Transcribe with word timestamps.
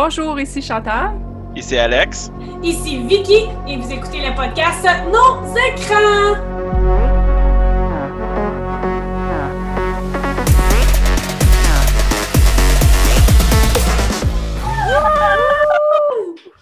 Bonjour, 0.00 0.38
ici 0.38 0.62
Chantal. 0.62 1.18
Ici 1.56 1.76
Alex. 1.76 2.30
Ici 2.62 2.98
Vicky 2.98 3.48
et 3.66 3.76
vous 3.78 3.92
écoutez 3.92 4.20
le 4.20 4.32
podcast 4.32 4.86
Nos 5.06 5.42
écrans. 5.56 6.36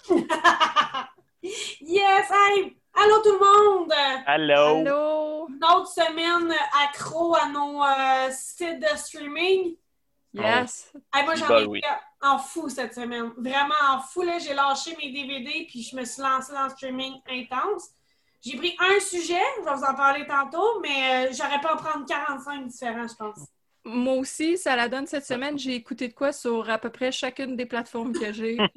yes, 1.82 2.30
hey, 2.30 2.75
allô 2.95 3.18
tout 3.23 3.32
le 3.32 3.39
monde. 3.39 3.93
Allô. 4.25 4.79
Allô. 4.80 5.48
Une 5.50 5.62
autre 5.62 5.89
semaine 5.89 6.55
accro 6.82 7.34
à 7.34 7.50
nos 7.50 7.82
euh, 7.82 8.30
sites 8.30 8.80
de 8.80 8.96
streaming. 8.96 9.77
Yes. 10.37 10.93
Hey, 11.14 11.25
moi, 11.25 11.34
j'en 11.34 11.59
ai 11.59 11.64
oui. 11.64 11.80
en 12.21 12.39
fou 12.39 12.69
cette 12.69 12.95
semaine. 12.95 13.32
Vraiment 13.39 13.75
en 13.91 14.00
fou. 14.00 14.23
Là, 14.23 14.39
j'ai 14.39 14.55
lâché 14.55 14.97
mes 14.97 15.10
DVD 15.10 15.66
puis 15.69 15.83
je 15.83 15.97
me 15.97 16.05
suis 16.05 16.23
lancée 16.23 16.52
dans 16.52 16.65
le 16.65 16.70
streaming 16.70 17.15
intense. 17.29 17.91
J'ai 18.43 18.57
pris 18.57 18.77
un 18.79 19.01
sujet, 19.01 19.41
je 19.59 19.65
vais 19.65 19.74
vous 19.74 19.83
en 19.83 19.95
parler 19.95 20.27
tantôt, 20.27 20.80
mais 20.80 21.29
euh, 21.29 21.33
j'aurais 21.33 21.59
pu 21.59 21.66
en 21.66 21.77
prendre 21.77 22.07
45 22.07 22.66
différents, 22.69 23.09
je 23.09 23.15
pense. 23.15 23.38
Moi 23.84 24.15
aussi, 24.15 24.59
ça 24.59 24.77
la 24.77 24.88
donne 24.88 25.07
cette 25.07 25.24
semaine. 25.24 25.59
J'ai 25.59 25.74
écouté 25.74 26.09
de 26.09 26.12
quoi 26.12 26.33
sur 26.33 26.68
à 26.68 26.79
peu 26.79 26.91
près 26.91 27.10
chacune 27.10 27.57
des 27.57 27.66
plateformes 27.66 28.12
que 28.12 28.32
j'ai. 28.32 28.57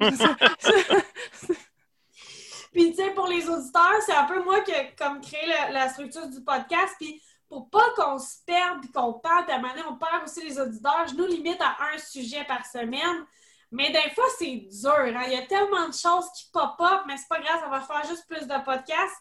Puis, 2.72 2.90
tu 2.90 2.96
sais, 2.96 3.10
pour 3.10 3.26
les 3.26 3.48
auditeurs, 3.48 4.00
c'est 4.06 4.14
un 4.14 4.24
peu 4.24 4.42
moi 4.44 4.60
qui 4.60 4.70
ai 4.70 4.94
comme 4.96 5.20
créé 5.20 5.46
la, 5.46 5.72
la 5.72 5.88
structure 5.88 6.28
du 6.28 6.40
podcast. 6.42 6.94
Puis, 6.98 7.20
pour 7.50 7.68
pas 7.68 7.90
qu'on 7.96 8.18
se 8.18 8.36
perde 8.46 8.80
puis 8.80 8.90
qu'on 8.92 9.12
perde, 9.14 9.46
de 9.46 9.50
la 9.50 9.58
manière 9.58 9.86
on 9.90 9.96
perd 9.96 10.22
aussi 10.24 10.42
les 10.42 10.58
auditeurs, 10.58 11.06
je 11.08 11.14
nous 11.16 11.26
limite 11.26 11.60
à 11.60 11.76
un 11.92 11.98
sujet 11.98 12.44
par 12.44 12.64
semaine. 12.64 13.26
Mais 13.72 13.90
des 13.90 14.10
fois, 14.14 14.24
c'est 14.38 14.56
dur. 14.56 14.90
hein. 15.16 15.22
Il 15.26 15.32
y 15.32 15.36
a 15.36 15.46
tellement 15.46 15.86
de 15.88 15.92
choses 15.92 16.26
qui 16.36 16.48
pop-up, 16.52 17.02
mais 17.06 17.16
c'est 17.16 17.28
pas 17.28 17.40
grave, 17.40 17.60
ça 17.60 17.68
va 17.68 17.80
faire 17.80 18.04
juste 18.08 18.26
plus 18.28 18.46
de 18.46 18.64
podcasts. 18.64 19.16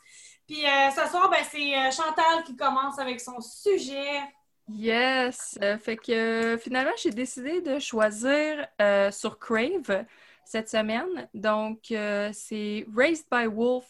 Puis, 0.48 0.66
euh, 0.66 0.90
ce 0.90 1.08
soir, 1.12 1.30
ben, 1.30 1.44
c'est 1.52 1.76
euh, 1.76 1.92
Chantal 1.92 2.44
qui 2.46 2.56
commence 2.56 2.98
avec 2.98 3.20
son 3.22 3.40
sujet. 3.42 4.22
yes. 4.68 5.58
Euh, 5.62 5.78
fait 5.78 5.98
que 5.98 6.58
finalement, 6.62 6.94
j'ai 6.98 7.12
décidé 7.12 7.62
de 7.62 7.78
choisir 7.78 8.68
sur 9.12 9.38
Crave 9.38 10.06
cette 10.46 10.70
semaine. 10.70 11.30
Donc, 11.36 11.80
c'est 11.90 12.86
Raised 12.96 13.26
by 13.32 13.46
Wolf. 13.46 13.86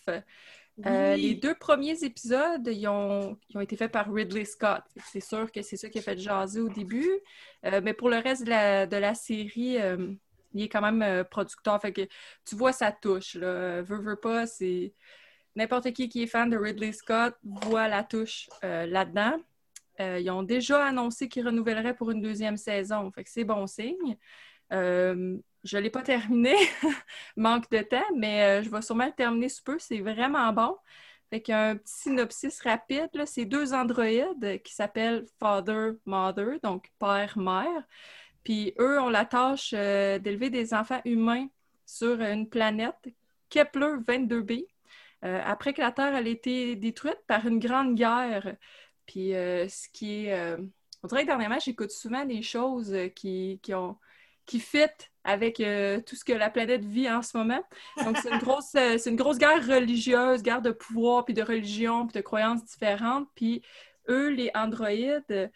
Euh, 0.86 1.16
Oui. 1.16 1.22
les 1.22 1.36
deux 1.36 1.56
premiers 1.56 2.04
épisodes, 2.04 2.66
ils 2.68 2.88
ont, 2.88 3.38
ils 3.50 3.58
ont 3.58 3.62
été 3.62 3.76
faits 3.76 3.92
par 3.92 4.12
Ridley 4.12 4.46
Scott. 4.46 4.84
C'est 5.12 5.20
sûr 5.20 5.52
que 5.52 5.62
c'est 5.62 5.76
ça 5.78 5.90
qui 5.90 6.00
a 6.00 6.02
fait 6.02 6.18
jaser 6.18 6.62
au 6.62 6.70
début. 6.70 7.10
Euh, 7.66 7.82
mais 7.84 7.94
pour 7.94 8.10
le 8.10 8.18
reste 8.18 8.44
de 8.46 8.50
la, 8.50 8.88
de 8.88 8.96
la 8.98 9.14
série, 9.14 9.78
euh, 9.78 10.14
il 10.54 10.64
est 10.64 10.70
quand 10.70 10.82
même 10.82 11.24
producteur. 11.26 11.82
Fait 11.82 11.92
que 11.94 12.08
tu 12.46 12.56
vois 12.56 12.72
sa 12.74 12.92
touche. 12.92 13.36
Là. 13.36 13.82
Veux, 13.82 14.00
veux 14.02 14.16
pas, 14.16 14.48
c'est. 14.48 14.94
N'importe 15.56 15.92
qui 15.92 16.08
qui 16.10 16.24
est 16.24 16.28
fan 16.28 16.50
de 16.50 16.58
Ridley 16.58 16.94
Scott 16.94 17.36
voit 17.44 17.88
la 17.88 18.04
touche 18.04 18.50
là-dedans. 18.64 19.38
Ils 20.00 20.30
ont 20.32 20.44
déjà 20.44 20.86
annoncé 20.86 21.28
qu'ils 21.28 21.46
renouvelleraient 21.46 21.96
pour 21.96 22.12
une 22.12 22.22
deuxième 22.22 22.56
saison. 22.56 23.12
Fait 23.12 23.24
que 23.26 23.30
c'est 23.30 23.44
bon 23.44 23.68
signe. 23.68 24.18
Euh, 24.72 25.38
je 25.64 25.78
ne 25.78 25.84
l'ai 25.84 25.90
pas 25.90 26.02
terminé, 26.02 26.56
manque 27.38 27.70
de 27.72 27.80
temps, 27.80 28.02
mais 28.16 28.62
euh, 28.62 28.64
je 28.64 28.70
vais 28.70 28.82
sûrement 28.82 29.06
le 29.06 29.12
terminer 29.12 29.50
sous 29.50 29.64
peu. 29.64 29.78
C'est 29.80 30.00
vraiment 30.00 30.52
bon. 30.54 30.78
Fait 31.30 31.42
qu'un 31.42 31.76
petit 31.78 31.94
synopsis 31.94 32.62
rapide, 32.62 33.10
c'est 33.26 33.46
deux 33.46 33.74
androïdes 33.74 34.62
qui 34.64 34.74
s'appellent 34.74 35.26
Father, 35.40 35.92
Mother, 36.06 36.60
donc 36.64 36.90
père-mère. 37.00 37.84
Puis 38.44 38.74
eux 38.80 39.00
ont 39.00 39.10
la 39.10 39.26
tâche 39.26 39.74
euh, 39.76 40.18
d'élever 40.20 40.50
des 40.50 40.74
enfants 40.74 41.02
humains 41.06 41.48
sur 41.86 42.22
une 42.22 42.50
planète 42.50 43.10
Kepler 43.50 43.98
22b. 44.08 44.66
euh, 45.26 45.42
après 45.46 45.74
que 45.74 45.82
la 45.82 45.92
Terre 45.92 46.16
a 46.16 46.22
été 46.22 46.76
détruite 46.76 47.20
par 47.28 47.46
une 47.46 47.60
grande 47.60 47.96
guerre. 47.96 48.56
Puis 49.06 49.32
ce 49.32 49.90
qui 49.92 50.28
est... 50.28 50.56
on 51.04 51.08
dirait 51.08 51.24
que 51.24 51.28
dernièrement, 51.28 51.60
j'écoute 51.60 51.92
souvent 51.92 52.26
des 52.26 52.42
choses 52.44 52.96
qui, 53.16 53.60
qui 53.64 53.74
ont 53.74 53.98
qui 54.50 54.60
fit 54.60 54.80
avec 55.24 55.60
euh, 55.60 56.02
tout 56.02 56.16
ce 56.16 56.26
que 56.26 56.34
la 56.34 56.50
planète 56.50 56.84
vit 56.84 57.08
en 57.08 57.22
ce 57.22 57.38
moment. 57.38 57.62
Donc, 58.04 58.18
c'est 58.18 58.32
une 58.32 58.40
grosse, 58.40 58.74
euh, 58.74 58.98
c'est 58.98 59.12
une 59.12 59.16
grosse 59.16 59.38
guerre 59.38 59.64
religieuse, 59.66 60.42
guerre 60.42 60.64
de 60.64 60.72
pouvoir, 60.72 61.24
puis 61.24 61.36
de 61.36 61.44
religion, 61.44 62.08
puis 62.08 62.16
de 62.16 62.22
croyances 62.22 62.66
différentes. 62.66 63.28
Puis 63.36 63.62
eux, 64.10 64.30
les 64.30 64.50
androïdes, 64.56 65.52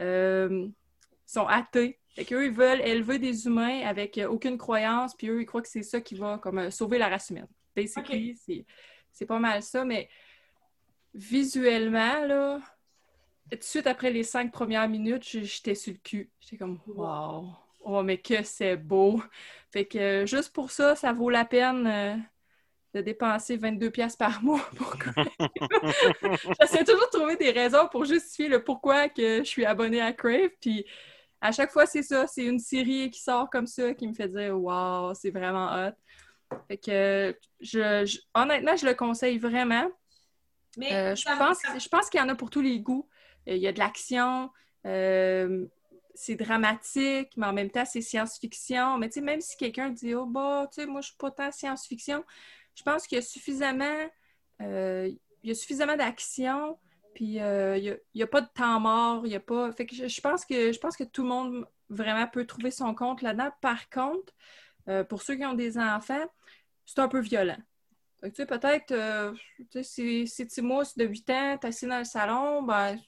euh, 0.00 0.66
sont 1.26 1.46
athées. 1.46 1.98
Fait 2.14 2.24
qu'eux, 2.24 2.46
ils 2.46 2.52
veulent 2.52 2.80
élever 2.80 3.18
des 3.18 3.46
humains 3.46 3.82
avec 3.84 4.16
euh, 4.16 4.28
aucune 4.28 4.56
croyance, 4.56 5.14
puis 5.14 5.28
eux, 5.28 5.42
ils 5.42 5.46
croient 5.46 5.60
que 5.60 5.68
c'est 5.68 5.82
ça 5.82 6.00
qui 6.00 6.14
va 6.14 6.38
comme 6.38 6.70
sauver 6.70 6.96
la 6.96 7.08
race 7.08 7.28
humaine. 7.28 7.48
Basically, 7.76 8.34
c'est, 8.34 8.64
c'est 9.12 9.26
pas 9.26 9.38
mal 9.38 9.62
ça, 9.62 9.84
mais 9.84 10.08
visuellement, 11.12 12.24
là, 12.24 12.60
tout 13.50 13.58
de 13.58 13.62
suite 13.62 13.86
après 13.86 14.10
les 14.10 14.22
cinq 14.22 14.52
premières 14.52 14.88
minutes, 14.88 15.22
j'étais 15.22 15.74
sur 15.74 15.92
le 15.92 15.98
cul. 15.98 16.30
J'étais 16.40 16.56
comme, 16.56 16.80
wow! 16.86 17.67
Oh, 17.90 18.02
mais 18.02 18.18
que 18.18 18.42
c'est 18.42 18.76
beau! 18.76 19.22
Fait 19.70 19.86
que 19.86 19.98
euh, 19.98 20.26
juste 20.26 20.52
pour 20.52 20.70
ça, 20.70 20.94
ça 20.94 21.12
vaut 21.14 21.30
la 21.30 21.44
peine 21.46 21.86
euh, 21.86 22.16
de 22.94 23.00
dépenser 23.02 23.56
22 23.56 23.90
pièces 23.90 24.16
par 24.16 24.42
mois 24.44 24.60
pour 24.76 24.94
J'essaie 26.60 26.84
toujours 26.84 27.06
de 27.12 27.18
trouver 27.18 27.36
des 27.36 27.50
raisons 27.50 27.88
pour 27.90 28.04
justifier 28.04 28.48
le 28.48 28.62
pourquoi 28.62 29.08
que 29.08 29.38
je 29.38 29.44
suis 29.44 29.64
abonnée 29.64 30.00
à 30.00 30.12
Crave. 30.12 30.50
Puis 30.60 30.84
à 31.40 31.52
chaque 31.52 31.70
fois, 31.72 31.86
c'est 31.86 32.02
ça. 32.02 32.26
C'est 32.26 32.44
une 32.44 32.58
série 32.58 33.10
qui 33.10 33.20
sort 33.20 33.48
comme 33.50 33.66
ça 33.66 33.94
qui 33.94 34.06
me 34.08 34.14
fait 34.14 34.28
dire 34.28 34.58
Wow, 34.60 35.14
c'est 35.14 35.30
vraiment 35.30 35.68
hot. 35.88 35.92
Fait 36.68 36.78
que 36.78 37.38
je, 37.60 38.04
je- 38.06 38.18
honnêtement, 38.34 38.76
je 38.76 38.86
le 38.86 38.94
conseille 38.94 39.38
vraiment. 39.38 39.88
Mais 40.76 40.92
Euh, 40.92 41.14
je 41.14 41.24
pense, 41.38 41.58
ça- 41.58 41.78
je 41.78 41.88
pense 41.88 42.10
qu'il 42.10 42.20
y 42.20 42.22
en 42.22 42.28
a 42.28 42.34
pour 42.34 42.50
tous 42.50 42.60
les 42.60 42.80
goûts. 42.80 43.08
Il 43.46 43.56
y 43.56 43.66
a 43.66 43.72
de 43.72 43.78
l'action, 43.78 44.50
euh, 44.86 45.66
c'est 46.20 46.34
dramatique, 46.34 47.30
mais 47.36 47.46
en 47.46 47.52
même 47.52 47.70
temps, 47.70 47.84
c'est 47.84 48.00
science-fiction. 48.00 48.98
Mais 48.98 49.08
tu 49.08 49.14
sais, 49.14 49.20
même 49.20 49.40
si 49.40 49.56
quelqu'un 49.56 49.90
dit, 49.90 50.16
oh, 50.16 50.26
bah, 50.26 50.68
tu 50.72 50.80
sais, 50.80 50.86
moi, 50.86 51.00
je 51.00 51.08
suis 51.08 51.16
pas 51.16 51.30
tant 51.30 51.52
science-fiction, 51.52 52.24
je 52.74 52.82
pense 52.82 53.06
qu'il 53.06 53.16
y 53.16 53.20
a 53.20 53.22
suffisamment, 53.22 54.10
euh, 54.60 55.12
suffisamment 55.54 55.96
d'action, 55.96 56.76
puis 57.14 57.40
euh, 57.40 57.78
il 57.78 58.00
y 58.14 58.22
a, 58.22 58.26
pas 58.26 58.40
de 58.40 58.48
temps 58.52 58.80
mort, 58.80 59.26
il 59.26 59.32
y 59.32 59.36
a 59.36 59.40
pas. 59.40 59.70
Fait 59.70 59.86
que 59.86 59.94
je, 59.94 60.20
pense 60.20 60.44
que, 60.44 60.72
je 60.72 60.78
pense 60.80 60.96
que 60.96 61.04
tout 61.04 61.22
le 61.22 61.28
monde 61.28 61.66
vraiment 61.88 62.26
peut 62.26 62.46
trouver 62.46 62.72
son 62.72 62.96
compte 62.96 63.22
là-dedans. 63.22 63.50
Par 63.60 63.88
contre, 63.88 64.32
euh, 64.88 65.04
pour 65.04 65.22
ceux 65.22 65.36
qui 65.36 65.44
ont 65.44 65.54
des 65.54 65.78
enfants, 65.78 66.26
c'est 66.84 66.98
un 66.98 67.08
peu 67.08 67.20
violent. 67.20 67.58
Tu 68.24 68.32
sais, 68.34 68.46
peut-être, 68.46 68.90
euh, 68.90 69.32
tu 69.56 69.66
sais, 69.70 69.82
si, 69.84 70.26
si 70.26 70.46
Timo, 70.48 70.82
c'est 70.82 70.98
de 70.98 71.04
8 71.04 71.30
ans, 71.30 71.58
t'es 71.60 71.68
assis 71.68 71.86
dans 71.86 71.98
le 71.98 72.04
salon, 72.04 72.64
ben, 72.64 72.98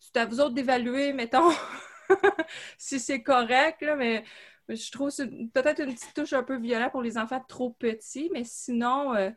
c'est 0.00 0.16
à 0.16 0.26
vous 0.26 0.40
autres 0.40 0.54
d'évaluer, 0.54 1.12
mettons, 1.12 1.50
si 2.78 3.00
c'est 3.00 3.22
correct, 3.22 3.82
là, 3.82 3.96
mais, 3.96 4.24
je 4.68 4.90
trouve 4.90 5.08
que 5.08 5.14
c'est 5.14 5.28
peut-être 5.52 5.80
une 5.80 5.94
petite 5.94 6.14
touche 6.14 6.32
un 6.32 6.42
peu 6.42 6.58
violente 6.58 6.92
pour 6.92 7.02
les 7.02 7.18
enfants 7.18 7.42
trop 7.48 7.70
petits, 7.70 8.30
mais 8.32 8.42
sinon, 8.44 9.14
euh, 9.14 9.30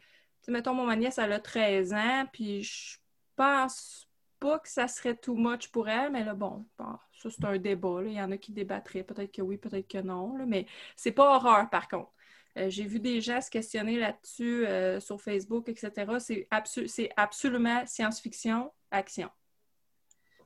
mettons, 0.47 0.74
mon 0.74 0.85
ma 0.85 0.96
nièce, 0.96 1.18
elle 1.18 1.34
a 1.34 1.40
13 1.40 1.94
ans, 1.94 2.25
puis 2.31 2.63
je 2.63 2.97
pense 3.35 4.08
pas 4.40 4.59
que 4.59 4.69
ça 4.69 4.88
serait 4.88 5.16
too 5.16 5.35
much 5.35 5.69
pour 5.69 5.90
elle, 5.90 6.12
mais 6.12 6.24
là, 6.24 6.34
bon, 6.34 6.66
ça, 6.78 7.29
c'est 7.29 7.46
un 7.46 7.58
débat. 7.58 8.02
Il 8.06 8.13
y 8.13 8.22
en 8.22 8.31
a 8.31 8.38
qui 8.38 8.52
débattraient, 8.52 9.03
peut-être 9.03 9.31
que 9.31 9.41
oui, 9.41 9.58
peut-être 9.58 9.88
que 9.88 10.00
non, 10.00 10.34
mais 10.47 10.66
c'est 10.96 11.12
pas 11.12 11.35
horreur, 11.35 11.69
par 11.69 11.88
contre. 11.88 12.12
Euh, 12.58 12.69
J'ai 12.69 12.85
vu 12.85 13.00
des 13.00 13.22
gens 13.22 13.41
se 13.41 13.50
questionner 13.50 14.00
là-dessus 14.00 14.66
euh, 14.66 15.00
sur 15.00 15.22
Facebook, 15.22 15.69
etc. 15.69 16.19
C'est 16.19 17.09
absolument 17.16 17.85
science-fiction, 17.85 18.72
action. 18.91 19.29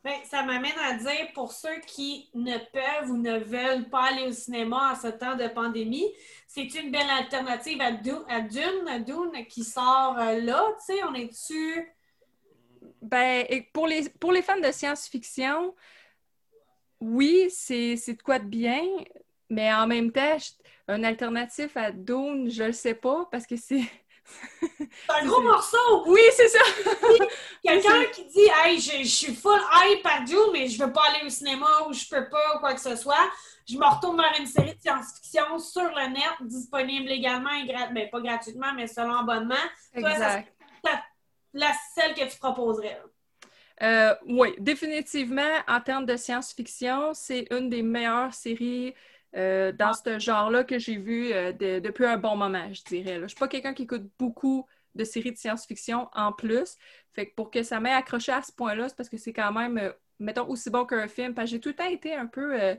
Ben, 0.04 0.16
ça 0.26 0.44
m'amène 0.44 0.78
à 0.84 0.96
dire 0.96 1.32
pour 1.34 1.54
ceux 1.54 1.80
qui 1.88 2.30
ne 2.34 2.58
peuvent 2.58 3.10
ou 3.10 3.16
ne 3.16 3.38
veulent 3.40 3.90
pas 3.90 4.10
aller 4.10 4.24
au 4.24 4.34
cinéma 4.34 4.92
en 4.92 4.96
ce 5.02 5.08
temps 5.08 5.36
de 5.36 5.48
pandémie, 5.48 6.12
c'est 6.46 6.74
une 6.76 6.92
belle 6.92 7.10
alternative 7.10 7.80
à, 7.80 7.94
Dune, 7.94 8.26
à 8.28 9.00
Dune, 9.00 9.46
qui 9.48 9.64
sort 9.64 10.18
euh, 10.20 10.42
là. 10.42 10.62
Tu 10.86 10.94
sais, 10.94 11.04
on 11.06 11.14
est 11.14 11.28
dessus. 11.28 11.90
Ben, 13.02 13.46
pour 13.72 13.88
les, 13.88 14.10
pour 14.10 14.34
les 14.34 14.42
fans 14.42 14.60
de 14.60 14.72
science-fiction, 14.72 15.74
oui, 17.00 17.48
c'est 17.50 17.96
de 17.96 18.22
quoi 18.22 18.40
de 18.40 18.46
bien, 18.46 18.84
mais 19.50 19.74
en 19.74 19.88
même 19.88 20.12
temps, 20.12 20.38
un 20.90 21.04
alternatif 21.06 21.78
à 21.78 21.92
Dune, 21.92 22.50
je 22.50 22.64
le 22.64 22.74
sais 22.74 22.96
pas, 22.96 23.28
parce 23.32 23.48
que 23.48 23.56
c'est... 23.56 23.84
C'est 24.62 24.88
un 25.10 25.26
gros 25.26 25.42
morceau! 25.42 26.04
Oui, 26.08 26.22
c'est 26.32 26.48
ça! 26.48 26.60
Quelqu'un 27.64 28.06
qui 28.14 28.26
dit 28.26 28.48
Hey, 28.64 28.80
je, 28.80 29.04
je 29.04 29.08
suis 29.08 29.36
full 29.36 29.60
hype 29.72 30.06
à 30.06 30.22
Dune, 30.22 30.52
mais 30.54 30.68
je 30.68 30.84
veux 30.84 30.92
pas 30.92 31.04
aller 31.10 31.26
au 31.26 31.30
cinéma 31.30 31.68
ou 31.88 31.94
je 31.94 32.08
peux 32.10 32.30
pas 32.30 32.56
ou 32.56 32.60
quoi 32.60 32.74
que 32.74 32.82
ce 32.82 32.96
soit. 32.96 33.30
Je 33.68 33.78
me 33.78 33.86
retourne 33.86 34.18
vers 34.18 34.34
une 34.40 34.46
série 34.46 34.76
de 34.76 34.82
science-fiction 34.82 35.60
sur 35.60 35.84
le 35.84 36.10
net, 36.10 36.34
disponible 36.42 37.10
également 37.12 37.52
et 37.52 37.66
ben, 37.94 38.10
pas 38.10 38.20
gratuitement, 38.20 38.74
mais 38.76 38.88
selon 38.88 39.16
abonnement. 39.16 39.56
Toi, 39.98 40.16
ça 40.16 40.40
Exact. 40.40 40.54
La 41.54 41.72
celle 41.94 42.16
que 42.16 42.30
tu 42.30 42.38
proposerais. 42.40 43.00
Euh, 43.82 44.16
oui, 44.28 44.56
définitivement, 44.58 45.60
en 45.68 45.80
termes 45.82 46.06
de 46.06 46.16
science-fiction, 46.16 47.14
c'est 47.14 47.48
une 47.52 47.70
des 47.70 47.84
meilleures 47.84 48.34
séries 48.34 48.94
euh, 49.36 49.72
dans 49.72 49.94
ce 49.94 50.20
genre-là 50.20 50.64
que 50.64 50.78
j'ai 50.80 50.98
vu 50.98 51.32
euh, 51.34 51.52
de- 51.52 51.80
depuis 51.80 52.06
un 52.06 52.18
bon 52.18 52.36
moment, 52.36 52.72
je 52.74 52.84
dirais. 52.84 53.16
là. 53.20 53.24
Je 53.24 53.28
suis 53.30 53.40
pas 53.40 53.48
quelqu'un 53.48 53.74
qui 53.74 53.84
écoute 53.84 54.04
beaucoup 54.20 54.68
de 54.96 55.04
séries 55.04 55.32
de 55.32 55.38
science-fiction 55.38 56.08
en 56.14 56.32
plus. 56.32 56.78
Fait 57.14 57.28
que 57.30 57.36
pour 57.36 57.50
que 57.52 57.64
ça 57.64 57.80
m'ait 57.80 57.94
accroché 57.94 58.32
à 58.32 58.42
ce 58.44 58.52
point-là, 58.52 58.90
c'est 58.90 58.96
parce 58.96 59.10
que 59.10 59.18
c'est 59.18 59.34
quand 59.34 59.52
même, 59.52 59.78
euh, 59.78 59.92
mettons, 60.20 60.48
aussi 60.50 60.70
bon 60.70 60.86
qu'un 60.86 61.08
film. 61.08 61.34
Parce 61.34 61.48
que 61.50 61.52
j'ai 61.52 61.60
tout 61.60 61.70
le 61.70 61.76
temps 61.76 61.90
été 61.90 62.14
un 62.16 62.28
peu. 62.28 62.60
euh, 62.62 62.76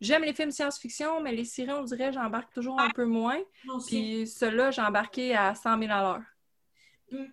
J'aime 0.00 0.24
les 0.24 0.34
films 0.34 0.50
science-fiction, 0.50 1.20
mais 1.22 1.32
les 1.32 1.44
séries, 1.44 1.70
on 1.72 1.84
dirait, 1.84 2.12
j'embarque 2.12 2.52
toujours 2.52 2.78
un 2.80 2.90
peu 2.90 3.04
moins. 3.06 3.38
Puis 3.86 4.26
ceux-là, 4.26 4.70
j'ai 4.72 4.82
embarqué 4.82 5.34
à 5.34 5.54
100 5.54 5.78
000 5.78 5.92
à 5.92 6.02
l'heure. 6.02 6.22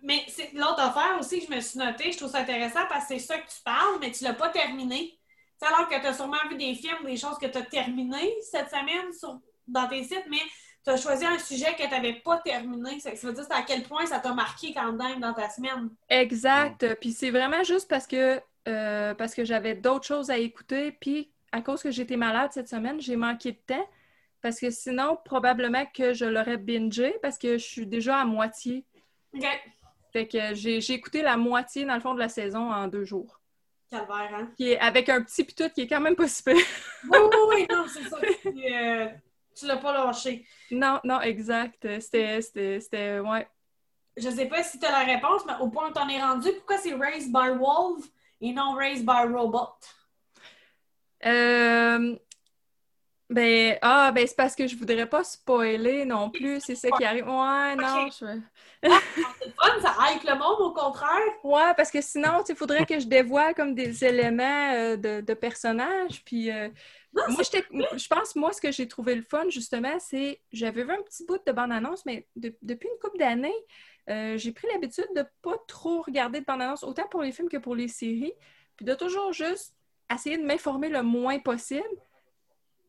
Mais 0.02 0.24
c'est 0.28 0.52
l'autre 0.54 0.78
affaire 0.80 1.18
aussi 1.18 1.40
que 1.40 1.46
je 1.46 1.56
me 1.56 1.60
suis 1.60 1.78
notée, 1.78 2.12
je 2.12 2.18
trouve 2.18 2.30
ça 2.30 2.38
intéressant 2.40 2.86
parce 2.88 3.06
que 3.08 3.14
c'est 3.14 3.18
ça 3.18 3.38
que 3.38 3.48
tu 3.48 3.60
parles, 3.64 3.98
mais 4.00 4.12
tu 4.12 4.22
l'as 4.22 4.32
pas 4.34 4.48
terminé. 4.50 5.18
Alors 5.66 5.88
que 5.88 6.00
tu 6.00 6.06
as 6.06 6.12
sûrement 6.14 6.36
vu 6.50 6.56
des 6.56 6.74
films, 6.74 7.04
des 7.04 7.16
choses 7.16 7.38
que 7.38 7.46
tu 7.46 7.58
as 7.58 7.62
terminées 7.62 8.34
cette 8.42 8.68
semaine 8.70 9.12
sur- 9.12 9.40
dans 9.66 9.86
tes 9.88 10.02
sites, 10.02 10.26
mais 10.28 10.40
tu 10.84 10.90
as 10.90 10.96
choisi 10.96 11.24
un 11.24 11.38
sujet 11.38 11.74
que 11.76 11.84
tu 11.84 11.90
n'avais 11.90 12.14
pas 12.14 12.38
terminé. 12.38 12.98
Ça, 12.98 13.10
veut 13.22 13.32
dire 13.32 13.46
à 13.50 13.62
quel 13.62 13.84
point 13.84 14.04
ça 14.06 14.18
t'a 14.18 14.34
marqué 14.34 14.72
quand 14.74 14.92
même 14.92 15.20
dans 15.20 15.32
ta 15.32 15.48
semaine. 15.48 15.90
Exact. 16.08 16.94
Puis 17.00 17.12
c'est 17.12 17.30
vraiment 17.30 17.62
juste 17.62 17.88
parce 17.88 18.06
que, 18.06 18.40
euh, 18.68 19.14
parce 19.14 19.34
que 19.34 19.44
j'avais 19.44 19.74
d'autres 19.74 20.06
choses 20.06 20.30
à 20.30 20.38
écouter. 20.38 20.92
Puis 20.92 21.30
à 21.52 21.60
cause 21.62 21.82
que 21.82 21.90
j'étais 21.90 22.16
malade 22.16 22.50
cette 22.52 22.68
semaine, 22.68 23.00
j'ai 23.00 23.16
manqué 23.16 23.52
de 23.52 23.60
temps. 23.74 23.88
Parce 24.40 24.58
que 24.58 24.70
sinon, 24.70 25.16
probablement 25.24 25.86
que 25.86 26.12
je 26.14 26.24
l'aurais 26.24 26.56
bingé 26.56 27.14
parce 27.22 27.38
que 27.38 27.58
je 27.58 27.64
suis 27.64 27.86
déjà 27.86 28.18
à 28.18 28.24
moitié. 28.24 28.84
OK. 29.34 29.46
Fait 30.12 30.26
que 30.26 30.54
j'ai 30.54 30.92
écouté 30.92 31.22
la 31.22 31.36
moitié, 31.36 31.84
dans 31.84 31.94
le 31.94 32.00
fond, 32.00 32.14
de 32.14 32.18
la 32.18 32.28
saison 32.28 32.72
en 32.72 32.88
deux 32.88 33.04
jours. 33.04 33.38
Calvaire, 33.92 34.34
hein? 34.34 34.50
Qui 34.56 34.70
est 34.72 34.78
avec 34.78 35.08
un 35.10 35.22
petit 35.22 35.44
pitout 35.44 35.68
qui 35.68 35.82
est 35.82 35.86
quand 35.86 36.00
même 36.00 36.16
pas 36.16 36.26
si 36.26 36.42
pire. 36.42 36.56
Oui, 37.04 37.18
oui, 37.20 37.38
oui, 37.48 37.66
non, 37.70 37.84
c'est 37.86 38.08
ça. 38.08 38.16
Puis, 38.16 38.74
euh, 38.74 39.08
tu 39.54 39.66
l'as 39.66 39.76
pas 39.76 39.92
lâché. 39.92 40.46
Non, 40.70 40.98
non, 41.04 41.20
exact. 41.20 41.86
C'était, 42.00 42.40
c'était, 42.40 42.80
c'était, 42.80 43.20
ouais. 43.20 43.46
Je 44.16 44.30
sais 44.30 44.46
pas 44.46 44.62
si 44.62 44.78
tu 44.78 44.86
as 44.86 44.90
la 44.90 45.12
réponse, 45.12 45.42
mais 45.46 45.54
au 45.60 45.68
point 45.68 45.90
où 45.90 45.92
t'en 45.92 46.08
es 46.08 46.20
rendu, 46.22 46.48
pourquoi 46.52 46.78
c'est 46.78 46.94
Raised 46.94 47.32
by 47.32 47.50
Wolf 47.58 48.06
et 48.40 48.52
non 48.52 48.72
Raised 48.74 49.04
by 49.04 49.26
Robot? 49.30 49.74
Euh, 51.24 52.16
ben, 53.32 53.78
ah, 53.82 54.12
ben, 54.12 54.26
c'est 54.26 54.36
parce 54.36 54.54
que 54.54 54.66
je 54.66 54.76
voudrais 54.76 55.08
pas 55.08 55.24
spoiler 55.24 56.04
non 56.04 56.30
plus. 56.30 56.60
C'est 56.60 56.74
ça 56.74 56.88
qui 56.90 57.04
arrive. 57.04 57.26
Ouais, 57.26 57.76
non, 57.76 58.08
je... 58.08 58.38
C'est 58.82 59.54
fun, 59.54 59.80
ça 59.80 59.94
hype 60.00 60.24
le 60.24 60.34
monde, 60.34 60.60
au 60.60 60.72
contraire. 60.72 61.20
Ouais, 61.44 61.72
parce 61.76 61.90
que 61.90 62.00
sinon, 62.00 62.42
il 62.48 62.56
faudrait 62.56 62.84
que 62.84 62.98
je 62.98 63.06
dévoile 63.06 63.54
comme 63.54 63.74
des 63.74 64.04
éléments 64.04 64.72
euh, 64.74 64.96
de, 64.96 65.20
de 65.20 65.34
personnages. 65.34 66.22
Puis, 66.24 66.50
euh, 66.50 66.68
Non, 67.12 67.22
moi, 67.28 67.42
je 67.96 68.08
pense, 68.08 68.34
moi, 68.34 68.52
ce 68.52 68.60
que 68.60 68.72
j'ai 68.72 68.88
trouvé 68.88 69.14
le 69.14 69.22
fun, 69.22 69.48
justement, 69.50 69.98
c'est 70.00 70.40
j'avais 70.52 70.82
vu 70.84 70.90
un 70.92 71.02
petit 71.02 71.24
bout 71.24 71.38
de 71.46 71.52
bande-annonce, 71.52 72.04
mais 72.06 72.26
de- 72.36 72.56
depuis 72.62 72.88
une 72.88 72.98
couple 73.00 73.18
d'années, 73.18 73.54
euh, 74.10 74.36
j'ai 74.36 74.50
pris 74.52 74.66
l'habitude 74.72 75.08
de 75.14 75.24
pas 75.42 75.56
trop 75.68 76.02
regarder 76.02 76.40
de 76.40 76.44
bande-annonce, 76.44 76.82
autant 76.82 77.06
pour 77.08 77.22
les 77.22 77.30
films 77.30 77.48
que 77.48 77.58
pour 77.58 77.76
les 77.76 77.88
séries, 77.88 78.34
puis 78.76 78.84
de 78.84 78.94
toujours 78.94 79.32
juste 79.32 79.74
essayer 80.12 80.38
de 80.38 80.44
m'informer 80.44 80.88
le 80.88 81.02
moins 81.02 81.38
possible. 81.38 81.84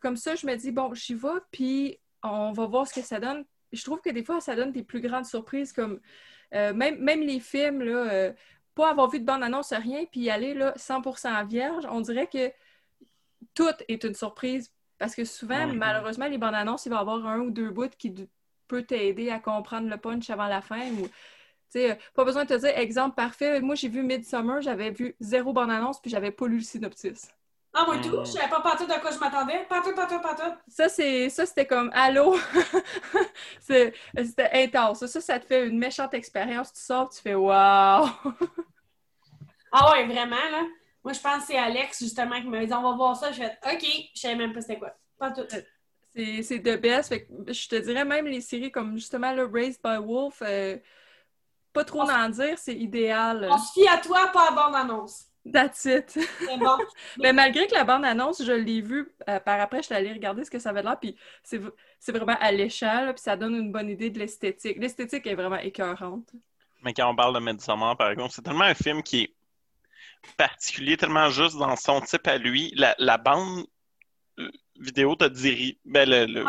Comme 0.03 0.17
ça, 0.17 0.35
je 0.35 0.45
me 0.45 0.53
dis, 0.55 0.71
bon, 0.71 0.93
j'y 0.93 1.13
vais, 1.15 1.29
puis 1.49 1.97
on 2.23 2.51
va 2.51 2.65
voir 2.65 2.85
ce 2.85 2.93
que 2.93 3.01
ça 3.01 3.21
donne. 3.21 3.45
Je 3.71 3.81
trouve 3.83 4.01
que 4.01 4.09
des 4.09 4.23
fois, 4.23 4.41
ça 4.41 4.53
donne 4.53 4.73
des 4.73 4.83
plus 4.83 4.99
grandes 4.99 5.25
surprises, 5.25 5.71
comme 5.71 6.01
euh, 6.53 6.73
même, 6.73 6.99
même 6.99 7.21
les 7.21 7.39
films, 7.39 7.81
là, 7.81 8.11
euh, 8.11 8.33
pas 8.75 8.89
avoir 8.91 9.09
vu 9.09 9.21
de 9.21 9.25
bande-annonce, 9.25 9.71
rien, 9.71 10.03
puis 10.11 10.19
y 10.21 10.29
aller 10.29 10.53
là, 10.53 10.73
100% 10.75 11.45
vierge, 11.45 11.87
on 11.89 12.01
dirait 12.01 12.27
que 12.27 12.51
tout 13.55 13.71
est 13.87 14.03
une 14.03 14.13
surprise. 14.13 14.71
Parce 14.97 15.15
que 15.15 15.23
souvent, 15.23 15.67
Mhm. 15.67 15.77
malheureusement, 15.77 16.27
les 16.27 16.37
bandes 16.37 16.53
annonces, 16.55 16.85
il 16.85 16.89
va 16.89 16.97
y 16.97 16.99
avoir 16.99 17.25
un 17.25 17.39
ou 17.39 17.49
deux 17.49 17.69
bouts 17.69 17.87
qui 17.97 18.13
peut 18.67 18.83
t'aider 18.83 19.29
à 19.29 19.39
comprendre 19.39 19.89
le 19.89 19.97
punch 19.97 20.29
avant 20.29 20.47
la 20.47 20.61
fin. 20.61 20.91
Ou, 20.91 21.07
euh, 21.77 21.95
pas 22.13 22.25
besoin 22.25 22.43
de 22.43 22.49
te 22.49 22.59
dire, 22.59 22.77
exemple 22.77 23.15
parfait, 23.15 23.61
moi 23.61 23.75
j'ai 23.75 23.87
vu 23.89 24.03
Midsummer, 24.03 24.61
j'avais 24.61 24.91
vu 24.91 25.15
zéro 25.19 25.53
bande 25.53 25.71
annonce, 25.71 26.01
puis 26.01 26.11
j'avais 26.11 26.31
pas 26.31 26.45
lu 26.47 26.57
le 26.57 26.63
synopsis. 26.63 27.33
Ah, 27.75 27.85
moi, 27.87 27.97
tout, 27.97 28.15
Mm. 28.19 28.25
je 28.25 28.31
savais 28.31 28.49
pas 28.49 28.61
partout 28.61 28.85
de 28.85 28.93
quoi 29.01 29.09
je 29.11 29.17
m'attendais. 29.17 29.65
Partout, 29.67 29.93
partout, 29.95 30.19
partout. 30.19 30.55
Ça, 30.67 30.89
c'est 30.89 31.29
ça 31.29 31.45
c'était 31.45 31.65
comme 31.65 31.89
Allô! 31.93 32.35
C'est- 33.59 33.93
c'était 34.15 34.49
intense. 34.53 35.05
Ça, 35.07 35.21
ça 35.21 35.39
te 35.39 35.45
fait 35.45 35.65
une 35.67 35.79
méchante 35.79 36.13
expérience. 36.13 36.71
Tu 36.71 36.81
sors, 36.81 37.09
tu 37.09 37.19
fais 37.21 37.33
Waouh! 37.35 38.07
Ah 39.71 39.91
ouais, 39.91 40.05
vraiment, 40.05 40.35
là. 40.51 40.63
Moi, 41.03 41.13
je 41.13 41.19
pense 41.19 41.39
que 41.39 41.47
c'est 41.47 41.57
Alex, 41.57 41.99
justement, 41.99 42.39
qui 42.39 42.47
m'avait 42.47 42.67
dit, 42.67 42.73
on 42.73 42.81
va 42.83 42.95
voir 42.95 43.15
ça. 43.17 43.31
Je 43.31 43.37
fais, 43.41 43.57
OK, 43.73 43.83
je 44.13 44.19
savais 44.21 44.35
même 44.35 44.53
pas 44.53 44.61
c'était 44.61 44.77
quoi. 44.79 44.95
Pas 45.17 45.31
tout. 45.31 45.41
C'est 46.15 46.43
c'est 46.43 46.59
de 46.59 46.75
best. 46.75 47.09
Fait 47.09 47.25
que 47.25 47.51
je 47.51 47.67
te 47.67 47.75
dirais 47.75 48.05
même 48.05 48.25
les 48.27 48.39
séries 48.41 48.71
comme 48.71 48.95
justement 48.97 49.33
le 49.33 49.45
Raised 49.45 49.81
by 49.83 49.97
Wolf, 49.97 50.43
euh, 50.43 50.77
pas 51.73 51.83
trop 51.83 52.01
en 52.01 52.29
dire, 52.29 52.57
c'est 52.59 52.75
idéal. 52.75 53.47
On 53.51 53.57
se 53.57 53.73
fie 53.73 53.87
à 53.87 53.97
toi, 53.97 54.27
pas 54.31 54.49
à 54.49 54.51
bande-annonce. 54.51 55.25
That's 55.51 55.83
it. 55.85 56.09
C'est 56.09 56.57
bon. 56.57 56.77
Mais 57.19 57.33
malgré 57.33 57.67
que 57.67 57.73
la 57.73 57.83
bande-annonce, 57.83 58.43
je 58.43 58.51
l'ai 58.53 58.79
vue 58.81 59.11
euh, 59.29 59.39
par 59.41 59.59
après, 59.59 59.79
je 59.79 59.87
suis 59.87 59.95
allée 59.95 60.13
regarder 60.13 60.45
ce 60.45 60.51
que 60.51 60.59
ça 60.59 60.69
avait 60.69 60.83
l'air, 60.83 60.97
puis 60.99 61.17
c'est 61.43 61.59
vraiment 62.11 62.37
alléchant, 62.39 63.05
là, 63.05 63.13
puis 63.13 63.21
ça 63.21 63.35
donne 63.35 63.55
une 63.55 63.71
bonne 63.71 63.89
idée 63.89 64.09
de 64.09 64.19
l'esthétique. 64.19 64.77
L'esthétique 64.79 65.27
est 65.27 65.35
vraiment 65.35 65.57
écœurante. 65.57 66.29
Mais 66.81 66.93
quand 66.93 67.09
on 67.09 67.15
parle 67.15 67.35
de 67.35 67.39
Midsommar, 67.39 67.97
par 67.97 68.09
exemple, 68.11 68.31
c'est 68.33 68.41
tellement 68.41 68.63
un 68.63 68.73
film 68.73 69.03
qui 69.03 69.23
est 69.23 69.33
particulier, 70.37 70.97
tellement 70.97 71.29
juste 71.29 71.57
dans 71.57 71.75
son 71.75 72.01
type 72.01 72.27
à 72.27 72.37
lui. 72.37 72.71
La, 72.75 72.95
la 72.97 73.17
bande 73.17 73.65
euh, 74.39 74.49
vidéo 74.79 75.15
te 75.15 75.25
dit 75.25 75.49
ri- 75.51 75.79
Ben, 75.85 76.09
le, 76.09 76.25
le- 76.25 76.45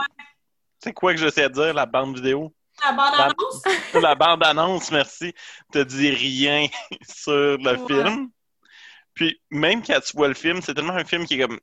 C'est 0.79 0.93
quoi 0.93 1.13
que 1.15 1.21
j'essaie 1.21 1.49
de 1.49 1.55
dire, 1.55 1.75
la 1.75 1.87
bande 1.87 2.15
vidéo? 2.17 2.53
La 2.85 2.93
bande-annonce, 2.93 3.63
la 3.95 4.15
bande-annonce, 4.17 4.91
merci, 4.91 5.33
te 5.73 5.79
dit 5.85 6.11
rien 6.11 6.67
sur 7.09 7.33
le 7.59 7.73
Ouais. 7.73 7.87
film. 7.87 8.31
Puis 9.15 9.41
même 9.51 9.83
quand 9.83 10.01
tu 10.01 10.17
vois 10.17 10.29
le 10.29 10.35
film, 10.35 10.61
c'est 10.63 10.75
tellement 10.75 10.95
un 10.95 11.05
film 11.05 11.27
qui 11.27 11.35
est 11.41 11.47
comme 11.47 11.59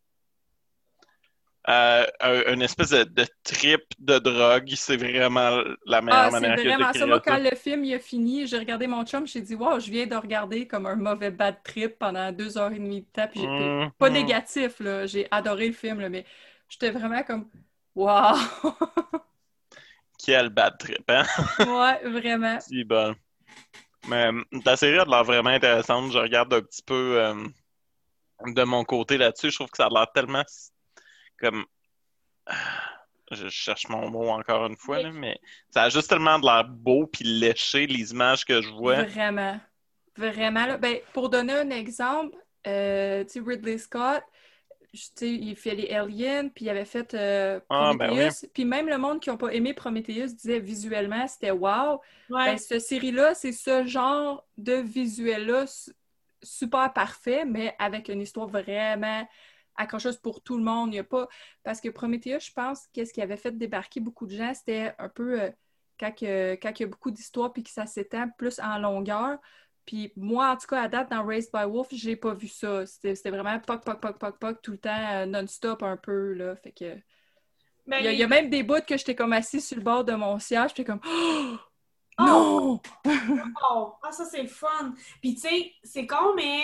euh, 1.69 2.05
un- 2.21 2.53
une 2.53 2.61
espèce 2.63 2.89
de, 2.89 3.03
de 3.03 3.25
trip 3.43 3.81
de 3.99 4.17
drogue. 4.19 4.71
C'est 4.75 4.97
vraiment 4.97 5.61
la 5.85 6.01
meilleure 6.01 6.23
Ah, 6.25 6.31
c'est 6.31 6.49
manière 6.49 6.57
que 6.61 6.61
vraiment 6.61 6.91
je 6.91 6.99
ça. 6.99 7.05
Moi, 7.05 7.19
quand 7.19 7.37
le 7.37 7.55
film 7.55 7.83
il 7.85 7.93
a 7.93 7.99
fini, 7.99 8.47
j'ai 8.47 8.57
regardé 8.57 8.87
mon 8.87 9.05
chum, 9.05 9.27
j'ai 9.27 9.41
dit, 9.41 9.55
wow, 9.55 9.79
je 9.79 9.89
viens 9.91 10.07
de 10.07 10.15
regarder 10.15 10.67
comme 10.67 10.85
un 10.87 10.95
mauvais 10.95 11.31
bad 11.31 11.61
trip 11.63 11.97
pendant 11.99 12.31
deux 12.31 12.57
heures 12.57 12.71
et 12.71 12.79
demie 12.79 13.01
de 13.01 13.05
temps. 13.07 13.27
Puis 13.27 13.49
j'ai- 13.57 13.73
Mm, 13.73 13.91
pas 13.97 14.09
négatif, 14.09 14.79
là. 14.79 15.05
J'ai 15.05 15.27
adoré 15.31 15.67
le 15.67 15.73
film, 15.73 15.99
là, 15.99 16.09
mais 16.09 16.25
j'étais 16.67 16.89
vraiment 16.91 17.23
comme, 17.23 17.49
wow! 17.95 18.33
Quel 20.17 20.49
bad 20.49 20.77
trip, 20.79 21.09
hein? 21.09 21.25
ouais, 21.59 21.99
vraiment. 22.09 22.59
Si 22.69 22.83
bon. 22.83 23.15
Mais 24.07 24.31
euh, 24.31 24.41
ta 24.63 24.75
série 24.75 24.99
a 24.99 25.05
de 25.05 25.09
l'air 25.09 25.23
vraiment 25.23 25.49
intéressante. 25.51 26.11
Je 26.11 26.17
regarde 26.17 26.53
un 26.53 26.61
petit 26.61 26.83
peu 26.83 27.21
euh, 27.21 27.47
de 28.45 28.63
mon 28.63 28.83
côté 28.83 29.17
là-dessus. 29.17 29.51
Je 29.51 29.55
trouve 29.55 29.69
que 29.69 29.77
ça 29.77 29.85
a 29.85 29.89
l'air 29.89 30.07
tellement 30.13 30.43
comme. 31.39 31.65
Ah, 32.47 32.55
Je 33.31 33.47
cherche 33.49 33.87
mon 33.89 34.09
mot 34.09 34.29
encore 34.29 34.65
une 34.65 34.77
fois, 34.77 35.01
là, 35.01 35.11
mais 35.11 35.39
ça 35.69 35.83
a 35.83 35.89
juste 35.89 36.09
tellement 36.09 36.39
de 36.39 36.45
l'air 36.45 36.65
beau 36.67 37.07
puis 37.07 37.23
léché, 37.23 37.87
les 37.87 38.11
images 38.11 38.43
que 38.43 38.61
je 38.61 38.69
vois. 38.69 39.03
Vraiment. 39.03 39.59
Vraiment. 40.17 40.65
Là. 40.65 40.77
Ben, 40.77 40.99
pour 41.13 41.29
donner 41.29 41.53
un 41.53 41.69
exemple, 41.69 42.35
euh, 42.67 43.23
tu 43.23 43.29
sais, 43.29 43.39
Ridley 43.45 43.77
Scott, 43.77 44.23
il 45.21 45.55
fait 45.55 45.75
les 45.75 45.89
Aliens, 45.93 46.49
puis 46.49 46.65
il 46.65 46.69
avait 46.69 46.85
fait 46.85 47.13
euh, 47.13 47.59
Ah, 47.69 47.93
ben 47.97 48.07
Prometheus. 48.07 48.47
Puis 48.53 48.65
même 48.65 48.87
le 48.87 48.97
monde 48.97 49.19
qui 49.19 49.29
n'a 49.29 49.37
pas 49.37 49.53
aimé 49.53 49.73
Prometheus 49.73 50.33
disait 50.33 50.59
visuellement, 50.59 51.27
c'était 51.27 51.51
wow. 51.51 52.01
ouais. 52.29 52.45
Ben, 52.45 52.57
cette 52.57 52.81
série-là, 52.81 53.33
c'est 53.33 53.53
ce 53.53 53.85
genre 53.85 54.45
de 54.57 54.73
visuel-là 54.73 55.67
su- 55.67 55.91
super 56.43 56.91
parfait, 56.93 57.45
mais 57.45 57.75
avec 57.79 58.09
une 58.09 58.21
histoire 58.21 58.47
vraiment 58.47 59.27
accrocheuse 59.77 60.17
pour 60.17 60.41
tout 60.43 60.57
le 60.57 60.63
monde. 60.63 60.93
Il 60.93 60.97
y 60.97 60.99
a 60.99 61.03
pas... 61.03 61.27
Parce 61.63 61.79
que 61.79 61.89
Prometheus, 61.89 62.39
je 62.41 62.51
pense, 62.51 62.87
qu'est-ce 62.91 63.13
qui 63.13 63.21
avait 63.21 63.37
fait 63.37 63.57
débarquer 63.57 63.99
beaucoup 63.99 64.25
de 64.25 64.35
gens, 64.35 64.53
c'était 64.53 64.93
un 64.99 65.09
peu 65.09 65.41
euh, 65.41 65.49
quand 65.99 66.21
il 66.21 66.81
y 66.81 66.83
a 66.83 66.87
beaucoup 66.87 67.11
d'histoires 67.11 67.53
puis 67.53 67.63
que 67.63 67.69
ça 67.69 67.85
s'étend 67.85 68.27
plus 68.37 68.59
en 68.59 68.77
longueur. 68.77 69.37
Puis 69.85 70.13
moi, 70.15 70.51
en 70.51 70.57
tout 70.57 70.67
cas, 70.67 70.83
à 70.83 70.87
date, 70.87 71.09
dans 71.09 71.25
Raised 71.25 71.51
by 71.53 71.63
Wolf, 71.65 71.87
j'ai 71.91 72.15
pas 72.15 72.33
vu 72.33 72.47
ça. 72.47 72.85
C'était 72.85 73.29
vraiment 73.29 73.59
poc, 73.59 73.83
poc, 73.83 73.99
poc, 73.99 74.17
poc, 74.19 74.39
poc, 74.39 74.61
tout 74.61 74.71
le 74.71 74.77
temps, 74.77 75.09
euh, 75.11 75.25
non-stop 75.25 75.83
un 75.83 75.97
peu, 75.97 76.33
là. 76.33 76.55
Fait 76.55 76.71
que... 76.71 76.95
Ben, 77.87 77.97
Il 77.99 78.05
y, 78.05 78.07
a, 78.07 78.11
il 78.13 78.19
y 78.19 78.23
a 78.23 78.27
même 78.27 78.49
des 78.49 78.63
bouts 78.63 78.85
que 78.87 78.95
j'étais 78.95 79.15
comme 79.15 79.33
assis 79.33 79.59
sur 79.59 79.77
le 79.77 79.83
bord 79.83 80.03
de 80.03 80.13
mon 80.13 80.37
siège, 80.39 80.69
j'étais 80.69 80.85
comme 80.85 81.01
Oh! 81.05 81.57
non! 82.19 82.81
Oh, 83.73 83.93
ah, 84.03 84.11
ça, 84.11 84.25
c'est 84.25 84.43
le 84.43 84.47
fun. 84.47 84.93
Puis, 85.21 85.35
tu 85.35 85.41
sais, 85.41 85.71
c'est 85.83 86.05
con, 86.05 86.35
mais 86.35 86.61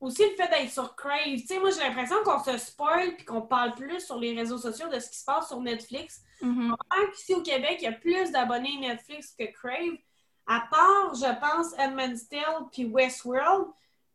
aussi 0.00 0.22
le 0.22 0.34
fait 0.36 0.48
d'être 0.48 0.70
sur 0.70 0.94
Crave. 0.96 1.36
Tu 1.36 1.46
sais, 1.46 1.58
moi, 1.58 1.70
j'ai 1.70 1.80
l'impression 1.80 2.16
qu'on 2.24 2.42
se 2.42 2.58
spoil 2.58 3.14
puis 3.16 3.24
qu'on 3.24 3.42
parle 3.42 3.74
plus 3.74 4.00
sur 4.00 4.18
les 4.18 4.34
réseaux 4.34 4.58
sociaux 4.58 4.88
de 4.88 4.98
ce 4.98 5.08
qui 5.08 5.18
se 5.18 5.24
passe 5.24 5.48
sur 5.48 5.60
Netflix. 5.60 6.22
Mhm. 6.40 6.74
Tant 6.90 7.10
qu'ici 7.12 7.34
au 7.34 7.42
Québec, 7.42 7.76
il 7.78 7.84
y 7.84 7.88
a 7.88 7.92
plus 7.92 8.30
d'abonnés 8.30 8.78
Netflix 8.80 9.34
que 9.38 9.44
Crave. 9.52 9.96
À 10.46 10.66
part, 10.70 11.14
je 11.14 11.40
pense, 11.40 11.72
Edmund's 11.78 12.28
Tale 12.28 12.66
puis 12.72 12.84
Westworld, 12.86 13.68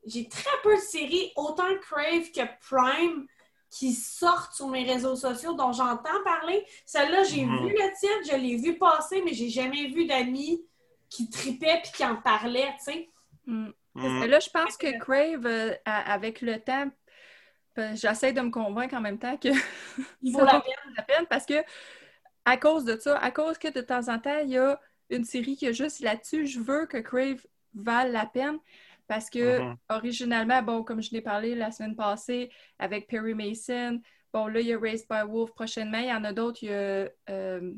j'ai 0.05 0.27
très 0.27 0.50
peu 0.63 0.75
de 0.75 0.81
séries, 0.81 1.31
autant 1.36 1.67
Crave 1.81 2.31
que 2.34 2.41
Prime. 2.69 3.27
qui 3.69 3.91
sortent 3.91 4.53
sur 4.53 4.69
mes 4.69 4.86
réseaux 4.89 5.17
sociaux 5.17 5.53
dont 5.53 5.74
j'entends 5.74 6.24
parler. 6.24 6.65
Celle-là, 6.86 7.24
j'ai 7.24 7.43
Mhm. 7.43 7.67
vu 7.67 7.74
le 7.74 8.00
titre, 8.00 8.31
je 8.34 8.38
l'ai 8.41 8.55
vu 8.55 8.77
passer, 8.77 9.22
mais 9.25 9.34
j'ai 9.34 9.50
jamais 9.50 9.88
vu 9.88 10.05
d'amis 10.05 10.62
qui 11.10 11.29
tripaient 11.29 11.81
puis 11.84 11.91
qui 11.91 12.05
en 12.05 12.15
parlaient, 12.15 12.74
tu 12.77 12.86
sais. 12.93 13.10
Mm. 13.46 13.67
Mm. 13.93 14.19
Mais 14.19 14.27
là, 14.27 14.39
je 14.39 14.50
pense 14.50 14.77
que 14.77 14.98
Crave, 15.00 15.46
euh, 15.46 15.74
avec 15.86 16.39
le 16.39 16.60
temps, 16.62 16.89
ben, 17.75 17.93
j'essaie 17.98 18.31
de 18.31 18.39
me 18.39 18.51
convaincre 18.51 18.96
en 18.96 19.01
même 19.01 19.19
temps 19.19 19.36
que 19.38 19.50
Il 20.22 20.31
ça 20.34 20.39
vaut 20.39 20.46
la 20.46 20.62
peine. 20.62 20.93
la 20.96 21.03
peine 21.03 21.25
parce 21.27 21.46
que 21.46 21.62
à 22.46 22.55
cause 22.55 22.86
de 22.86 22.98
ça, 22.98 23.17
à 23.17 23.31
cause 23.31 23.57
que 23.57 23.67
de 23.67 23.81
temps 23.81 24.07
en 24.07 24.17
temps, 24.17 24.39
il 24.43 24.51
y 24.51 24.57
a 24.57 24.79
une 25.10 25.24
série 25.24 25.56
qui 25.56 25.66
est 25.66 25.74
juste 25.74 26.00
là-dessus, 26.02 26.46
je 26.48 26.60
veux 26.60 26.86
que 26.86 26.98
Crave 26.98 27.46
vale 27.74 28.12
la 28.12 28.26
peine 28.26 28.58
parce 29.08 29.30
que 29.30 29.60
Mhm. 29.60 29.78
originalement, 29.90 30.62
bon, 30.62 30.84
comme 30.84 31.02
je 31.02 31.12
l'ai 31.12 31.22
parlé 31.22 31.56
la 31.56 31.72
semaine 31.72 31.96
passée 31.96 32.50
avec 32.80 33.08
Perry 33.08 33.34
Mason, 33.34 34.02
bon, 34.34 34.48
là, 34.48 34.60
il 34.60 34.68
y 34.68 34.74
a 34.74 34.80
Raised 34.80 35.08
by 35.10 35.22
Wolf 35.28 35.52
prochainement, 35.54 36.00
il 36.00 36.08
y 36.08 36.14
en 36.14 36.24
a 36.24 36.34
d'autres, 36.34 36.62
il 36.64 36.70
y 36.70 36.74
a 36.74 37.10
euh, 37.30 37.74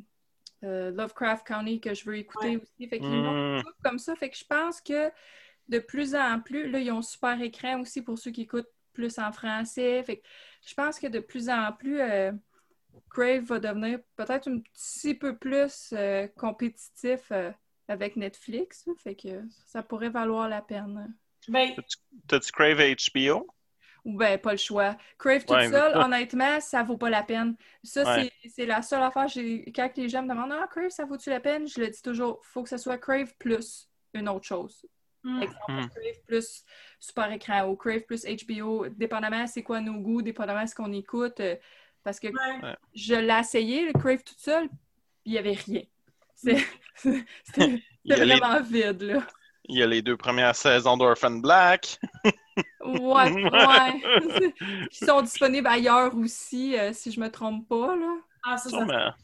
euh, 0.64 0.92
Lovecraft 0.92 1.46
County 1.48 1.80
que 1.80 1.94
je 1.94 2.06
veux 2.06 2.18
écouter 2.18 2.58
Ouais. 2.58 2.62
aussi. 2.62 2.88
Fait 2.88 3.00
qu'ils 3.00 3.24
Mm. 3.24 3.62
comme 3.84 4.00
ça. 4.00 4.16
Fait 4.16 4.30
que 4.30 4.38
je 4.38 4.46
pense 4.46 4.82
que 4.82 5.12
de 5.70 5.80
plus 5.80 6.16
en 6.16 6.40
plus, 6.42 6.70
là, 6.70 6.80
ils 6.80 6.92
ont 6.92 7.02
super 7.02 7.42
écran 7.42 7.80
aussi 7.82 8.02
pour 8.02 8.18
ceux 8.18 8.32
qui 8.32 8.42
écoutent 8.42 8.70
plus 8.94 9.20
en 9.20 9.32
français. 9.32 10.04
Fait 10.04 10.18
que 10.18 10.28
je 10.68 10.74
pense 10.74 11.00
que 11.00 11.08
de 11.08 11.20
plus 11.20 11.50
en 11.50 11.72
plus, 11.74 12.00
euh, 12.02 12.32
Crave 13.10 13.44
va 13.44 13.60
devenir 13.60 14.00
peut-être 14.16 14.50
un 14.50 14.60
petit 14.60 15.14
peu 15.16 15.38
plus 15.38 15.94
euh, 15.94 16.28
compétitif 16.38 17.32
euh, 17.32 17.52
avec 17.88 18.16
Netflix. 18.16 18.86
Fait 18.98 19.16
que 19.16 19.44
ça 19.66 19.84
pourrait 19.84 20.10
valoir 20.10 20.50
la 20.50 20.62
peine. 20.62 21.14
Ben, 21.48 21.72
T'as-tu 22.28 22.52
Crave 22.52 22.80
HBO? 22.80 23.48
Ben 24.06 24.38
pas 24.40 24.52
le 24.54 24.58
choix. 24.58 24.96
Crave 25.18 25.42
toute 25.42 25.52
Ouais, 25.52 25.68
mais 25.68 25.78
seule, 25.78 25.94
ça- 25.94 26.06
honnêtement, 26.06 26.60
ça 26.62 26.84
vaut 26.84 26.98
pas 26.98 27.10
la 27.10 27.22
peine. 27.24 27.56
Ça, 27.84 28.04
Ouais. 28.16 28.32
c'est- 28.48 28.66
la 28.66 28.82
seule 28.82 29.04
affaire. 29.04 29.28
j'ai- 29.28 29.66
Quand 29.76 29.90
les 29.98 30.08
gens 30.10 30.24
me 30.24 30.30
demandent 30.30 30.54
Ah, 30.54 30.68
Crave, 30.68 30.90
ça 30.90 31.06
vaut-tu 31.06 31.30
la 31.30 31.40
peine? 31.42 31.68
Je 31.68 31.80
le 31.82 31.88
dis 31.90 32.02
toujours, 32.02 32.40
faut 32.46 32.64
que 32.64 32.70
ça 32.70 32.78
soit 32.78 32.98
Crave 32.98 33.34
plus 33.38 33.90
une 34.14 34.30
autre 34.30 34.46
chose. 34.46 34.86
mm. 35.24 35.42
Exemple, 35.44 35.72
Mm. 35.74 35.90
Crave 35.90 36.24
plus 36.28 36.64
super 37.00 37.32
écran 37.32 37.68
ou 37.68 37.76
Crave 37.76 38.02
plus 38.02 38.26
HBO, 38.26 38.88
dépendamment 38.88 39.46
c'est 39.48 39.64
quoi 39.64 39.82
nos 39.82 40.00
goûts, 40.00 40.22
dépendamment 40.22 40.66
ce 40.66 40.74
qu'on 40.76 40.94
écoute. 40.94 41.42
Parce 42.04 42.20
que 42.20 42.28
Ouais. 42.28 42.76
je 42.94 43.16
l'ai 43.16 43.40
essayé, 43.40 43.86
le 43.86 43.94
Crave 43.94 44.24
toute 44.24 44.40
seule, 44.40 44.68
puis 44.70 44.78
il 45.26 45.32
n'y 45.34 45.38
avait 45.38 45.54
rien. 45.54 45.82
C'est- 46.36 46.66
C'était 46.96 47.82
les, 48.06 48.16
vraiment 48.38 48.62
vide, 48.62 49.02
là. 49.04 49.22
il 49.66 49.78
y 49.78 49.84
a 49.84 49.88
les 49.88 50.02
deux 50.02 50.18
premières 50.18 50.56
saisons 50.56 50.98
d'Orphan 50.98 51.32
Black. 51.32 52.00
Ouais, 52.84 53.32
ouais. 53.52 54.54
Qui 54.92 55.06
sont 55.06 55.22
disponibles 55.22 55.68
ailleurs 55.68 56.16
aussi, 56.16 56.78
euh, 56.78 56.92
si 56.94 57.12
je 57.12 57.20
me 57.20 57.30
trompe 57.30 57.68
pas, 57.68 57.96
là. 57.96 58.16
Ah, 58.46 58.58
ça, 58.58 58.70
ça. 58.70 59.16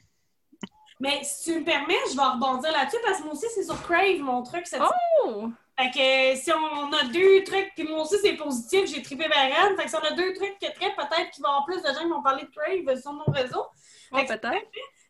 Mais 0.99 1.19
si 1.23 1.51
tu 1.51 1.59
me 1.59 1.65
permets, 1.65 1.95
je 2.09 2.15
vais 2.15 2.23
rebondir 2.23 2.71
là-dessus 2.71 2.97
parce 3.05 3.17
que 3.19 3.23
moi 3.23 3.33
aussi, 3.33 3.47
c'est 3.53 3.63
sur 3.63 3.81
Crave, 3.81 4.19
mon 4.19 4.43
truc. 4.43 4.65
Cette... 4.67 4.81
Oh! 5.25 5.49
Fait 5.77 5.91
que 5.91 6.39
si 6.39 6.51
on 6.53 6.93
a 6.93 7.03
deux 7.05 7.43
trucs, 7.43 7.73
puis 7.75 7.83
moi 7.83 8.03
aussi, 8.03 8.15
c'est 8.21 8.35
positif, 8.35 8.85
j'ai 8.85 9.01
trippé 9.01 9.27
Baran. 9.27 9.75
Fait 9.75 9.83
que 9.83 9.89
si 9.89 9.95
on 9.95 10.05
a 10.05 10.11
deux 10.11 10.33
trucs 10.33 10.57
qui 10.57 10.71
traient, 10.71 10.95
peut-être 10.95 11.31
qu'il 11.31 11.43
va 11.43 11.49
y 11.49 11.51
avoir 11.51 11.65
plus 11.65 11.81
de 11.81 11.87
gens 11.87 12.03
qui 12.03 12.09
vont 12.09 12.23
parler 12.23 12.43
de 12.43 12.49
Crave 12.49 13.01
sur 13.01 13.11
nos 13.11 13.25
réseaux. 13.25 13.65
Peut-être. 14.09 14.47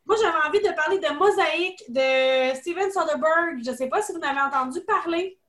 Moi, 0.05 0.15
j'avais 0.21 0.47
envie 0.47 0.61
de 0.61 0.75
parler 0.75 0.99
de 0.99 1.09
Mosaïque 1.13 1.83
de 1.89 2.55
Steven 2.55 2.91
Soderbergh. 2.91 3.63
Je 3.63 3.75
sais 3.75 3.89
pas 3.89 4.01
si 4.01 4.11
vous 4.11 4.19
en 4.19 4.23
avez 4.23 4.41
entendu 4.41 4.81
parler. 4.81 5.39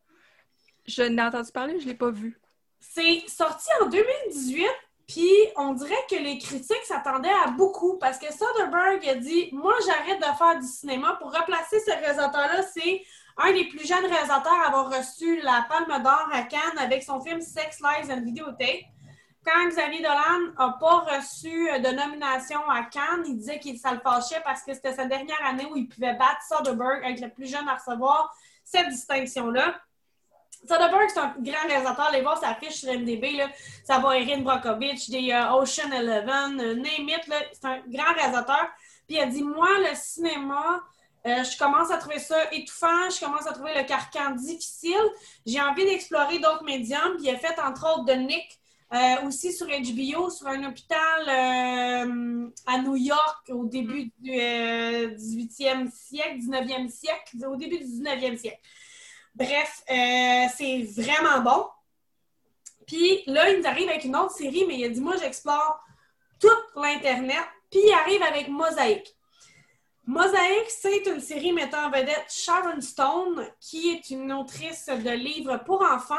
Je 0.86 1.02
n'ai 1.02 1.22
entendu 1.22 1.50
parler, 1.52 1.80
je 1.80 1.86
l'ai 1.86 1.94
pas 1.94 2.10
vu. 2.10 2.38
C'est 2.78 3.22
sorti 3.26 3.68
en 3.80 3.86
2018, 3.86 4.66
puis 5.08 5.30
on 5.56 5.72
dirait 5.72 5.94
que 6.10 6.16
les 6.16 6.38
critiques 6.38 6.84
s'attendaient 6.84 7.28
à 7.44 7.50
beaucoup 7.50 7.98
parce 7.98 8.18
que 8.18 8.32
Soderbergh 8.32 9.06
a 9.08 9.14
dit 9.16 9.50
Moi, 9.52 9.74
j'arrête 9.84 10.18
de 10.18 10.36
faire 10.36 10.58
du 10.58 10.66
cinéma 10.66 11.16
pour 11.20 11.34
replacer 11.34 11.80
ce 11.80 11.90
réalisateur-là. 11.90 12.62
C'est 12.62 13.02
un 13.38 13.52
des 13.52 13.64
plus 13.66 13.86
jeunes 13.86 14.06
réalisateurs 14.06 14.60
à 14.64 14.68
avoir 14.68 14.90
reçu 14.90 15.40
la 15.42 15.66
Palme 15.68 16.02
d'Or 16.02 16.28
à 16.32 16.42
Cannes 16.42 16.78
avec 16.78 17.02
son 17.02 17.20
film 17.20 17.40
Sex, 17.40 17.80
Lies 17.80 18.12
and 18.12 18.22
Videotape. 18.24 18.84
Quand 19.44 19.68
Xavier 19.68 19.98
Dolan 20.02 20.52
n'a 20.58 20.76
pas 20.80 20.98
reçu 21.00 21.68
de 21.70 21.94
nomination 21.94 22.68
à 22.68 22.82
Cannes, 22.82 23.24
il 23.26 23.36
disait 23.36 23.60
que 23.60 23.76
ça 23.76 23.92
le 23.92 24.00
fâchait 24.00 24.40
parce 24.42 24.62
que 24.62 24.74
c'était 24.74 24.94
sa 24.94 25.04
dernière 25.04 25.44
année 25.44 25.66
où 25.70 25.76
il 25.76 25.88
pouvait 25.88 26.14
battre 26.14 26.42
Soderbergh, 26.48 27.04
être 27.04 27.20
le 27.20 27.30
plus 27.30 27.46
jeune 27.46 27.68
à 27.68 27.76
recevoir 27.76 28.34
cette 28.64 28.88
distinction-là. 28.88 29.80
Soderbergh, 30.66 31.10
c'est 31.10 31.20
un 31.20 31.34
grand 31.38 31.68
réalisateur. 31.68 32.06
Allez 32.06 32.22
voir 32.22 32.38
sa 32.38 32.54
fiche 32.56 32.80
sur 32.80 32.92
MDB. 32.92 33.44
Ça 33.84 33.98
va 33.98 34.18
Erin 34.18 34.40
Brockovich, 34.40 35.08
des 35.10 35.30
euh, 35.30 35.52
Ocean 35.52 35.92
Eleven, 35.92 36.60
euh, 36.60 36.74
name 36.74 37.08
it. 37.08 37.30
C'est 37.52 37.66
un 37.66 37.80
grand 37.86 38.14
réalisateur. 38.14 38.68
Puis 39.06 39.16
il 39.16 39.20
a 39.20 39.26
dit 39.26 39.44
Moi, 39.44 39.68
le 39.78 39.94
cinéma, 39.94 40.82
euh, 41.26 41.44
je 41.44 41.58
commence 41.58 41.90
à 41.90 41.98
trouver 41.98 42.18
ça 42.18 42.36
étouffant. 42.52 43.10
Je 43.10 43.20
commence 43.20 43.46
à 43.46 43.52
trouver 43.52 43.74
le 43.74 43.84
carcan 43.84 44.30
difficile. 44.36 44.94
J'ai 45.44 45.60
envie 45.60 45.84
d'explorer 45.84 46.38
d'autres 46.38 46.64
médiums. 46.64 47.16
Puis 47.16 47.26
il 47.26 47.30
a 47.30 47.38
fait, 47.38 47.58
entre 47.60 47.86
autres, 47.92 48.04
de 48.04 48.12
Nick. 48.12 48.60
euh, 48.92 49.26
aussi 49.26 49.52
sur 49.52 49.66
HBO, 49.66 50.30
sur 50.30 50.46
un 50.46 50.62
hôpital 50.64 51.22
euh, 51.28 52.48
à 52.66 52.78
New 52.78 52.94
York 52.94 53.50
au 53.50 53.64
début 53.64 54.12
du 54.18 54.30
euh, 54.30 55.08
18e 55.08 55.90
siècle, 55.90 56.38
19e 56.38 56.88
siècle, 56.88 57.46
au 57.48 57.56
début 57.56 57.78
du 57.78 57.84
19e 57.84 58.36
siècle. 58.36 58.60
Bref, 59.34 59.82
c'est 59.86 60.82
vraiment 60.96 61.40
bon. 61.42 61.66
Puis 62.86 63.22
là, 63.26 63.50
il 63.50 63.58
nous 63.60 63.66
arrive 63.66 63.88
avec 63.88 64.04
une 64.04 64.16
autre 64.16 64.30
série, 64.30 64.64
mais 64.66 64.78
il 64.78 64.84
a 64.84 64.88
dit 64.88 65.00
Moi, 65.00 65.16
j'explore 65.16 65.80
tout 66.40 66.80
l'Internet. 66.80 67.44
Puis 67.70 67.80
il 67.84 67.92
arrive 67.92 68.22
avec 68.22 68.48
Mosaïque. 68.48 69.15
Mosaïque, 70.06 70.70
c'est 70.70 71.04
une 71.06 71.20
série 71.20 71.52
mettant 71.52 71.86
en 71.86 71.90
vedette 71.90 72.26
Sharon 72.30 72.80
Stone, 72.80 73.44
qui 73.60 73.90
est 73.90 74.10
une 74.10 74.32
autrice 74.32 74.86
de 74.86 75.10
livres 75.10 75.56
pour 75.66 75.82
enfants, 75.82 76.14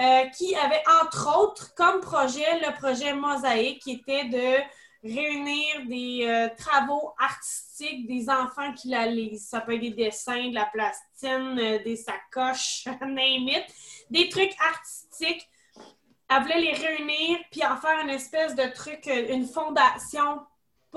euh, 0.00 0.24
qui 0.36 0.56
avait 0.56 0.82
entre 1.02 1.38
autres 1.38 1.72
comme 1.76 2.00
projet 2.00 2.58
le 2.60 2.76
projet 2.76 3.14
Mosaïque, 3.14 3.80
qui 3.82 3.92
était 3.92 4.24
de 4.24 4.60
réunir 5.04 5.86
des 5.86 6.26
euh, 6.26 6.48
travaux 6.58 7.12
artistiques 7.18 8.08
des 8.08 8.28
enfants 8.28 8.72
qui 8.72 8.88
la 8.88 9.06
lisent. 9.06 9.50
Ça 9.50 9.60
peut 9.60 9.74
être 9.74 9.80
des 9.82 9.90
dessins, 9.90 10.48
de 10.48 10.54
la 10.54 10.66
plastine, 10.66 11.60
euh, 11.60 11.82
des 11.84 11.94
sacoches, 11.94 12.88
des 14.10 14.28
trucs 14.28 14.56
artistiques. 14.60 15.48
Elle 16.28 16.42
voulait 16.42 16.60
les 16.60 16.72
réunir 16.72 17.38
puis 17.52 17.64
en 17.64 17.76
faire 17.76 18.00
une 18.02 18.10
espèce 18.10 18.56
de 18.56 18.66
truc, 18.74 19.06
une 19.06 19.46
fondation 19.46 20.40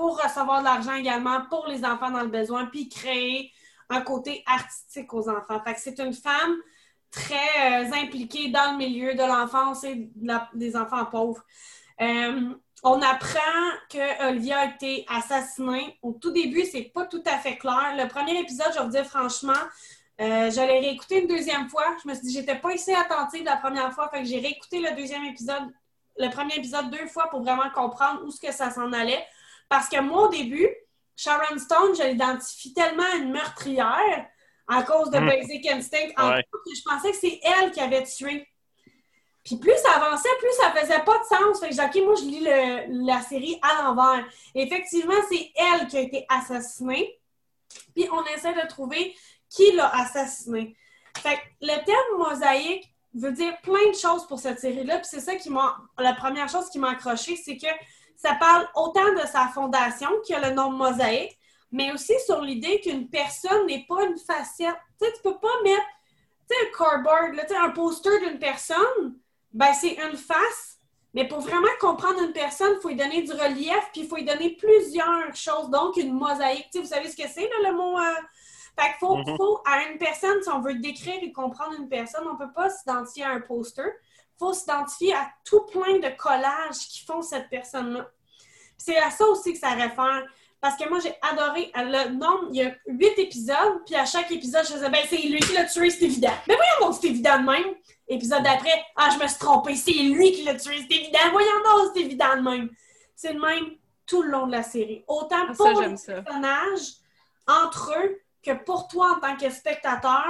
pour 0.00 0.18
recevoir 0.18 0.60
de 0.60 0.64
l'argent 0.64 0.94
également 0.94 1.42
pour 1.50 1.66
les 1.66 1.84
enfants 1.84 2.10
dans 2.10 2.22
le 2.22 2.28
besoin, 2.28 2.64
puis 2.64 2.88
créer 2.88 3.52
un 3.90 4.00
côté 4.00 4.42
artistique 4.46 5.12
aux 5.12 5.28
enfants. 5.28 5.60
Fait 5.62 5.74
que 5.74 5.80
c'est 5.80 5.98
une 5.98 6.14
femme 6.14 6.56
très 7.10 7.84
euh, 7.84 7.92
impliquée 7.92 8.48
dans 8.48 8.72
le 8.72 8.78
milieu 8.78 9.12
de 9.12 9.18
l'enfance 9.18 9.84
et 9.84 10.10
des 10.54 10.74
enfants 10.74 11.04
pauvres. 11.04 11.44
Euh, 12.00 12.48
on 12.82 13.02
apprend 13.02 13.62
que 13.90 14.28
Olivia 14.30 14.60
a 14.60 14.64
été 14.74 15.04
assassinée. 15.06 15.98
Au 16.00 16.12
tout 16.12 16.30
début, 16.30 16.64
c'est 16.64 16.90
pas 16.94 17.04
tout 17.04 17.22
à 17.26 17.36
fait 17.36 17.58
clair. 17.58 17.94
Le 17.94 18.08
premier 18.08 18.40
épisode, 18.40 18.68
je 18.72 18.78
vais 18.78 18.84
vous 18.86 18.90
dire 18.90 19.04
franchement, 19.04 19.52
euh, 20.22 20.50
je 20.50 20.60
l'ai 20.60 20.80
réécouté 20.80 21.20
une 21.20 21.28
deuxième 21.28 21.68
fois. 21.68 21.84
Je 22.02 22.08
me 22.08 22.14
suis 22.14 22.28
dit, 22.28 22.32
j'étais 22.32 22.56
pas 22.56 22.72
assez 22.72 22.94
attentive 22.94 23.44
la 23.44 23.58
première 23.58 23.92
fois, 23.92 24.08
fait 24.08 24.24
j'ai 24.24 24.38
réécouté 24.38 24.80
le 24.80 24.96
deuxième 24.96 25.24
épisode, 25.24 25.64
le 26.16 26.30
premier 26.30 26.54
épisode 26.54 26.90
deux 26.90 27.06
fois 27.06 27.28
pour 27.28 27.42
vraiment 27.42 27.68
comprendre 27.74 28.22
où 28.24 28.30
ce 28.30 28.40
que 28.40 28.50
ça 28.50 28.70
s'en 28.70 28.94
allait. 28.94 29.22
Parce 29.70 29.88
que 29.88 29.98
moi, 30.00 30.24
au 30.26 30.28
début, 30.28 30.68
Sharon 31.16 31.58
Stone, 31.58 31.94
je 31.96 32.02
l'identifie 32.02 32.74
tellement 32.74 33.04
à 33.04 33.16
une 33.16 33.30
meurtrière 33.32 34.26
à 34.68 34.82
cause 34.82 35.10
de 35.10 35.18
Mm. 35.18 35.26
Basic 35.26 35.66
Instinct, 35.70 36.08
en 36.18 36.30
Ouais. 36.30 36.42
que 36.52 36.74
je 36.76 36.82
pensais 36.82 37.10
que 37.12 37.16
c'est 37.16 37.40
elle 37.42 37.70
qui 37.70 37.80
avait 37.80 38.02
tué. 38.04 38.46
Puis 39.44 39.56
plus 39.56 39.76
ça 39.82 39.92
avançait, 39.92 40.28
plus 40.38 40.52
ça 40.60 40.70
faisait 40.72 41.02
pas 41.02 41.18
de 41.18 41.24
sens. 41.24 41.60
Fait 41.60 41.70
que 41.70 41.74
j'ai 41.74 41.88
dit, 41.88 41.98
OK, 42.00 42.04
moi, 42.04 42.14
je 42.16 42.24
lis 42.24 42.40
le- 42.40 43.06
la 43.06 43.22
série 43.22 43.58
à 43.62 43.82
l'envers. 43.82 44.26
Effectivement, 44.54 45.14
c'est 45.30 45.50
elle 45.56 45.86
qui 45.88 45.96
a 45.96 46.00
été 46.00 46.26
assassinée. 46.28 47.18
Puis 47.94 48.08
on 48.12 48.24
essaie 48.34 48.52
de 48.52 48.66
trouver 48.68 49.14
qui 49.48 49.72
l'a 49.72 49.88
assassinée. 49.96 50.76
Fait 51.18 51.36
que 51.36 51.40
le 51.62 51.84
terme 51.84 52.18
mosaïque 52.18 52.92
veut 53.14 53.32
dire 53.32 53.58
plein 53.62 53.90
de 53.90 53.96
choses 53.96 54.26
pour 54.26 54.38
cette 54.38 54.60
série-là. 54.60 54.98
Puis 54.98 55.08
c'est 55.10 55.20
ça 55.20 55.34
qui 55.36 55.50
m'a. 55.50 55.78
La 55.98 56.12
première 56.14 56.48
chose 56.48 56.68
qui 56.70 56.78
m'a 56.78 56.90
accroché, 56.90 57.34
c'est 57.36 57.56
que 57.56 57.66
ça 58.22 58.34
parle 58.34 58.68
autant 58.74 59.12
de 59.14 59.26
sa 59.26 59.48
fondation, 59.48 60.08
qui 60.24 60.34
a 60.34 60.48
le 60.48 60.54
nom 60.54 60.70
mosaïque, 60.70 61.38
mais 61.72 61.92
aussi 61.92 62.14
sur 62.26 62.40
l'idée 62.40 62.80
qu'une 62.80 63.08
personne 63.08 63.66
n'est 63.66 63.86
pas 63.88 64.04
une 64.04 64.18
facette. 64.18 64.76
Tu 65.00 65.06
sais, 65.06 65.12
tu 65.14 65.22
peux 65.22 65.38
pas 65.38 65.62
mettre 65.62 65.86
un 66.50 66.76
cardboard, 66.76 67.34
là, 67.34 67.44
un 67.62 67.70
poster 67.70 68.18
d'une 68.20 68.38
personne, 68.38 69.14
ben 69.52 69.72
c'est 69.72 69.94
une 69.94 70.16
face. 70.16 70.76
Mais 71.14 71.26
pour 71.26 71.40
vraiment 71.40 71.68
comprendre 71.80 72.20
une 72.22 72.32
personne, 72.32 72.74
il 72.76 72.80
faut 72.80 72.88
lui 72.88 72.96
donner 72.96 73.22
du 73.22 73.32
relief, 73.32 73.88
puis 73.92 74.02
il 74.02 74.08
faut 74.08 74.16
lui 74.16 74.24
donner 74.24 74.50
plusieurs 74.56 75.34
choses. 75.34 75.70
Donc, 75.70 75.96
une 75.96 76.12
mosaïque. 76.12 76.66
Tu 76.72 76.78
sais, 76.78 76.80
vous 76.80 76.88
savez 76.88 77.08
ce 77.08 77.16
que 77.16 77.28
c'est, 77.28 77.48
le 77.64 77.72
mot. 77.72 77.98
euh, 77.98 78.02
Fait 78.78 78.86
qu'il 78.90 78.98
faut, 79.00 79.16
Mhm. 79.16 79.36
faut, 79.36 79.60
à 79.66 79.82
une 79.84 79.98
personne, 79.98 80.40
si 80.42 80.48
on 80.48 80.60
veut 80.60 80.74
décrire 80.74 81.18
et 81.22 81.32
comprendre 81.32 81.74
une 81.78 81.88
personne, 81.88 82.26
on 82.28 82.34
ne 82.34 82.38
peut 82.38 82.52
pas 82.52 82.70
s'identifier 82.70 83.24
à 83.24 83.30
un 83.30 83.40
poster. 83.40 83.82
Il 84.40 84.46
faut 84.46 84.52
s'identifier 84.54 85.14
à 85.14 85.28
tout 85.44 85.60
plein 85.66 85.98
de 85.98 86.16
collages 86.16 86.78
qui 86.88 87.04
font 87.04 87.20
cette 87.20 87.50
personne-là. 87.50 88.08
C'est 88.78 88.96
à 88.96 89.10
ça 89.10 89.26
aussi 89.26 89.52
que 89.52 89.58
ça 89.58 89.70
réfère. 89.70 90.24
Parce 90.62 90.76
que 90.76 90.88
moi, 90.88 90.98
j'ai 91.00 91.14
adoré 91.22 91.70
le 91.74 92.10
nombre. 92.10 92.48
Il 92.50 92.56
y 92.56 92.62
a 92.62 92.74
huit 92.86 93.18
épisodes, 93.18 93.82
puis 93.84 93.94
à 93.96 94.04
chaque 94.06 94.30
épisode, 94.30 94.64
je 94.66 94.72
faisais, 94.72 94.88
ben, 94.90 95.00
c'est 95.08 95.16
lui 95.16 95.40
qui 95.40 95.52
l'a 95.52 95.64
tué, 95.64 95.90
c'est 95.90 96.04
évident. 96.04 96.32
Mais 96.48 96.54
voyons 96.54 96.86
donc, 96.90 96.98
c'est 97.00 97.08
évident 97.08 97.38
de 97.38 97.44
même. 97.44 97.74
Épisode 98.08 98.42
d'après, 98.42 98.84
ah, 98.96 99.10
je 99.12 99.22
me 99.22 99.28
suis 99.28 99.38
trompée, 99.38 99.76
c'est 99.76 99.92
lui 99.92 100.32
qui 100.32 100.42
l'a 100.44 100.54
tué, 100.54 100.78
c'est 100.78 100.96
évident. 100.96 101.18
Voyons 101.32 101.48
donc, 101.64 101.92
c'est 101.94 102.00
évident 102.00 102.36
de 102.36 102.42
même. 102.42 102.70
C'est 103.14 103.32
le 103.32 103.40
même 103.40 103.76
tout 104.06 104.22
le 104.22 104.30
long 104.30 104.46
de 104.46 104.52
la 104.52 104.62
série. 104.62 105.04
Autant 105.06 105.46
Ah, 105.48 105.52
pour 105.54 105.66
ça, 105.66 105.86
les 105.86 105.96
ça. 105.96 106.14
personnages, 106.22 106.94
entre 107.46 107.92
eux, 107.98 108.20
que 108.42 108.52
pour 108.64 108.88
toi 108.88 109.16
en 109.16 109.20
tant 109.20 109.36
que 109.36 109.50
spectateur, 109.50 110.26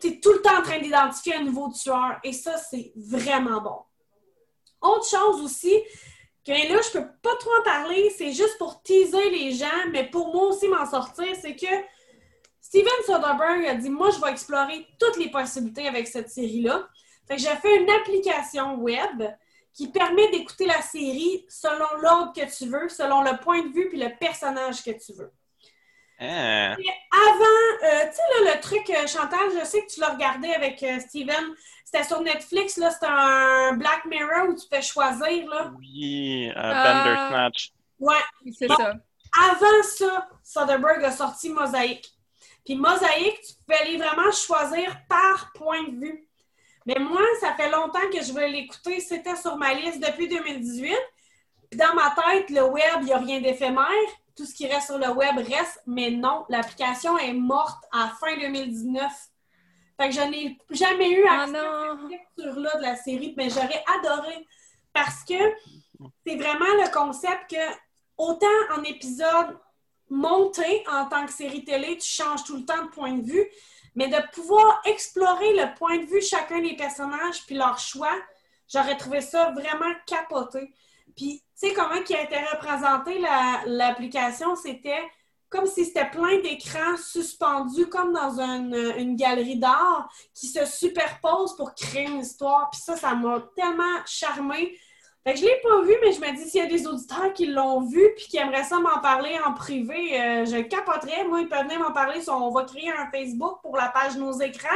tu 0.00 0.08
es 0.08 0.20
tout 0.20 0.32
le 0.32 0.42
temps 0.42 0.58
en 0.58 0.62
train 0.62 0.78
d'identifier 0.78 1.36
un 1.36 1.44
nouveau 1.44 1.70
tueur. 1.70 2.18
Et 2.22 2.32
ça, 2.32 2.56
c'est 2.58 2.92
vraiment 2.96 3.60
bon. 3.60 3.78
Autre 4.80 5.08
chose 5.08 5.42
aussi, 5.42 5.74
que 6.44 6.52
là, 6.52 6.80
je 6.80 6.98
peux 6.98 7.06
pas 7.22 7.34
trop 7.40 7.50
en 7.60 7.62
parler, 7.64 8.12
c'est 8.16 8.32
juste 8.32 8.56
pour 8.58 8.82
teaser 8.82 9.30
les 9.30 9.52
gens, 9.52 9.90
mais 9.90 10.08
pour 10.08 10.32
moi 10.32 10.48
aussi 10.48 10.68
m'en 10.68 10.88
sortir, 10.88 11.26
c'est 11.40 11.56
que 11.56 11.66
Steven 12.60 12.92
Soderbergh 13.04 13.66
a 13.66 13.74
dit 13.74 13.90
Moi, 13.90 14.10
je 14.10 14.20
vais 14.20 14.30
explorer 14.30 14.86
toutes 14.98 15.16
les 15.16 15.30
possibilités 15.30 15.88
avec 15.88 16.06
cette 16.06 16.30
série-là. 16.30 16.88
Fait 17.26 17.36
que 17.36 17.42
j'ai 17.42 17.56
fait 17.56 17.76
une 17.76 17.90
application 17.90 18.76
web 18.76 19.22
qui 19.72 19.88
permet 19.88 20.30
d'écouter 20.30 20.66
la 20.66 20.80
série 20.80 21.44
selon 21.48 22.00
l'ordre 22.00 22.32
que 22.32 22.56
tu 22.56 22.68
veux, 22.68 22.88
selon 22.88 23.22
le 23.22 23.38
point 23.42 23.62
de 23.62 23.72
vue 23.72 23.88
puis 23.88 23.98
le 23.98 24.16
personnage 24.18 24.82
que 24.82 24.90
tu 24.92 25.12
veux. 25.12 25.30
Hein? 26.18 26.74
Avant, 27.12 27.84
euh, 27.84 28.06
tu 28.08 28.16
sais, 28.16 28.44
là, 28.44 28.54
le 28.54 28.60
truc, 28.60 28.88
euh, 28.90 29.06
Chantal, 29.06 29.50
je 29.60 29.64
sais 29.66 29.82
que 29.84 29.92
tu 29.92 30.00
l'as 30.00 30.10
regardé 30.14 30.50
avec 30.52 30.82
euh, 30.82 30.98
Steven. 31.00 31.54
C'était 31.84 32.04
sur 32.04 32.20
Netflix, 32.22 32.76
là. 32.78 32.90
C'était 32.90 33.06
un 33.10 33.74
Black 33.74 34.04
Mirror 34.06 34.48
où 34.48 34.54
tu 34.54 34.66
peux 34.70 34.80
choisir, 34.80 35.48
là. 35.48 35.70
Oui, 35.78 36.48
euh, 36.50 36.52
Ah. 36.56 37.04
Bandersnatch. 37.04 37.72
Ouais. 38.00 38.14
C'est 38.58 38.66
Bon. 38.68 38.76
ça. 38.76 38.94
Avant 39.50 39.82
ça, 39.82 40.28
Soderbergh 40.42 41.04
a 41.04 41.12
sorti 41.12 41.50
Mosaïque. 41.50 42.08
Puis 42.64 42.74
Mosaïque, 42.76 43.40
tu 43.42 43.52
pouvais 43.64 43.78
aller 43.80 43.96
vraiment 43.98 44.30
choisir 44.32 44.96
par 45.08 45.52
point 45.54 45.82
de 45.84 46.00
vue. 46.00 46.26
Mais 46.86 46.96
moi, 46.98 47.20
ça 47.40 47.54
fait 47.54 47.70
longtemps 47.70 48.08
que 48.12 48.22
je 48.22 48.32
voulais 48.32 48.48
l'écouter. 48.48 49.00
C'était 49.00 49.36
sur 49.36 49.56
ma 49.56 49.74
liste 49.74 50.00
depuis 50.00 50.28
2018. 50.28 50.96
Puis 51.70 51.78
dans 51.78 51.94
ma 51.94 52.10
tête, 52.12 52.48
le 52.50 52.62
web, 52.64 52.84
il 53.00 53.04
n'y 53.06 53.12
a 53.12 53.18
rien 53.18 53.40
d'éphémère. 53.40 53.86
Tout 54.36 54.44
ce 54.44 54.54
qui 54.54 54.66
reste 54.66 54.86
sur 54.86 54.98
le 54.98 55.08
web 55.10 55.36
reste. 55.38 55.82
Mais 55.86 56.10
non, 56.10 56.44
l'application 56.48 57.18
est 57.18 57.32
morte 57.32 57.82
à 57.92 58.12
fin 58.20 58.36
2019. 58.38 59.12
Fait 59.98 60.08
que 60.10 60.14
je 60.14 60.20
n'ai 60.20 60.58
jamais 60.70 61.10
eu 61.10 61.24
Ah 61.28 61.42
accès 61.42 61.56
à 61.58 61.62
non! 61.62 61.98
cette 62.02 62.10
lecture-là 62.10 62.76
de 62.76 62.82
la 62.82 62.96
série, 62.96 63.34
mais 63.36 63.48
j'aurais 63.48 63.82
adoré 63.98 64.46
parce 64.92 65.24
que 65.24 65.34
c'est 66.26 66.36
vraiment 66.36 66.64
le 66.66 66.92
concept 66.92 67.50
que 67.50 67.74
autant 68.18 68.46
en 68.76 68.82
épisode 68.82 69.58
monté 70.10 70.84
en 70.90 71.06
tant 71.06 71.26
que 71.26 71.32
série 71.32 71.64
télé, 71.64 71.96
tu 71.98 72.08
changes 72.08 72.44
tout 72.44 72.56
le 72.56 72.64
temps 72.64 72.84
de 72.84 72.90
point 72.90 73.12
de 73.12 73.26
vue, 73.26 73.46
mais 73.94 74.08
de 74.08 74.16
pouvoir 74.32 74.80
explorer 74.84 75.54
le 75.54 75.74
point 75.74 75.98
de 75.98 76.04
vue 76.06 76.20
de 76.20 76.24
chacun 76.24 76.60
des 76.60 76.76
personnages 76.76 77.44
puis 77.46 77.56
leur 77.56 77.78
choix, 77.78 78.14
j'aurais 78.68 78.96
trouvé 78.96 79.20
ça 79.20 79.50
vraiment 79.50 79.92
capoté. 80.06 80.72
Puis, 81.16 81.42
tu 81.58 81.68
sais, 81.68 81.74
comment 81.74 82.02
qui 82.02 82.14
a 82.14 82.22
été 82.22 82.36
représentée 82.36 83.18
la- 83.18 83.62
l'application, 83.66 84.54
c'était 84.56 85.02
comme 85.48 85.66
si 85.66 85.84
c'était 85.84 86.10
plein 86.10 86.40
d'écrans 86.40 86.96
suspendus, 86.96 87.86
comme 87.86 88.12
dans 88.12 88.40
une, 88.40 88.74
une 88.98 89.16
galerie 89.16 89.58
d'art, 89.58 90.08
qui 90.34 90.48
se 90.48 90.66
superposent 90.66 91.56
pour 91.56 91.74
créer 91.74 92.06
une 92.06 92.20
histoire. 92.20 92.68
Puis 92.70 92.80
ça, 92.80 92.96
ça 92.96 93.14
m'a 93.14 93.40
tellement 93.54 94.04
charmée. 94.06 94.76
Fait 95.24 95.34
que 95.34 95.40
je 95.40 95.44
l'ai 95.44 95.60
pas 95.62 95.82
vu, 95.82 95.94
mais 96.02 96.12
je 96.12 96.20
me 96.20 96.36
dis, 96.36 96.50
s'il 96.50 96.60
y 96.60 96.64
a 96.64 96.68
des 96.68 96.86
auditeurs 96.86 97.32
qui 97.32 97.46
l'ont 97.46 97.80
vu 97.80 98.02
puis 98.16 98.26
qui 98.26 98.36
aimeraient 98.36 98.64
ça 98.64 98.78
m'en 98.78 99.00
parler 99.00 99.38
en 99.44 99.54
privé, 99.54 100.20
euh, 100.20 100.44
je 100.44 100.62
capoterais. 100.62 101.24
Moi, 101.24 101.40
ils 101.40 101.48
peuvent 101.48 101.64
venir 101.64 101.80
m'en 101.80 101.92
parler. 101.92 102.20
On 102.28 102.50
va 102.50 102.64
créer 102.64 102.90
un 102.90 103.10
Facebook 103.10 103.60
pour 103.62 103.76
la 103.76 103.88
page 103.88 104.16
Nos 104.16 104.38
écrans. 104.40 104.68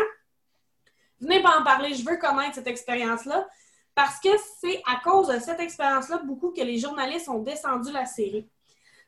Venez 1.21 1.43
pas 1.43 1.59
en 1.59 1.63
parler. 1.63 1.95
Je 1.95 2.05
veux 2.05 2.17
connaître 2.17 2.55
cette 2.55 2.67
expérience-là. 2.67 3.47
Parce 3.95 4.21
que 4.21 4.29
c'est 4.61 4.83
à 4.87 5.01
cause 5.03 5.29
de 5.29 5.39
cette 5.39 5.61
expérience-là 5.61 6.19
beaucoup 6.19 6.51
que 6.51 6.63
les 6.63 6.79
journalistes 6.79 7.29
ont 7.29 7.41
descendu 7.41 7.93
la 7.93 8.07
série. 8.07 8.49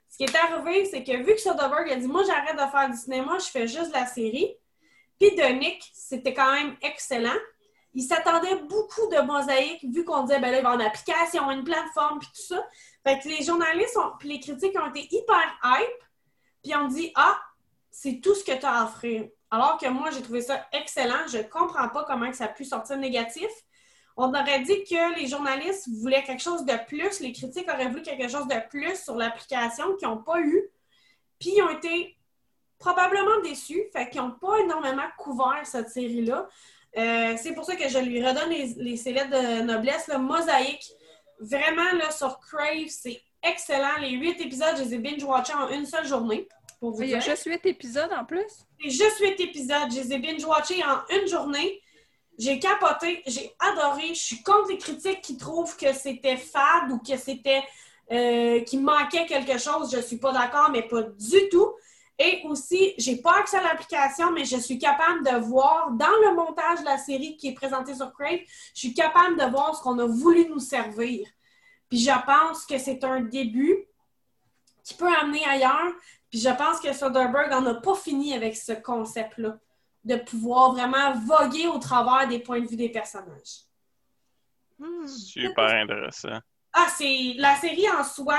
Ce 0.08 0.18
qui 0.18 0.24
est 0.24 0.36
arrivé, 0.36 0.84
c'est 0.84 1.02
que 1.02 1.16
vu 1.16 1.34
que 1.34 1.40
Soderbergh 1.40 1.90
a 1.90 1.96
dit 1.96 2.06
Moi, 2.06 2.22
j'arrête 2.24 2.54
de 2.54 2.70
faire 2.70 2.90
du 2.90 2.96
cinéma, 2.96 3.38
je 3.38 3.46
fais 3.46 3.66
juste 3.66 3.92
la 3.94 4.06
série. 4.06 4.54
Puis 5.18 5.34
de 5.34 5.42
Nick, 5.42 5.90
c'était 5.94 6.34
quand 6.34 6.52
même 6.52 6.76
excellent. 6.82 7.38
Il 7.94 8.02
s'attendait 8.02 8.56
beaucoup 8.56 9.06
de 9.10 9.20
mosaïques, 9.20 9.84
vu 9.84 10.04
qu'on 10.04 10.22
disait, 10.22 10.40
ben 10.40 10.50
là, 10.50 10.58
il 10.58 10.64
va 10.64 10.74
une 10.74 10.80
application, 10.80 11.50
une 11.50 11.62
plateforme, 11.62 12.18
puis 12.18 12.28
tout 12.34 12.54
ça. 12.54 12.66
Fait 13.06 13.18
que 13.18 13.28
les 13.28 13.44
journalistes 13.44 13.98
puis 14.18 14.30
les 14.30 14.40
critiques 14.40 14.76
ont 14.80 14.88
été 14.88 15.06
hyper 15.14 15.58
hype, 15.62 16.04
puis 16.62 16.74
on 16.74 16.88
dit, 16.88 17.12
ah, 17.14 17.38
c'est 17.90 18.20
tout 18.20 18.34
ce 18.34 18.44
que 18.44 18.58
tu 18.58 18.64
as 18.64 18.80
à 18.80 18.84
offrir. 18.84 19.28
Alors 19.50 19.76
que 19.78 19.86
moi, 19.88 20.10
j'ai 20.10 20.22
trouvé 20.22 20.40
ça 20.40 20.66
excellent. 20.72 21.26
Je 21.28 21.38
comprends 21.38 21.88
pas 21.90 22.04
comment 22.04 22.30
que 22.30 22.36
ça 22.36 22.46
a 22.46 22.48
pu 22.48 22.64
sortir 22.64 22.96
négatif. 22.96 23.50
On 24.16 24.28
aurait 24.34 24.60
dit 24.60 24.84
que 24.84 25.18
les 25.18 25.26
journalistes 25.26 25.88
voulaient 26.00 26.22
quelque 26.22 26.42
chose 26.42 26.64
de 26.64 26.74
plus, 26.86 27.20
les 27.20 27.32
critiques 27.32 27.68
auraient 27.68 27.88
voulu 27.88 28.02
quelque 28.02 28.28
chose 28.28 28.46
de 28.46 28.68
plus 28.68 29.02
sur 29.02 29.16
l'application 29.16 29.96
qu'ils 29.96 30.08
n'ont 30.08 30.22
pas 30.22 30.40
eu. 30.40 30.68
Puis 31.38 31.52
ils 31.56 31.62
ont 31.62 31.70
été 31.70 32.16
probablement 32.78 33.40
déçus, 33.42 33.82
fait 33.92 34.08
qu'ils 34.10 34.20
n'ont 34.20 34.32
pas 34.32 34.58
énormément 34.60 35.06
couvert 35.16 35.60
cette 35.64 35.88
série-là. 35.88 36.48
Euh, 36.98 37.36
c'est 37.36 37.54
pour 37.54 37.64
ça 37.64 37.74
que 37.76 37.88
je 37.88 37.98
lui 37.98 38.24
redonne 38.26 38.50
les, 38.50 38.74
les 38.76 38.96
célèbres 38.96 39.30
de 39.30 39.62
noblesse. 39.62 40.08
Le 40.08 40.18
mosaïque, 40.18 40.92
vraiment, 41.40 41.90
là, 41.94 42.10
sur 42.10 42.38
Crave, 42.40 42.88
c'est 42.88 43.22
excellent. 43.42 43.96
Les 44.00 44.10
huit 44.10 44.40
épisodes, 44.40 44.76
je 44.76 44.82
les 44.82 44.94
ai 44.94 44.98
binge-watchés 44.98 45.54
en 45.54 45.68
une 45.70 45.86
seule 45.86 46.06
journée. 46.06 46.46
Pour 46.80 46.90
vous 46.90 47.02
Il 47.02 47.10
y 47.10 47.14
a 47.14 47.18
dire. 47.18 47.30
juste 47.30 47.44
huit 47.46 47.64
épisodes 47.64 48.12
en 48.12 48.24
plus? 48.24 48.66
C'est 48.82 48.90
juste 48.90 49.18
huit 49.20 49.40
épisodes. 49.40 49.90
Je 49.90 50.00
les 50.00 50.12
ai 50.14 50.18
binge-watchés 50.18 50.82
en 50.84 51.16
une 51.16 51.28
journée. 51.28 51.80
J'ai 52.38 52.58
capoté, 52.58 53.22
j'ai 53.26 53.54
adoré. 53.58 54.08
Je 54.08 54.20
suis 54.20 54.42
contre 54.42 54.68
les 54.68 54.78
critiques 54.78 55.20
qui 55.20 55.36
trouvent 55.36 55.76
que 55.76 55.92
c'était 55.92 56.36
fade 56.36 56.90
ou 56.90 56.98
que 56.98 57.16
c'était 57.16 57.62
euh, 58.10 58.60
qu'il 58.62 58.82
manquait 58.82 59.26
quelque 59.26 59.58
chose. 59.58 59.94
Je 59.94 60.00
suis 60.00 60.18
pas 60.18 60.32
d'accord, 60.32 60.70
mais 60.70 60.82
pas 60.82 61.02
du 61.02 61.48
tout. 61.50 61.72
Et 62.18 62.42
aussi, 62.44 62.94
j'ai 62.98 63.16
pas 63.16 63.38
accès 63.38 63.56
à 63.56 63.62
l'application, 63.62 64.30
mais 64.32 64.44
je 64.44 64.56
suis 64.56 64.78
capable 64.78 65.24
de 65.24 65.36
voir 65.38 65.90
dans 65.92 66.06
le 66.24 66.34
montage 66.34 66.80
de 66.80 66.84
la 66.84 66.98
série 66.98 67.36
qui 67.36 67.48
est 67.48 67.54
présentée 67.54 67.94
sur 67.94 68.12
Crave, 68.12 68.40
je 68.74 68.78
suis 68.78 68.94
capable 68.94 69.36
de 69.38 69.44
voir 69.46 69.74
ce 69.74 69.82
qu'on 69.82 69.98
a 69.98 70.06
voulu 70.06 70.46
nous 70.48 70.60
servir. 70.60 71.26
Puis 71.88 71.98
je 71.98 72.12
pense 72.26 72.64
que 72.64 72.78
c'est 72.78 73.02
un 73.04 73.20
début 73.20 73.86
qui 74.84 74.94
peut 74.94 75.12
amener 75.20 75.44
ailleurs. 75.44 75.92
Puis 76.30 76.40
je 76.40 76.48
pense 76.50 76.80
que 76.80 76.92
Soderbergh 76.92 77.50
n'en 77.50 77.66
a 77.66 77.74
pas 77.74 77.94
fini 77.94 78.34
avec 78.34 78.56
ce 78.56 78.72
concept-là, 78.72 79.58
de 80.04 80.16
pouvoir 80.16 80.72
vraiment 80.72 81.12
voguer 81.14 81.66
au 81.68 81.78
travers 81.78 82.26
des 82.28 82.38
points 82.40 82.60
de 82.60 82.66
vue 82.66 82.76
des 82.76 82.88
personnages. 82.88 83.62
Hmm. 84.78 85.06
Super 85.06 85.64
intéressant. 85.82 86.38
Ah, 86.72 86.86
c'est 86.96 87.34
la 87.36 87.54
série 87.56 87.88
en 87.90 88.02
soi, 88.02 88.38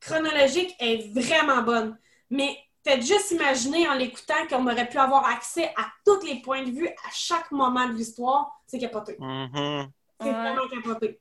chronologique, 0.00 0.74
est 0.80 1.12
vraiment 1.12 1.62
bonne. 1.62 1.96
Mais 2.30 2.56
faites 2.84 3.04
juste 3.06 3.30
imaginer 3.30 3.88
en 3.88 3.94
l'écoutant 3.94 4.46
qu'on 4.48 4.66
aurait 4.66 4.88
pu 4.88 4.98
avoir 4.98 5.26
accès 5.26 5.72
à 5.76 5.86
tous 6.04 6.20
les 6.26 6.40
points 6.40 6.64
de 6.64 6.70
vue 6.70 6.88
à 6.88 7.10
chaque 7.12 7.50
moment 7.52 7.86
de 7.88 7.92
l'histoire. 7.92 8.60
C'est 8.66 8.78
capoté. 8.78 9.16
Mhm. 9.18 9.90
C'est 10.20 10.26
Ouais. 10.26 10.32
vraiment 10.32 10.68
capoté. 10.68 11.20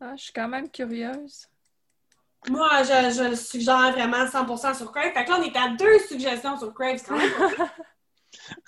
Ah, 0.00 0.16
je 0.16 0.22
suis 0.24 0.32
quand 0.32 0.48
même 0.48 0.70
curieuse. 0.70 1.46
Moi, 2.48 2.82
je, 2.84 3.10
je 3.14 3.28
le 3.28 3.36
suggère 3.36 3.92
vraiment 3.92 4.24
100% 4.26 4.74
sur 4.74 4.90
Crave. 4.90 5.12
Fait 5.12 5.24
que 5.26 5.30
là, 5.30 5.36
on 5.38 5.42
est 5.42 5.56
à 5.56 5.68
deux 5.68 5.98
suggestions 6.00 6.58
sur 6.58 6.72
Crave. 6.72 6.96
C'est 6.96 7.06
quand 7.06 7.18
même. 7.18 7.30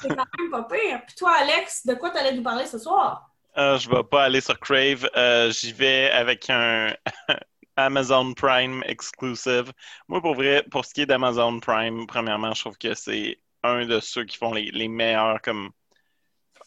C'est 0.01 0.09
quand 0.09 0.25
même 0.39 0.51
pas 0.51 0.63
pire. 0.65 1.03
Puis 1.07 1.17
toi, 1.17 1.33
Alex, 1.39 1.87
de 1.87 1.95
quoi 1.95 2.11
tu 2.11 2.19
allais 2.19 2.33
nous 2.35 2.43
parler 2.43 2.67
ce 2.67 2.79
soir? 2.79 3.31
Euh, 3.57 3.79
je 3.79 3.89
vais 3.91 4.03
pas 4.03 4.25
aller 4.25 4.41
sur 4.41 4.59
Crave. 4.59 5.09
Euh, 5.17 5.51
J'y 5.51 5.73
vais 5.73 6.11
avec 6.11 6.49
un 6.51 6.95
Amazon 7.77 8.33
Prime 8.35 8.83
exclusive. 8.87 9.73
Moi, 10.09 10.21
pour 10.21 10.35
vrai, 10.35 10.65
pour 10.71 10.85
ce 10.85 10.95
qui 10.95 11.03
est 11.03 11.07
d'Amazon 11.07 11.61
Prime, 11.61 12.07
premièrement, 12.07 12.55
je 12.55 12.61
trouve 12.61 12.79
que 12.79 12.95
c'est 12.95 13.41
un 13.63 13.87
de 13.87 14.01
ceux 14.01 14.25
qui 14.25 14.37
font 14.39 14.53
les, 14.53 14.71
les 14.71 14.89
meilleurs 14.89 15.41
comme 15.43 15.71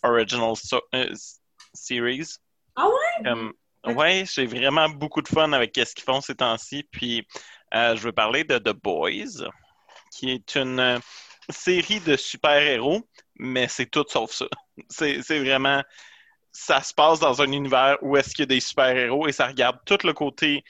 original 0.03 0.55
so- 0.55 0.81
euh, 0.93 1.13
series. 1.73 2.38
Ah 2.75 2.88
ouais? 2.88 3.31
Ok. 3.86 3.97
ouais, 3.97 4.23
j'ai 4.27 4.45
vraiment 4.45 4.89
beaucoup 4.89 5.21
de 5.21 5.27
fun 5.27 5.51
avec 5.53 5.75
ce 5.75 5.93
qu'ils 5.93 6.03
font 6.03 6.21
ces 6.21 6.36
temps-ci. 6.36 6.84
Puis, 6.91 7.27
euh, 7.73 7.95
je 7.95 8.01
veux 8.01 8.12
parler 8.12 8.43
de 8.43 8.58
The 8.58 8.73
Boys, 8.73 9.47
qui 10.12 10.31
est 10.31 10.55
une 10.55 10.99
série 11.49 11.99
de 11.99 12.15
super-héros, 12.15 13.08
mais 13.36 13.67
c'est 13.67 13.86
tout 13.86 14.05
sauf 14.08 14.31
ça. 14.31 14.45
C'est 14.89 15.39
vraiment 15.39 15.84
ça 16.51 16.81
se 16.81 16.93
passe 16.93 17.19
dans 17.19 17.41
un 17.41 17.51
univers 17.51 17.97
où 18.01 18.15
est-ce 18.15 18.29
qu'il 18.29 18.39
y 18.39 18.43
a 18.43 18.45
des 18.45 18.62
super-héros 18.62 19.27
et 19.27 19.34
ça 19.34 19.47
regarde 19.47 19.77
tout 19.86 19.97
le 20.05 20.13
côté 20.13 20.63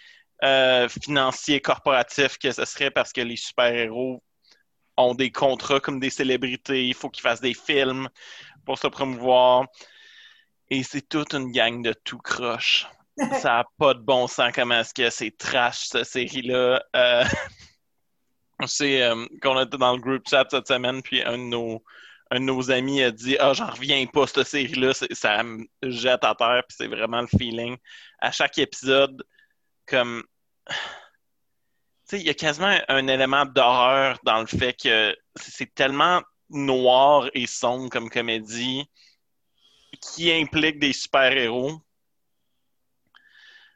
euh, 0.44 0.90
financier, 0.90 1.62
corporatif 1.62 2.40
que 2.40 2.52
ce 2.52 2.66
serait 2.66 2.90
parce 2.90 3.14
que 3.14 3.22
les 3.22 3.36
super-héros 3.36 4.24
ont 4.98 5.14
des 5.14 5.32
contrats 5.32 5.80
comme 5.80 6.00
des 6.00 6.10
célébrités, 6.10 6.88
il 6.88 6.96
faut 6.96 7.10
qu'ils 7.10 7.22
fassent 7.22 7.42
des 7.42 7.54
films 7.54 8.10
pour 8.66 8.80
se 8.80 8.88
promouvoir. 8.88 9.68
Et 10.70 10.82
c'est 10.82 11.08
toute 11.08 11.34
une 11.34 11.52
gang 11.52 11.84
de 11.84 11.94
tout 11.94 12.18
croche. 12.18 12.88
Ça 13.40 13.50
n'a 13.50 13.66
pas 13.78 13.94
de 13.94 14.00
bon 14.00 14.28
sens 14.28 14.52
comment 14.54 14.80
est-ce 14.80 14.94
que 14.94 15.10
c'est 15.10 15.38
trash, 15.38 15.86
cette 15.86 16.06
série-là. 16.06 16.84
Euh, 16.96 17.24
on 18.60 18.68
sait 18.68 19.02
euh, 19.04 19.26
qu'on 19.42 19.60
était 19.62 19.78
dans 19.78 19.96
le 19.96 20.02
group 20.02 20.24
chat 20.30 20.48
cette 20.50 20.68
semaine, 20.68 21.02
puis 21.02 21.22
un 21.24 21.38
de 21.38 21.44
nos, 21.44 21.84
un 22.32 22.40
de 22.40 22.46
nos 22.46 22.72
amis 22.72 23.02
a 23.04 23.12
dit 23.12 23.38
Ah, 23.40 23.54
j'en 23.54 23.68
reviens 23.68 24.06
pas, 24.08 24.28
cette 24.28 24.48
série-là, 24.48 24.94
c'est- 24.94 25.14
ça 25.14 25.44
me 25.44 25.66
jette 25.84 26.24
à 26.24 26.36
terre, 26.36 26.64
puis 26.68 26.76
c'est 26.78 26.88
vraiment 26.88 27.22
le 27.22 27.28
feeling. 27.28 27.78
À 28.20 28.32
chaque 28.32 28.58
épisode, 28.58 29.24
comme. 29.86 30.24
Tu 30.68 32.18
sais, 32.18 32.20
il 32.20 32.26
y 32.28 32.30
a 32.30 32.34
quasiment 32.36 32.78
un, 32.88 33.08
élément 33.08 33.46
d'horreur 33.46 34.20
dans 34.24 34.40
le 34.40 34.48
fait 34.48 34.74
que 34.74 35.16
c'est 35.36 35.52
c'est 35.52 35.74
tellement 35.74 36.22
noir 36.50 37.30
et 37.34 37.48
sombre 37.48 37.90
comme 37.90 38.10
comédie 38.10 38.86
qui 40.02 40.32
implique 40.32 40.80
des 40.80 40.94
super-héros. 40.94 41.82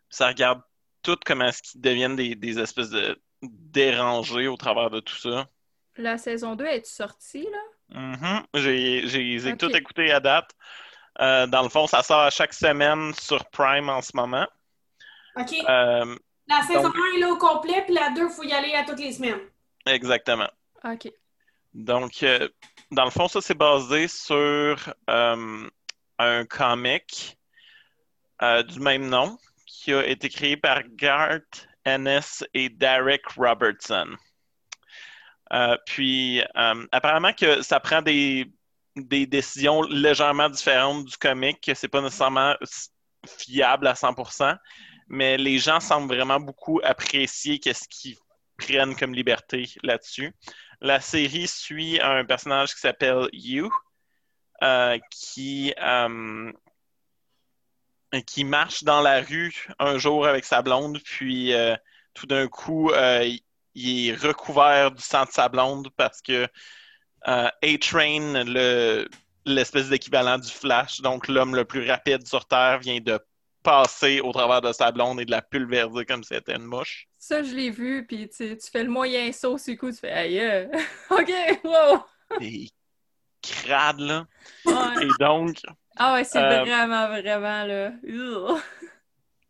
Ça 0.09 0.27
regarde 0.27 0.61
tout 1.01 1.17
comment 1.25 1.45
est-ce 1.45 1.61
qu'ils 1.63 1.81
deviennent 1.81 2.15
des, 2.15 2.35
des 2.35 2.59
espèces 2.59 2.89
de 2.89 3.19
dérangés 3.41 4.47
au 4.47 4.57
travers 4.57 4.89
de 4.89 4.99
tout 4.99 5.15
ça. 5.15 5.47
La 5.97 6.17
saison 6.17 6.55
2 6.55 6.65
est 6.65 6.85
sortie, 6.85 7.47
là? 7.51 7.59
Mhm. 8.01 8.43
J'ai 8.53 9.57
tout 9.57 9.75
écouté 9.75 10.11
à 10.11 10.19
date. 10.19 10.51
Euh, 11.19 11.47
dans 11.47 11.63
le 11.63 11.69
fond, 11.69 11.87
ça 11.87 12.01
sort 12.03 12.21
à 12.21 12.29
chaque 12.29 12.53
semaine 12.53 13.13
sur 13.19 13.45
Prime 13.49 13.89
en 13.89 14.01
ce 14.01 14.11
moment. 14.15 14.47
OK. 15.35 15.53
Euh, 15.67 16.15
La 16.47 16.61
saison 16.63 16.83
donc- 16.83 16.95
1 16.95 17.17
est 17.17 17.19
là 17.19 17.29
au 17.29 17.37
complet, 17.37 17.83
puis 17.85 17.93
la 17.93 18.09
2, 18.11 18.23
il 18.23 18.29
faut 18.29 18.43
y 18.43 18.53
aller 18.53 18.73
à 18.73 18.83
toutes 18.83 18.99
les 18.99 19.11
semaines. 19.11 19.39
exactement. 19.85 20.49
OK. 20.85 21.11
Donc, 21.73 22.23
euh, 22.23 22.47
dans 22.91 23.05
le 23.05 23.11
fond, 23.11 23.27
ça, 23.27 23.41
c'est 23.41 23.57
basé 23.57 24.07
sur 24.07 24.93
euh, 25.09 25.69
un 26.17 26.45
comic 26.45 27.37
euh, 28.41 28.63
du 28.63 28.79
même 28.79 29.07
nom 29.09 29.37
qui 29.65 29.93
a 29.93 30.05
été 30.05 30.29
créé 30.29 30.57
par 30.57 30.81
Garth 30.95 31.67
Et 32.53 32.69
Derek 32.69 33.25
Robertson. 33.37 34.15
Euh, 35.53 35.77
puis, 35.85 36.41
euh, 36.41 36.85
apparemment 36.91 37.33
que 37.33 37.61
ça 37.61 37.79
prend 37.79 38.01
des, 38.01 38.51
des 38.95 39.25
décisions 39.25 39.81
légèrement 39.83 40.49
différentes 40.49 41.05
du 41.05 41.17
comic, 41.17 41.61
que 41.61 41.73
c'est 41.73 41.87
pas 41.87 42.01
nécessairement 42.01 42.55
fiable 43.25 43.87
à 43.87 43.93
100%, 43.93 44.55
mais 45.07 45.37
les 45.37 45.57
gens 45.57 45.79
semblent 45.79 46.13
vraiment 46.13 46.39
beaucoup 46.39 46.79
apprécier 46.83 47.59
qu'est-ce 47.59 47.87
qu'ils 47.89 48.17
prennent 48.57 48.95
comme 48.95 49.13
liberté 49.13 49.69
là-dessus. 49.83 50.33
La 50.81 50.99
série 51.01 51.47
suit 51.47 51.99
un 52.01 52.23
personnage 52.25 52.73
qui 52.73 52.81
s'appelle 52.81 53.27
You, 53.33 53.69
euh, 54.63 54.97
qui, 55.11 55.73
qui 58.25 58.43
marche 58.43 58.83
dans 58.83 59.01
la 59.01 59.21
rue 59.21 59.53
un 59.79 59.97
jour 59.97 60.25
avec 60.25 60.45
sa 60.45 60.61
blonde, 60.61 60.99
puis 61.03 61.53
euh, 61.53 61.75
tout 62.13 62.25
d'un 62.25 62.47
coup, 62.47 62.91
euh, 62.91 63.23
il- 63.25 64.09
est 64.09 64.13
recouvert 64.15 64.91
du 64.91 65.01
sang 65.01 65.25
de 65.25 65.31
sa 65.31 65.47
blonde 65.47 65.89
parce 65.95 66.21
que 66.21 66.47
euh, 67.27 67.49
A-Train, 67.63 68.43
le- 68.45 69.07
l'espèce 69.45 69.89
d'équivalent 69.89 70.37
du 70.37 70.49
Flash, 70.49 71.01
donc 71.01 71.27
l'homme 71.27 71.55
le 71.55 71.65
plus 71.65 71.87
rapide 71.89 72.27
sur 72.27 72.45
Terre, 72.45 72.79
vient 72.79 72.99
de 72.99 73.19
passer 73.63 74.21
au 74.21 74.31
travers 74.31 74.61
de 74.61 74.71
sa 74.73 74.91
blonde 74.91 75.19
et 75.21 75.25
de 75.25 75.31
la 75.31 75.41
pulvériser 75.41 76.05
comme 76.05 76.23
si 76.23 76.33
c'était 76.33 76.55
une 76.55 76.63
mouche. 76.63 77.07
Ça, 77.17 77.43
je 77.43 77.53
l'ai 77.53 77.69
vu, 77.69 78.05
puis 78.07 78.29
tu, 78.29 78.57
tu 78.57 78.71
fais 78.71 78.83
le 78.83 78.89
moyen 78.89 79.31
saut 79.31 79.57
sur 79.57 79.73
le 79.73 79.77
coup, 79.77 79.91
tu 79.91 79.97
fais 79.97 80.11
aïe, 80.11 80.39
euh, 80.39 80.65
OK, 81.11 81.31
wow! 81.63 82.03
Et 82.41 82.69
crade, 83.41 83.99
là. 83.99 84.25
Ouais. 84.65 85.07
Et 85.07 85.13
donc, 85.19 85.57
Ah 85.99 86.13
ouais, 86.13 86.23
c'est 86.23 86.39
Euh, 86.39 86.63
vraiment, 86.63 87.07
vraiment, 87.07 87.63
là. 87.65 87.91
Ugh. 88.03 88.57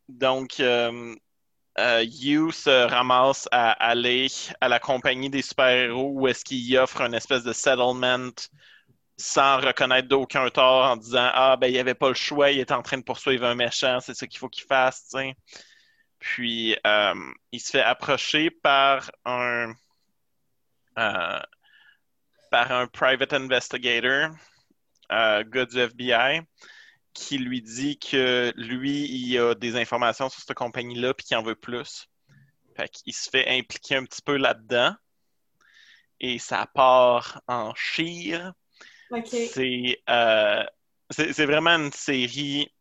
Donc, 0.09 0.59
euh, 0.59 1.15
euh, 1.79 2.03
You 2.03 2.51
se 2.51 2.87
ramasse 2.87 3.47
à 3.51 3.71
aller 3.73 4.27
à 4.61 4.67
la 4.67 4.79
compagnie 4.79 5.29
des 5.29 5.41
super-héros 5.43 6.11
où 6.13 6.27
est-ce 6.27 6.43
qu'il 6.43 6.59
y 6.67 6.77
offre 6.77 7.01
une 7.01 7.13
espèce 7.13 7.43
de 7.43 7.53
settlement 7.53 8.31
sans 9.17 9.57
reconnaître 9.59 10.07
d'aucun 10.07 10.49
tort 10.49 10.85
en 10.91 10.97
disant 10.97 11.29
Ah, 11.33 11.57
ben, 11.57 11.67
il 11.67 11.73
n'y 11.73 11.79
avait 11.79 11.93
pas 11.95 12.09
le 12.09 12.15
choix, 12.15 12.51
il 12.51 12.59
est 12.59 12.71
en 12.71 12.81
train 12.81 12.97
de 12.97 13.03
poursuivre 13.03 13.45
un 13.45 13.55
méchant, 13.55 13.99
c'est 14.01 14.15
ça 14.15 14.27
qu'il 14.27 14.39
faut 14.39 14.49
qu'il 14.49 14.65
fasse, 14.65 15.03
tu 15.09 15.19
sais. 15.19 15.35
Puis, 16.19 16.77
euh, 16.87 17.13
il 17.51 17.59
se 17.61 17.71
fait 17.71 17.81
approcher 17.83 18.49
par 18.51 19.11
un, 19.25 19.73
par 22.51 22.71
un 22.71 22.87
private 22.87 23.33
investigator, 23.33 24.31
euh, 25.11 25.43
gars 25.45 25.65
du 25.65 25.79
FBI, 25.79 26.41
qui 27.13 27.37
lui 27.37 27.61
dit 27.61 27.97
que 27.99 28.53
lui, 28.55 29.05
il 29.09 29.37
a 29.39 29.55
des 29.55 29.75
informations 29.75 30.29
sur 30.29 30.41
cette 30.41 30.55
compagnie-là 30.55 31.13
puis 31.13 31.25
qu'il 31.25 31.37
en 31.37 31.43
veut 31.43 31.55
plus. 31.55 32.07
Fait 32.75 32.89
qu'il 32.89 33.13
se 33.13 33.29
fait 33.29 33.47
impliquer 33.49 33.95
un 33.97 34.05
petit 34.05 34.21
peu 34.21 34.37
là-dedans. 34.37 34.95
Et 36.19 36.39
ça 36.39 36.67
part 36.73 37.41
en 37.47 37.73
chire. 37.75 38.53
C'est 39.25 40.01
euh, 40.09 40.63
c'est 41.09 41.45
vraiment 41.45 41.71
une 41.71 41.91
série 41.91 42.71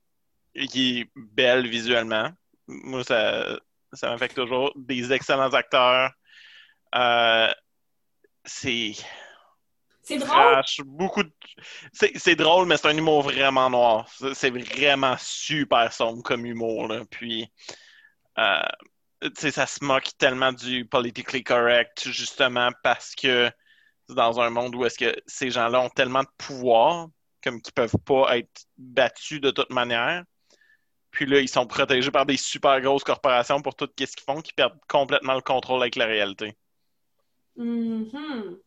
qui 0.54 1.00
est 1.00 1.10
belle 1.16 1.66
visuellement. 1.66 2.30
Moi, 2.66 3.02
ça, 3.04 3.58
ça 3.92 4.10
m'affecte 4.10 4.34
toujours. 4.34 4.72
Des 4.76 5.12
excellents 5.12 5.54
acteurs. 5.54 6.12
Euh, 6.94 7.52
c'est 8.44 8.92
C'est 10.08 10.16
drôle. 10.16 10.62
beaucoup 10.86 11.22
de... 11.22 11.30
C'est 11.92 12.16
c'est 12.16 12.34
drôle, 12.34 12.66
mais 12.66 12.78
c'est 12.78 12.88
un 12.88 12.96
humour 12.96 13.24
vraiment 13.24 13.68
noir. 13.68 14.08
C'est 14.32 14.48
vraiment 14.48 15.16
super 15.18 15.92
sombre 15.92 16.22
comme 16.22 16.46
humour, 16.46 16.88
là. 16.88 17.02
Puis, 17.10 17.52
euh, 18.38 18.62
tu 19.20 19.30
sais, 19.36 19.50
ça 19.50 19.66
se 19.66 19.84
moque 19.84 20.08
tellement 20.16 20.52
du 20.52 20.86
politically 20.86 21.44
correct, 21.44 22.08
justement 22.08 22.70
parce 22.82 23.14
que 23.14 23.50
c'est 24.08 24.14
dans 24.14 24.40
un 24.40 24.48
monde 24.48 24.74
où 24.76 24.86
est-ce 24.86 24.96
que 24.96 25.14
ces 25.26 25.50
gens-là 25.50 25.82
ont 25.82 25.90
tellement 25.90 26.22
de 26.22 26.30
pouvoir, 26.38 27.08
comme 27.44 27.60
qu'ils 27.60 27.74
peuvent 27.74 27.98
pas 28.06 28.38
être 28.38 28.64
battus 28.78 29.42
de 29.42 29.50
toute 29.50 29.70
manière. 29.70 30.24
Puis 31.10 31.26
là, 31.26 31.40
ils 31.40 31.50
sont 31.50 31.66
protégés 31.66 32.10
par 32.10 32.24
des 32.24 32.38
super 32.38 32.80
grosses 32.80 33.04
corporations 33.04 33.60
pour 33.60 33.74
tout 33.74 33.90
ce 33.98 34.06
qu'ils 34.06 34.24
font, 34.24 34.40
qui 34.40 34.54
perdent 34.54 34.78
complètement 34.88 35.34
le 35.34 35.42
contrôle 35.42 35.82
avec 35.82 35.96
la 35.96 36.06
réalité. 36.06 36.56
Mhm. 37.56 38.58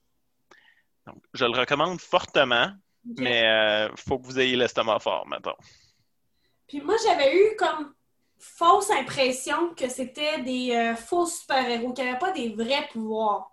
Donc, 1.11 1.23
je 1.33 1.45
le 1.45 1.57
recommande 1.57 1.99
fortement. 1.99 2.71
Mais 3.17 3.47
euh, 3.47 3.89
faut 3.95 4.19
que 4.19 4.25
vous 4.25 4.39
ayez 4.39 4.55
l'estomac 4.55 4.99
fort, 4.99 5.27
mettons. 5.27 5.55
Puis 6.67 6.81
moi, 6.81 6.95
j'avais 7.03 7.35
eu 7.35 7.55
comme 7.55 7.93
fausse 8.37 8.91
impression 8.91 9.73
que 9.73 9.89
c'était 9.89 10.41
des 10.41 10.71
euh, 10.75 10.95
faux 10.95 11.25
super-héros, 11.25 11.93
qu'il 11.93 12.03
n'y 12.05 12.11
avait 12.11 12.19
pas 12.19 12.31
des 12.31 12.49
vrais 12.49 12.87
pouvoirs. 12.91 13.51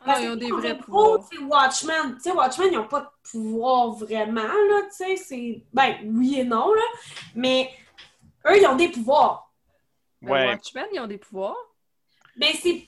Ah, 0.00 0.20
ils 0.20 0.28
ont 0.30 0.36
des 0.36 0.50
vrais 0.50 0.76
gros, 0.76 1.18
pouvoirs. 1.18 1.72
sais, 1.72 1.86
Watchmen, 1.88 2.14
tu 2.14 2.22
sais, 2.22 2.32
Watchmen, 2.32 2.68
ils 2.70 2.76
n'ont 2.76 2.86
pas 2.86 3.00
de 3.00 3.30
pouvoir 3.30 3.90
vraiment, 3.90 4.42
là, 4.42 4.82
tu 4.84 4.90
sais, 4.92 5.16
c'est... 5.16 5.64
Ben, 5.72 5.96
oui 6.04 6.38
et 6.40 6.44
non, 6.44 6.72
là, 6.72 6.82
mais 7.34 7.70
eux, 8.46 8.56
ils 8.56 8.66
ont 8.66 8.76
des 8.76 8.88
pouvoirs. 8.88 9.52
Ben, 10.22 10.30
Ouais. 10.30 10.46
Watchmen, 10.46 10.86
ils 10.92 11.00
ont 11.00 11.06
des 11.08 11.18
pouvoirs. 11.18 11.56
Mais 12.36 12.52
c'est... 12.52 12.86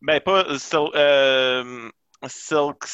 Ben, 0.00 0.20
pas 0.20 0.46
euh, 0.48 1.90
Silk. 2.28 2.84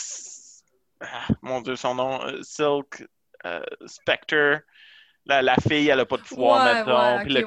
ah, 1.00 1.26
mon 1.42 1.60
Dieu, 1.60 1.76
son 1.76 1.94
nom. 1.94 2.22
euh, 2.24 2.42
Silk 2.42 3.06
euh, 3.44 3.60
Spectre. 3.86 4.60
La, 5.26 5.42
la 5.42 5.56
fille, 5.56 5.88
elle 5.88 6.00
a 6.00 6.06
pas 6.06 6.16
de 6.16 6.22
pouvoir, 6.22 6.64
Ouais, 6.64 6.74
mettons. 6.74 7.16
ouais, 7.18 7.22
puis 7.24 7.34
le 7.34 7.40
je 7.40 7.46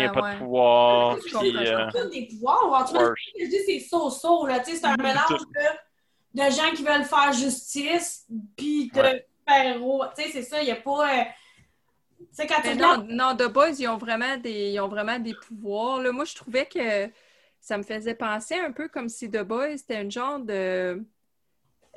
il 0.00 0.04
a 0.04 0.08
pas 0.10 0.32
de 0.32 0.38
pouvoir. 0.38 1.16
Je 1.18 1.22
Puis, 1.22 1.52
je 1.52 1.72
euh, 1.72 1.90
Ils 1.94 2.00
ont 2.00 2.08
des 2.10 2.26
pouvoirs. 2.26 2.70
Worse. 2.72 3.14
je 3.38 3.46
dis, 3.46 3.58
c'est 3.64 3.80
so-so, 3.88 4.46
là, 4.46 4.58
tu 4.58 4.72
sais, 4.72 4.76
c'est 4.78 4.86
un 4.86 4.96
mélange 4.96 5.28
de, 5.30 6.42
de 6.42 6.50
gens 6.50 6.70
qui 6.74 6.82
veulent 6.82 7.04
faire 7.04 7.32
justice, 7.32 8.26
puis 8.56 8.90
de 8.92 9.00
Ouais. 9.00 9.26
super-héros. 9.38 10.04
Tu 10.16 10.24
sais, 10.24 10.30
c'est 10.32 10.42
ça, 10.42 10.60
il 10.62 10.64
n'y 10.64 10.72
a 10.72 10.76
pas... 10.76 11.20
euh, 11.20 11.24
quand 12.48 12.62
tu 12.62 12.76
non, 12.76 13.04
non, 13.08 13.36
The 13.36 13.52
Boys, 13.52 13.74
ils 13.78 13.86
ont 13.88 13.98
vraiment 13.98 14.36
des, 14.38 14.70
ils 14.72 14.80
ont 14.80 14.88
vraiment 14.88 15.18
des 15.20 15.34
pouvoirs. 15.34 16.00
Là, 16.00 16.10
moi, 16.10 16.24
je 16.24 16.34
trouvais 16.34 16.66
que 16.66 17.08
ça 17.60 17.78
me 17.78 17.84
faisait 17.84 18.14
penser 18.16 18.56
un 18.58 18.72
peu 18.72 18.88
comme 18.88 19.08
si 19.08 19.30
The 19.30 19.42
Boys, 19.42 19.76
c'était 19.78 19.98
un 19.98 20.10
genre 20.10 20.40
de... 20.40 21.04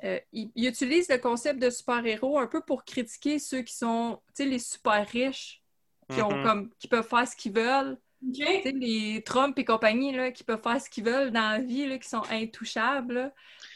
euh, 0.04 0.20
ils, 0.34 0.52
ils 0.56 0.68
utilisent 0.68 1.10
le 1.10 1.18
concept 1.18 1.62
de 1.62 1.70
super-héros 1.70 2.38
un 2.38 2.48
peu 2.48 2.62
pour 2.62 2.84
critiquer 2.84 3.40
ceux 3.40 3.62
qui 3.62 3.74
sont, 3.74 4.20
tu 4.36 4.44
sais, 4.44 4.50
les 4.50 4.60
super 4.60 5.08
riches, 5.08 5.62
qui, 6.10 6.22
ont 6.22 6.36
mhm. 6.36 6.44
comme, 6.44 6.70
qui 6.78 6.88
peuvent 6.88 7.08
faire 7.08 7.28
ce 7.28 7.36
qu'ils 7.36 7.54
veulent. 7.54 7.98
Tu 8.34 8.44
sais, 8.44 8.72
les 8.72 9.22
Trump 9.24 9.58
et 9.60 9.66
compagnie, 9.66 10.16
là, 10.16 10.32
qui 10.32 10.44
peuvent 10.44 10.62
faire 10.62 10.82
ce 10.82 10.90
qu'ils 10.90 11.06
veulent 11.06 11.32
dans 11.32 11.52
la 11.52 11.60
vie, 11.60 11.88
là, 11.88 11.98
qui 11.98 12.10
sont 12.10 12.24
intouchables. 12.30 13.34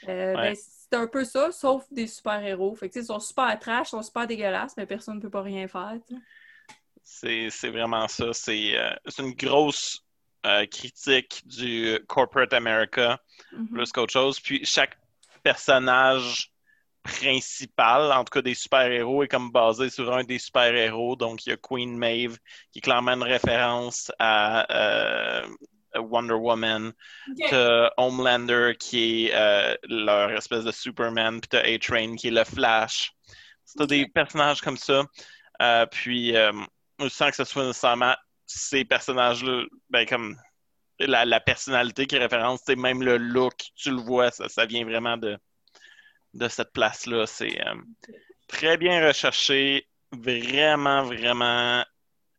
Euh, 0.08 0.36
Ouais. 0.36 0.54
ben, 0.54 0.56
c'est 0.56 0.98
un 0.98 1.08
peu 1.08 1.24
ça, 1.24 1.52
sauf 1.52 1.86
des 1.92 2.08
super-héros. 2.08 2.76
Fait 2.76 2.90
que, 2.90 2.94
tu 2.94 3.00
sais, 3.00 3.06
ils 3.06 3.08
sont 3.08 3.20
super 3.20 3.60
trash, 3.60 3.88
ils 3.88 3.92
sont 3.92 4.02
super 4.02 4.26
dégueulasses, 4.26 4.76
mais 4.78 4.86
personne 4.86 5.18
ne 5.18 5.22
peut 5.22 5.30
pas 5.30 5.44
rien 5.44 5.68
faire. 5.68 5.98
C'est 7.04 7.50
c'est 7.50 7.70
vraiment 7.70 8.08
ça. 8.08 8.34
C'est 8.34 8.78
euh, 8.78 8.94
c'est 9.08 9.24
une 9.24 9.34
grosse 9.34 10.04
euh, 10.46 10.66
critique 10.66 11.44
du 11.46 12.00
corporate 12.08 12.54
America. 12.54 13.20
Mhm. 13.52 13.68
plus 13.70 13.92
qu'autre 13.92 14.14
chose. 14.14 14.40
Puis 14.40 14.64
chaque 14.64 14.98
personnage 15.50 16.52
principal, 17.02 18.12
en 18.12 18.24
tout 18.24 18.32
cas 18.32 18.42
des 18.42 18.54
super-héros, 18.54 19.24
est 19.24 19.28
comme 19.28 19.52
basé 19.52 19.90
sur 19.90 20.14
un 20.14 20.24
des 20.24 20.38
super-héros. 20.38 21.16
Donc, 21.16 21.46
il 21.46 21.50
y 21.50 21.54
a 21.54 21.58
Queen 21.58 21.98
Maeve, 21.98 22.38
qui 22.72 22.80
est 22.80 22.82
clairement 22.82 23.14
une 23.14 23.24
référence 23.24 24.12
à 24.20 24.72
euh, 24.72 25.48
Wonder 25.96 26.36
Woman. 26.36 26.94
Ok. 27.32 27.48
T'as 27.50 27.90
Homelander, 27.98 28.74
qui 28.80 29.26
est 29.26 29.32
euh, 29.34 29.76
leur 29.88 30.30
espèce 30.32 30.66
de 30.66 30.72
Superman. 30.72 31.42
Puis 31.42 31.50
t'as 31.50 31.62
A-Train, 31.62 32.16
qui 32.16 32.28
est 32.28 32.32
le 32.32 32.44
Flash. 32.44 33.12
T'as 33.76 33.88
des 33.88 34.08
personnages 34.08 34.62
comme 34.62 34.78
ça. 34.78 35.04
Euh, 35.62 35.86
puis, 35.88 36.36
euh, 36.36 36.52
sans 37.10 37.30
que 37.30 37.38
ce 37.38 37.44
soit 37.44 37.66
nécessairement 37.66 38.16
ces 38.46 38.86
personnages-là, 38.86 39.64
ben, 39.90 40.06
comme 40.06 40.38
la, 41.00 41.40
personnalité 41.40 42.08
qui 42.08 42.18
référence, 42.18 42.62
c'est 42.66 42.76
même 42.76 43.04
le 43.04 43.18
look, 43.18 43.56
tu 43.76 43.92
le 43.92 44.02
vois, 44.02 44.32
ça, 44.32 44.50
ça 44.50 44.66
vient 44.66 44.84
vraiment 44.86 45.18
de, 45.18 45.38
de 46.34 46.48
cette 46.48 46.72
place-là. 46.74 47.26
C'est 47.26 47.60
euh, 47.66 47.76
très 48.48 48.78
bien 48.78 49.06
recherché, 49.06 49.88
vraiment, 50.12 51.04
vraiment 51.04 51.84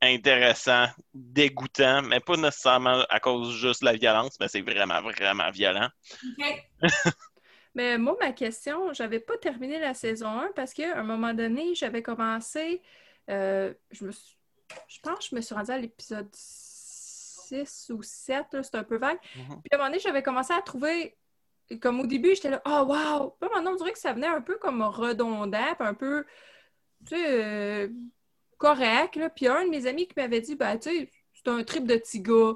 intéressant, 0.02 0.86
dégoûtant, 1.12 2.02
mais 2.02 2.20
pas 2.20 2.36
nécessairement 2.36 3.04
à 3.08 3.20
cause 3.20 3.54
juste 3.54 3.80
de 3.80 3.86
la 3.86 3.92
violence, 3.92 4.38
mais 4.40 4.48
c'est 4.48 4.62
vraiment, 4.62 5.00
vraiment 5.02 5.50
violent. 5.50 5.88
Ok. 6.38 6.70
Mais 7.76 7.98
moi, 7.98 8.16
ma 8.20 8.32
question, 8.32 8.92
j'avais 8.92 9.20
pas 9.20 9.38
terminé 9.38 9.78
la 9.78 9.94
saison 9.94 10.26
1 10.26 10.50
parce 10.56 10.74
qu'à 10.74 10.98
un 10.98 11.04
moment 11.04 11.32
donné, 11.34 11.74
j'avais 11.76 12.02
commencé. 12.02 12.82
euh, 13.28 13.72
je, 13.92 14.04
me 14.04 14.10
suis- 14.10 14.36
je 14.88 14.98
pense 15.00 15.18
que 15.20 15.24
je 15.30 15.36
me 15.36 15.40
suis 15.40 15.54
rendue 15.54 15.70
à 15.70 15.78
l'épisode 15.78 16.28
6 16.34 16.69
ou 17.90 18.02
7, 18.02 18.46
là, 18.52 18.62
c'est 18.62 18.74
un 18.74 18.84
peu 18.84 18.96
vague. 18.96 19.18
Mhm. 19.36 19.60
Puis 19.62 19.70
à 19.72 19.74
un 19.74 19.78
moment 19.78 19.90
donné, 19.90 20.00
j'avais 20.00 20.22
commencé 20.22 20.52
à 20.52 20.62
trouver. 20.62 21.16
Comme 21.80 22.00
au 22.00 22.06
début, 22.06 22.34
j'étais 22.34 22.50
là, 22.50 22.60
oh 22.66 22.84
wow! 22.88 23.36
Puis 23.40 23.48
maintenant, 23.54 23.72
on 23.72 23.76
dirait 23.76 23.92
que 23.92 23.98
ça 23.98 24.12
venait 24.12 24.26
un 24.26 24.40
peu 24.40 24.56
comme 24.58 24.82
redondant, 24.82 25.74
puis 25.78 25.88
un 25.88 25.94
peu, 25.94 26.24
tu 27.06 27.14
sais, 27.14 27.84
euh, 27.84 27.88
correct. 28.58 29.16
Là. 29.16 29.30
Puis 29.30 29.46
un 29.46 29.64
de 29.64 29.70
mes 29.70 29.86
amis 29.86 30.08
qui 30.08 30.14
m'avait 30.16 30.40
dit, 30.40 30.56
ben, 30.56 30.78
tu 30.78 30.90
sais, 30.90 31.10
c'est 31.32 31.48
un 31.48 31.62
trip 31.62 31.86
de 31.86 31.96
petit 31.96 32.20
gars. 32.20 32.54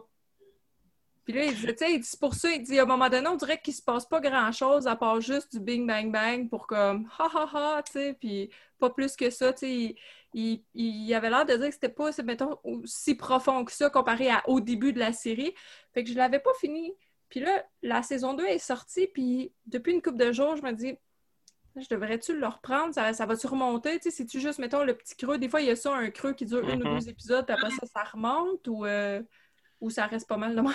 Puis 1.25 1.33
là, 1.33 1.45
il 1.47 1.55
disait, 1.55 1.75
tu 1.75 1.85
sais, 1.85 1.93
il 1.95 2.01
dit, 2.01 2.17
pour 2.21 2.35
ça, 2.35 2.51
il 2.51 2.63
dit, 2.63 2.79
à 2.79 2.83
un 2.83 2.87
moment 2.87 3.09
donné, 3.09 3.27
on 3.29 3.37
dirait 3.37 3.61
qu'il 3.61 3.75
se 3.75 3.83
passe 3.83 4.05
pas 4.07 4.21
grand-chose 4.21 4.87
à 4.87 4.95
part 4.97 5.21
juste 5.21 5.53
du 5.53 5.61
bing 5.61 5.87
bang 5.87 6.13
bang 6.13 6.49
pour 6.51 6.67
comme, 6.67 7.09
ha 7.19 7.29
ha 7.35 7.51
ha, 7.79 7.83
tu 7.83 7.93
sais, 7.93 8.15
puis 8.21 8.51
pas 8.79 8.91
plus 8.91 9.17
que 9.17 9.31
ça, 9.31 9.53
tu 9.53 9.61
sais. 9.61 9.97
Il, 10.35 10.65
il, 10.75 11.07
il 11.07 11.15
avait 11.15 11.31
l'air 11.31 11.47
de 11.47 11.55
dire 11.57 11.69
que 11.69 11.75
c'était 11.75 11.89
pas, 11.89 12.13
c'est, 12.13 12.23
mettons, 12.25 12.59
aussi 12.65 13.15
profond 13.15 13.65
que 13.65 13.73
ça 13.73 13.89
comparé 13.91 14.31
à, 14.31 14.43
au 14.49 14.61
début 14.61 14.93
de 14.93 14.99
la 14.99 15.13
série. 15.13 15.55
Fait 15.95 16.05
que 16.05 16.11
je 16.11 16.17
l'avais 16.17 16.41
pas 16.41 16.53
fini. 16.61 16.93
Puis 17.29 17.41
là, 17.41 17.65
la 17.83 18.03
saison 18.03 18.35
2 18.35 18.45
est 18.47 18.59
sortie, 18.59 19.07
puis 19.07 19.53
depuis 19.67 19.93
une 19.95 20.03
couple 20.03 20.19
de 20.19 20.33
jours, 20.33 20.57
je 20.57 20.63
me 20.63 20.73
dis, 20.73 20.97
je 21.77 21.89
devrais-tu 21.89 22.39
le 22.39 22.47
reprendre? 22.47 22.95
Ça, 22.95 23.13
ça 23.13 23.27
va-tu 23.27 23.47
remonter? 23.49 23.99
Tu 23.99 24.05
sais, 24.05 24.17
c'est-tu 24.17 24.41
juste, 24.41 24.59
mettons, 24.61 24.85
le 24.85 24.97
petit 24.97 25.17
creux? 25.17 25.39
Des 25.39 25.49
fois, 25.49 25.61
il 25.61 25.67
y 25.69 25.71
a 25.71 25.77
ça, 25.77 25.93
un 25.95 26.11
creux 26.11 26.33
qui 26.35 26.47
dure 26.47 26.69
une 26.69 26.83
ou 26.83 26.87
Mhm. 26.87 26.89
deux 26.89 27.09
épisodes, 27.09 27.45
puis 27.45 27.55
après 27.55 27.71
ça, 27.71 27.87
ça 27.87 28.05
remonte 28.05 28.67
ou, 28.69 28.85
euh, 28.87 29.23
ou 29.85 29.91
ça 29.91 30.07
reste 30.07 30.27
pas 30.27 30.39
mal 30.39 30.57
de 30.57 30.63
même? 30.63 30.75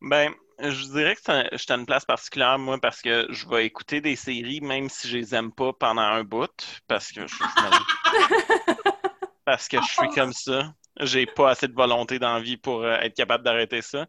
Ben, 0.00 0.32
je 0.58 0.84
dirais 0.90 1.14
que 1.14 1.20
j'étais 1.52 1.72
à 1.72 1.76
une 1.76 1.86
place 1.86 2.06
particulière, 2.06 2.58
moi, 2.58 2.78
parce 2.80 3.02
que 3.02 3.26
je 3.30 3.46
vais 3.46 3.66
écouter 3.66 4.00
des 4.00 4.16
séries, 4.16 4.60
même 4.62 4.88
si 4.88 5.08
je 5.08 5.18
les 5.18 5.34
aime 5.34 5.52
pas 5.52 5.72
pendant 5.74 6.02
un 6.02 6.24
bout, 6.24 6.80
parce 6.88 7.12
que 7.12 7.26
je 7.26 7.34
suis 7.34 7.44
parce 9.44 9.68
que 9.68 9.78
je 9.80 9.86
suis 9.86 10.08
comme 10.14 10.32
ça. 10.32 10.72
J'ai 11.00 11.26
pas 11.26 11.50
assez 11.50 11.68
de 11.68 11.74
volonté 11.74 12.18
dans 12.18 12.34
la 12.34 12.40
vie 12.40 12.56
pour 12.56 12.82
euh, 12.82 12.96
être 12.96 13.14
capable 13.14 13.44
d'arrêter 13.44 13.82
ça. 13.82 14.06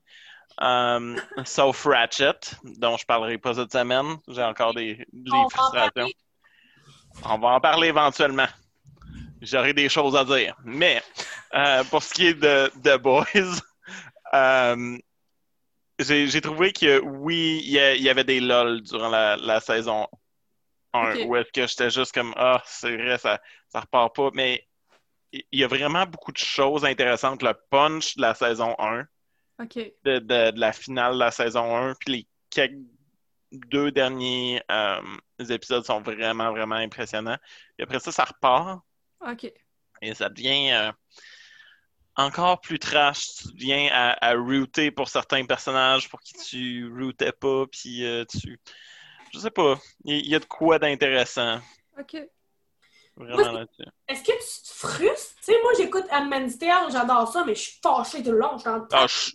Um, 0.61 1.19
sauf 1.45 1.85
Ratchet, 1.85 2.39
dont 2.63 2.97
je 2.97 3.05
parlerai 3.05 3.37
pas 3.37 3.53
cette 3.55 3.71
semaine. 3.71 4.17
J'ai 4.29 4.43
encore 4.43 4.73
des, 4.73 5.05
des 5.11 5.31
On 5.31 5.39
va 5.39 5.45
en 5.45 5.49
frustrations. 5.49 5.91
parler. 5.93 6.15
On 7.25 7.37
va 7.37 7.47
en 7.49 7.59
parler 7.59 7.87
éventuellement. 7.89 8.47
J'aurai 9.41 9.73
des 9.73 9.89
choses 9.89 10.15
à 10.15 10.23
dire. 10.25 10.55
Mais 10.63 11.01
euh, 11.53 11.83
pour 11.85 12.01
ce 12.01 12.13
qui 12.13 12.27
est 12.27 12.33
de 12.33 12.71
The 12.83 12.97
Boys, 13.01 13.59
euh, 14.33 14.97
j'ai 15.99 16.41
trouvé 16.41 16.73
que 16.73 16.99
oui, 16.99 17.61
il 17.63 17.71
y, 17.71 18.09
avait 18.09 18.23
des 18.23 18.39
lol 18.39 18.81
durant 18.81 19.09
la, 19.09 19.37
la 19.37 19.59
saison 19.59 20.07
1, 20.93 21.13
Ok. 21.15 21.25
où 21.27 21.35
est-ce 21.35 21.51
que 21.51 21.67
j'étais 21.67 21.89
juste 21.89 22.13
comme 22.13 22.33
Ah, 22.35 22.61
c'est 22.65 22.95
vrai, 22.95 23.17
ça, 23.17 23.41
ça 23.69 23.81
repart 23.81 24.15
pas. 24.15 24.29
Mais 24.33 24.67
il 25.31 25.59
y 25.59 25.63
a 25.63 25.67
vraiment 25.67 26.05
beaucoup 26.05 26.31
de 26.31 26.37
choses 26.37 26.85
intéressantes. 26.85 27.41
Le 27.43 27.53
punch 27.69 28.15
de 28.15 28.21
la 28.21 28.35
saison 28.35 28.75
1, 28.79 29.07
OK. 29.61 29.75
de, 30.03 30.19
de- 30.19 30.51
de 30.51 30.59
la 30.59 30.73
finale 30.73 31.13
de 31.13 31.19
la 31.19 31.31
saison 31.31 31.75
1, 31.75 31.95
puis 31.95 32.11
les 32.13 32.27
quelques 32.49 32.77
deux 33.51 33.91
derniers 33.91 34.61
euh, 34.71 35.01
épisodes 35.49 35.85
sont 35.85 36.01
vraiment, 36.01 36.51
vraiment 36.51 36.75
impressionnants. 36.75 37.37
Puis 37.77 37.83
après 37.83 37.99
ça, 37.99 38.11
ça 38.11 38.25
repart 38.25 38.81
OK. 39.21 39.51
et 40.01 40.13
ça 40.15 40.29
devient 40.29 40.71
euh, 40.71 40.91
encore 42.15 42.61
plus 42.61 42.79
trash. 42.79 43.27
Tu 43.37 43.47
viens 43.55 43.89
à, 43.91 44.29
à 44.29 44.33
rooter 44.35 44.91
pour 44.91 45.09
certains 45.09 45.45
personnages 45.45 46.09
pour 46.09 46.19
qui 46.21 46.33
tu 46.33 46.91
rootais 46.93 47.31
pas, 47.31 47.65
puis 47.71 48.05
euh, 48.05 48.25
tu... 48.25 48.59
Je 49.33 49.39
sais 49.39 49.51
pas, 49.51 49.79
il 50.05 50.27
y, 50.27 50.35
a 50.35 50.39
de 50.39 50.45
quoi 50.45 50.77
d'intéressant 50.77 51.59
OK. 51.99 52.17
vraiment 53.15 53.51
là-dessus. 53.51 53.89
Est-ce 54.07 54.21
que 54.21 54.31
tu 54.31 54.69
te 54.69 54.77
frustres? 54.77 55.35
Tu 55.37 55.51
sais, 55.51 55.61
moi, 55.63 55.71
j'écoute 55.75 56.05
Handmaid's 56.11 56.59
Tale, 56.59 56.91
j'adore 56.91 57.27
ça, 57.31 57.43
mais 57.43 57.55
je 57.55 57.61
suis 57.61 57.79
fâchée 57.81 58.21
tout 58.21 58.31
le 58.31 58.37
long. 58.37 58.57
Je 58.57 58.61
suis 58.61 58.69
en 58.69 58.87
Ah, 58.91 59.07
je, 59.07 59.31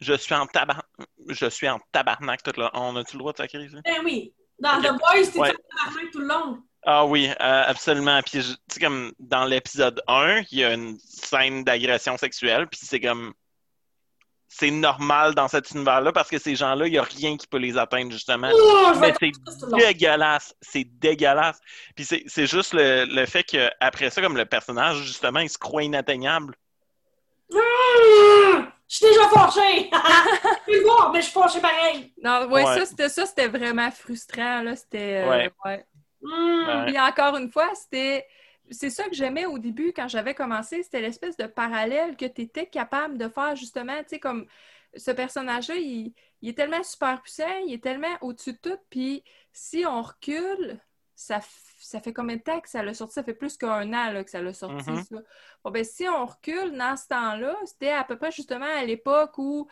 je 0.00 0.12
suis 0.14 0.34
en 0.34 0.46
tabar... 0.46 0.82
je 1.28 1.46
suis 1.50 1.68
en 1.68 1.78
tabarnak 1.92 2.42
tout 2.42 2.58
là. 2.58 2.70
On 2.72 2.96
a-tu 2.96 3.16
le 3.16 3.18
droit 3.18 3.32
de 3.32 3.36
sacrer 3.38 3.62
ici? 3.62 3.76
Ben 3.84 4.00
oui. 4.04 4.32
Dans 4.58 4.78
Ok. 4.78 4.84
The 4.84 4.90
Boys, 4.92 5.30
t'es 5.32 5.38
Ouais. 5.38 5.50
ouais. 5.50 6.10
tout 6.10 6.20
le 6.20 6.28
long. 6.28 6.62
Ah 6.88 7.04
oui, 7.04 7.28
euh, 7.28 7.34
absolument. 7.66 8.20
Puis, 8.22 8.38
tu 8.40 8.42
sais, 8.68 8.80
comme 8.80 9.12
dans 9.18 9.44
l'épisode 9.44 10.00
1, 10.06 10.42
il 10.52 10.58
y 10.60 10.64
a 10.64 10.72
une 10.72 10.96
scène 11.00 11.64
d'agression 11.64 12.16
sexuelle, 12.16 12.68
puis 12.68 12.78
c'est 12.82 13.00
comme. 13.00 13.34
C'est 14.48 14.70
normal 14.70 15.34
dans 15.34 15.48
cet 15.48 15.72
univers-là 15.72 16.12
parce 16.12 16.30
que 16.30 16.38
ces 16.38 16.54
gens-là, 16.54 16.86
il 16.86 16.92
n'y 16.92 16.98
a 16.98 17.02
rien 17.02 17.36
qui 17.36 17.48
peut 17.48 17.58
les 17.58 17.76
atteindre, 17.76 18.12
justement. 18.12 18.48
Oh, 18.54 18.92
Mais 19.00 19.12
c'est 19.20 19.32
dégueulasse. 19.76 20.54
C'est 20.62 20.84
dégueulasse. 20.84 21.58
Puis 21.96 22.04
c'est 22.04 22.22
c'est 22.28 22.46
juste 22.46 22.72
le, 22.72 23.04
le 23.06 23.26
fait 23.26 23.42
qu'après 23.42 24.08
ça, 24.08 24.22
comme 24.22 24.36
le 24.36 24.46
personnage, 24.46 24.98
justement, 24.98 25.40
il 25.40 25.50
se 25.50 25.58
croit 25.58 25.82
inatteignable. 25.82 26.54
Mmh! 27.50 27.58
Je 28.88 28.96
suis 28.96 29.06
déjà 29.06 29.28
fâchée! 29.28 29.90
Je 29.92 30.64
peux 30.72 30.78
le 30.78 30.84
voir, 30.84 31.10
mais 31.12 31.20
je 31.20 31.24
suis 31.26 31.32
fâchée 31.34 31.60
pareil. 31.60 32.12
Non, 32.22 32.46
ouais, 32.48 32.64
Ouais. 32.64 32.78
ça, 32.78 32.86
c'était 32.86 33.08
ça, 33.08 33.26
c'était 33.26 33.48
vraiment 33.48 33.90
frustrant, 33.90 34.62
là. 34.62 34.76
C'était... 34.76 35.24
euh, 35.24 35.28
Ouais. 35.28 35.50
ouais. 35.64 35.84
Mmh. 36.26 36.66
Ouais. 36.68 36.84
Puis 36.86 36.98
encore 37.00 37.36
une 37.36 37.50
fois, 37.50 37.68
c'était... 37.74 38.26
C'est 38.70 38.90
ça 38.90 39.04
que 39.08 39.14
j'aimais 39.14 39.46
au 39.46 39.58
début 39.60 39.92
quand 39.94 40.08
j'avais 40.08 40.34
commencé, 40.34 40.82
c'était 40.82 41.00
l'espèce 41.00 41.36
de 41.36 41.46
parallèle 41.46 42.16
que 42.16 42.24
tu 42.24 42.42
étais 42.42 42.66
capable 42.66 43.16
de 43.16 43.28
faire 43.28 43.54
justement, 43.54 43.96
tu 44.02 44.08
sais, 44.08 44.18
comme 44.18 44.44
ce 44.96 45.12
personnage-là, 45.12 45.76
il, 45.76 46.12
il 46.42 46.48
est 46.48 46.54
tellement 46.54 46.82
super 46.82 47.22
puissant, 47.22 47.56
il 47.64 47.74
est 47.74 47.82
tellement 47.82 48.16
au-dessus 48.22 48.54
de 48.54 48.58
tout, 48.58 48.78
puis 48.90 49.22
si 49.52 49.84
on 49.86 50.02
recule, 50.02 50.80
ça, 51.14 51.38
ça 51.78 52.00
fait 52.00 52.12
combien 52.12 52.36
de 52.36 52.42
temps 52.42 52.60
que 52.60 52.68
ça 52.68 52.82
l'a 52.82 52.92
sorti? 52.92 53.14
Ça 53.14 53.22
fait 53.22 53.34
plus 53.34 53.56
qu'un 53.56 53.92
an 53.92 54.10
là, 54.10 54.24
que 54.24 54.30
ça 54.30 54.42
l'a 54.42 54.52
sorti, 54.52 54.90
Mhm. 54.90 55.04
ça. 55.04 55.16
Bon, 55.62 55.70
ben 55.70 55.84
si 55.84 56.08
on 56.08 56.26
recule 56.26 56.76
dans 56.76 56.96
ce 56.96 57.06
temps-là, 57.06 57.54
c'était 57.66 57.92
à 57.92 58.02
peu 58.02 58.18
près 58.18 58.32
justement 58.32 58.66
à 58.66 58.84
l'époque 58.84 59.38
où 59.38 59.68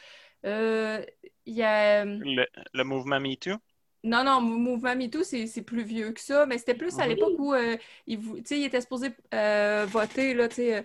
euh, 0.47 1.05
il 1.47 1.55
y 1.55 1.65
a... 1.65 2.05
Le, 2.05 2.47
le 2.73 2.85
mouvement 2.85 3.19
MeToo? 3.19 3.57
Non, 4.05 4.23
non, 4.25 4.41
Mou- 4.43 4.59
Mouvement 4.59 4.95
MeToo, 4.97 5.25
c'est 5.25 5.47
c'est 5.47 5.63
plus 5.63 5.83
vieux 5.83 6.13
que 6.13 6.21
ça, 6.21 6.47
mais 6.47 6.59
c'était 6.59 6.75
plus 6.75 6.99
à 6.99 7.07
Mhm. 7.07 7.09
l'époque 7.09 7.39
où 7.39 7.55
euh, 7.55 7.77
il, 8.07 8.21
il 8.51 8.65
était 8.65 8.81
supposé 8.83 9.11
euh, 9.35 9.87
voter, 9.89 10.35
là, 10.35 10.49
tu 10.49 10.57
sais, 10.57 10.77
euh, 10.79 10.83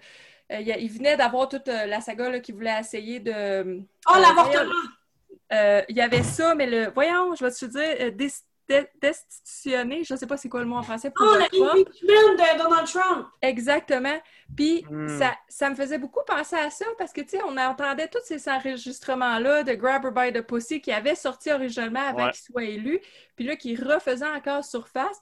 euh, 0.53 0.59
il, 0.61 0.69
il 0.79 0.89
venait 0.91 1.17
d'avoir 1.17 1.49
toute 1.49 1.67
la 1.67 2.01
saga 2.01 2.29
là, 2.29 2.39
qui 2.39 2.53
voulait 2.53 2.79
essayer 2.79 3.19
de... 3.19 3.83
Oh, 4.07 4.17
l'avortement! 4.19 4.89
il 5.89 5.95
y 5.95 6.01
avait 6.01 6.23
ça, 6.23 6.55
mais 6.55 6.67
le... 6.67 6.91
Voyons, 6.91 7.35
je 7.35 7.45
vais 7.45 7.51
te 7.51 7.65
dire, 7.65 8.13
des- 8.69 8.81
de- 8.81 8.87
destitutionner, 9.01 10.03
je 10.03 10.15
sais 10.15 10.27
pas 10.27 10.37
c'est 10.37 10.47
quoi 10.49 10.59
le 10.61 10.67
mot 10.67 10.77
en 10.77 10.83
français 10.83 11.09
pour 11.11 11.25
Oh, 11.29 11.37
le 11.37 11.47
Trump. 11.57 11.89
de 12.01 12.57
Donald 12.57 12.87
Trump! 12.87 13.27
Exactement. 13.41 14.17
Puis 14.55 14.85
Hmm. 14.89 15.07
ça, 15.19 15.35
ça 15.47 15.69
me 15.69 15.75
faisait 15.75 15.97
beaucoup 15.97 16.21
penser 16.25 16.55
à 16.55 16.69
ça 16.69 16.85
parce 16.97 17.11
que, 17.11 17.21
tu 17.21 17.29
sais, 17.29 17.39
on 17.47 17.57
entendait 17.57 18.07
tous 18.07 18.21
ces 18.23 18.47
enregistrements-là 18.49 19.63
de 19.63 19.73
Grab 19.73 20.05
Her 20.05 20.11
by 20.11 20.31
the 20.33 20.41
Pussy 20.45 20.81
qui 20.81 20.91
avaient 20.91 21.15
sorti 21.15 21.51
originalement 21.51 21.99
avant 22.07 22.25
Ouais. 22.25 22.31
qu'il 22.31 22.41
soit 22.41 22.63
élu, 22.63 22.99
puis 23.35 23.45
là, 23.45 23.55
qui 23.55 23.75
refaisaient 23.75 24.25
encore 24.29 24.63
surface. 24.63 25.19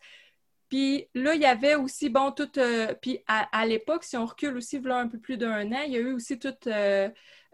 Puis 0.70 1.08
là, 1.16 1.34
il 1.34 1.42
y 1.42 1.46
avait 1.46 1.76
aussi, 1.76 2.10
bon, 2.10 2.32
tout. 2.32 2.50
euh, 2.58 2.94
puis 3.02 3.20
à, 3.28 3.48
à 3.58 3.66
l'époque, 3.66 4.04
si 4.04 4.18
on 4.18 4.26
recule 4.26 4.58
aussi, 4.58 4.78
voilà 4.80 4.98
un 5.00 5.08
peu 5.08 5.18
plus 5.18 5.38
d'un 5.38 5.72
an, 5.72 5.82
il 5.86 5.94
y 5.94 5.96
a 5.96 6.00
eu 6.00 6.12
aussi 6.14 6.38
toute 6.38 6.68
euh, 6.68 7.08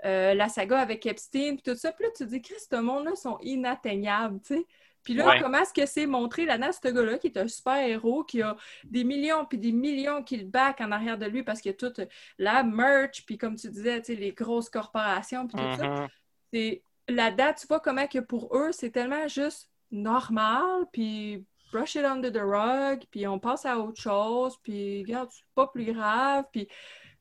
euh, 0.05 0.33
la 0.33 0.49
saga 0.49 0.79
avec 0.79 1.05
Epstein, 1.05 1.55
puis 1.55 1.61
tout 1.63 1.75
ça. 1.77 1.91
Puis 1.91 2.05
là, 2.05 2.11
tu 2.17 2.23
te 2.25 2.29
dis, 2.29 2.41
Christ, 2.41 2.67
ce 2.71 2.75
monde-là 2.77 3.15
sont 3.15 3.37
inatteignables, 3.41 4.39
tu 4.41 4.55
sais. 4.55 4.65
Puis 5.03 5.13
là, 5.13 5.27
Ouais. 5.27 5.41
comment 5.41 5.59
est-ce 5.59 5.73
que 5.73 5.85
c'est 5.85 6.05
montré 6.05 6.45
là-dedans, 6.45 6.71
ce 6.71 6.87
gars-là, 6.87 7.17
qui 7.17 7.27
est 7.27 7.37
un 7.37 7.47
super-héros, 7.47 8.23
qui 8.23 8.41
a 8.41 8.55
des 8.85 9.03
millions 9.03 9.45
puis 9.45 9.57
des 9.57 9.71
millions 9.71 10.23
qui 10.23 10.37
le 10.37 10.45
back 10.45 10.79
en 10.81 10.91
arrière 10.91 11.17
de 11.17 11.25
lui 11.25 11.43
parce 11.43 11.61
qu'il 11.61 11.71
y 11.71 11.73
a 11.73 11.77
toute 11.77 12.01
la 12.37 12.63
merch, 12.63 13.25
puis 13.25 13.37
comme 13.37 13.55
tu 13.55 13.69
disais, 13.69 14.01
les 14.07 14.31
grosses 14.31 14.69
corporations, 14.69 15.47
puis 15.47 15.57
tout 15.57 15.77
ça. 15.77 15.87
Mhm. 15.87 16.07
C'est 16.53 16.83
là-dedans, 17.09 17.53
tu 17.59 17.67
vois 17.67 17.79
comment 17.79 18.07
que 18.07 18.19
pour 18.19 18.55
eux, 18.55 18.71
c'est 18.71 18.91
tellement 18.91 19.27
juste 19.27 19.69
normal, 19.91 20.85
puis 20.91 21.45
brush 21.71 21.95
it 21.95 22.05
under 22.05 22.31
the 22.31 22.41
rug, 22.41 23.03
puis 23.11 23.27
on 23.27 23.39
passe 23.39 23.65
à 23.65 23.77
autre 23.79 24.01
chose, 24.01 24.57
puis 24.63 25.01
regarde, 25.03 25.29
c'est 25.31 25.43
pas 25.55 25.67
plus 25.67 25.91
grave, 25.91 26.45
puis, 26.51 26.67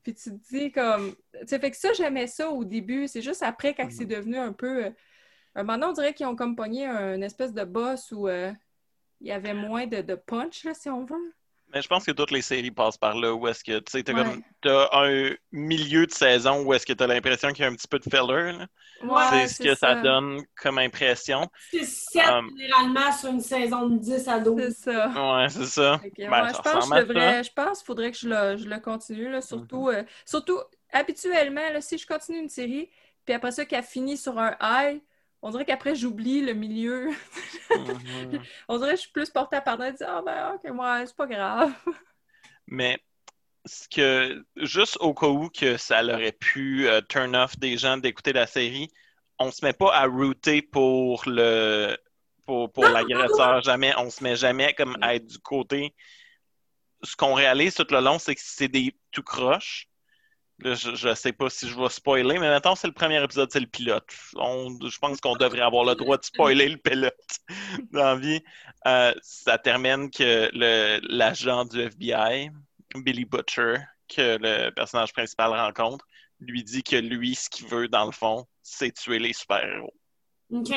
puis 0.03 0.13
tu 0.13 0.29
te 0.29 0.53
dis 0.53 0.71
comme... 0.71 1.15
Tu 1.33 1.47
sais, 1.47 1.59
fait 1.59 1.71
que 1.71 1.77
ça, 1.77 1.91
j'aimais 1.93 2.27
ça 2.27 2.49
au 2.49 2.63
début. 2.63 3.07
C'est 3.07 3.21
juste 3.21 3.41
après, 3.41 3.73
quand 3.73 3.89
c'est 3.89 4.05
devenu 4.05 4.37
un 4.37 4.53
peu... 4.53 4.91
euh, 5.57 5.61
un 5.61 5.63
moment, 5.63 5.87
on 5.89 5.93
dirait 5.93 6.13
qu'ils 6.13 6.25
ont 6.27 6.35
comme 6.35 6.55
pogné 6.55 6.85
un- 6.85 7.15
une 7.15 7.23
espèce 7.23 7.53
de 7.53 7.63
boss 7.63 8.11
où 8.11 8.27
euh, 8.27 8.51
il 9.21 9.27
y 9.27 9.31
avait 9.31 9.53
moins 9.53 9.87
de, 9.87 10.01
de 10.01 10.15
punch, 10.15 10.63
là, 10.63 10.73
si 10.73 10.89
on 10.89 11.05
veut. 11.05 11.33
Mais 11.73 11.81
je 11.81 11.87
pense 11.87 12.05
que 12.05 12.11
toutes 12.11 12.29
les 12.29 12.43
séries 12.43 12.69
passent 12.69 12.97
par 12.99 13.15
là 13.17 13.33
où 13.33 13.47
est-ce 13.47 13.63
que 13.63 13.79
tu 13.79 13.85
sais, 13.91 14.03
t'as 14.03 14.13
Ouais. 14.13 14.23
comme 14.23 14.43
t'as 14.61 14.89
un 14.93 15.31
milieu 15.51 16.05
de 16.05 16.11
saison 16.11 16.61
où 16.63 16.71
est-ce 16.71 16.85
que 16.85 16.93
t'as 16.93 17.07
l'impression 17.07 17.49
qu'il 17.49 17.63
y 17.63 17.65
a 17.67 17.71
un 17.71 17.73
petit 17.73 17.87
peu 17.87 17.97
de 17.97 18.03
filler. 18.03 18.53
Ouais, 19.01 19.23
c'est 19.31 19.47
ce 19.47 19.63
que 19.63 19.73
ça. 19.73 19.95
donne 19.95 20.43
comme 20.61 20.77
impression. 20.77 21.49
C'est 21.71 21.83
7 21.83 22.23
Um, 22.29 22.51
généralement 22.55 23.11
sur 23.11 23.29
une 23.31 23.39
saison 23.41 23.87
de 23.89 23.97
10 23.97 24.27
à 24.27 24.39
12. 24.39 24.61
C'est 24.61 24.71
ça. 24.93 25.07
Ouais, 25.07 25.49
c'est 25.49 25.65
ça. 25.65 25.99
Ben, 26.03 26.43
ouais, 26.43 26.53
ça 26.53 26.61
je 26.63 26.69
pense 26.71 26.89
que 26.91 26.95
je 26.95 27.01
devrais, 27.01 27.43
je 27.43 27.53
pense 27.53 27.79
qu'il 27.79 27.85
faudrait 27.87 28.11
que 28.11 28.17
je 28.19 28.29
le, 28.29 28.57
je 28.57 28.69
le 28.69 28.79
continue, 28.79 29.31
là, 29.31 29.41
surtout, 29.41 29.87
Mhm. 29.87 29.95
euh, 29.95 30.03
surtout 30.25 30.59
habituellement, 30.91 31.69
là, 31.71 31.81
si 31.81 31.97
je 31.97 32.05
continue 32.05 32.37
une 32.39 32.49
série, 32.49 32.89
puis 33.25 33.33
après 33.33 33.51
ça 33.51 33.65
qu'elle 33.65 33.83
finit 33.83 34.17
sur 34.17 34.37
un 34.37 34.55
high, 34.61 35.01
on 35.43 35.51
dirait 35.51 35.65
qu'après 35.65 35.93
j'oublie 35.93 36.41
le 36.41 36.53
milieu. 36.53 37.09
Mhm. 37.69 38.41
on 38.69 38.77
dirait 38.77 38.91
que 38.91 38.95
je 38.95 39.01
suis 39.01 39.11
plus 39.11 39.29
portée 39.29 39.57
à 39.57 39.61
pardon 39.61 39.83
et 39.83 39.91
dire 39.91 40.07
Ah 40.09 40.21
ben 40.25 40.53
ok, 40.55 40.71
moi, 40.71 41.05
c'est 41.05 41.15
pas 41.15 41.27
grave. 41.27 41.73
Mais 42.65 42.97
ce 43.65 43.87
que 43.89 44.45
juste 44.55 44.97
au 45.01 45.13
cas 45.13 45.27
où 45.27 45.49
que 45.49 45.77
ça 45.77 46.03
aurait 46.03 46.31
pu 46.31 46.87
euh, 46.87 47.01
turn 47.01 47.35
off 47.35 47.59
des 47.59 47.77
gens 47.77 47.97
d'écouter 47.97 48.31
la 48.31 48.47
série, 48.47 48.89
on 49.37 49.51
se 49.51 49.63
met 49.65 49.73
pas 49.73 49.93
à 49.93 50.05
router 50.05 50.61
pour 50.61 51.23
le 51.27 51.97
pour, 52.45 52.71
pour 52.71 52.85
l'agresseur 52.87 53.61
jamais, 53.61 53.93
on 53.97 54.09
se 54.09 54.23
met 54.23 54.37
jamais 54.37 54.73
comme 54.73 54.97
à 55.01 55.15
être 55.15 55.27
du 55.27 55.39
côté. 55.39 55.93
Ce 57.03 57.17
qu'on 57.17 57.33
réalise 57.33 57.75
tout 57.75 57.87
le 57.89 57.99
long, 57.99 58.17
c'est 58.17 58.33
que 58.33 58.41
c'est 58.41 58.69
des 58.69 58.95
tout 59.11 59.23
croches. 59.23 59.89
Là, 60.63 60.75
je, 60.75 60.95
je 60.95 61.13
sais 61.13 61.33
pas 61.33 61.49
si 61.49 61.67
je 61.67 61.77
vais 61.79 61.89
spoiler, 61.89 62.39
mais 62.39 62.49
maintenant 62.49 62.75
c'est 62.75 62.87
le 62.87 62.93
premier 62.93 63.21
épisode, 63.23 63.49
c'est 63.51 63.59
le 63.59 63.67
pilote. 63.67 64.05
On- 64.35 64.77
je 64.87 64.97
pense 64.99 65.19
qu'on 65.19 65.35
devrait 65.35 65.61
avoir 65.61 65.83
le 65.85 65.95
droit 65.95 66.17
de 66.17 66.23
spoiler 66.23 66.69
le 66.69 66.77
pilote 66.77 67.13
dans 67.91 68.03
la 68.03 68.15
vie. 68.15 68.41
Euh, 68.87 69.13
ça 69.21 69.57
termine 69.57 70.09
que 70.09 70.49
l'agent 71.07 71.65
du 71.65 71.81
FBI, 71.81 72.49
Billy 72.95 73.25
Butcher, 73.25 73.75
que 74.07 74.37
le 74.39 74.69
personnage 74.71 75.11
principal 75.13 75.51
rencontre, 75.51 76.05
lui 76.39 76.63
dit 76.63 76.83
que 76.83 76.95
lui, 76.95 77.35
ce 77.35 77.49
qu'il 77.49 77.67
veut, 77.67 77.87
dans 77.87 78.05
le 78.05 78.11
fond, 78.11 78.45
c'est 78.61 78.91
tuer 78.93 79.19
les 79.19 79.33
super-héros. 79.33 79.93
OK. 80.51 80.73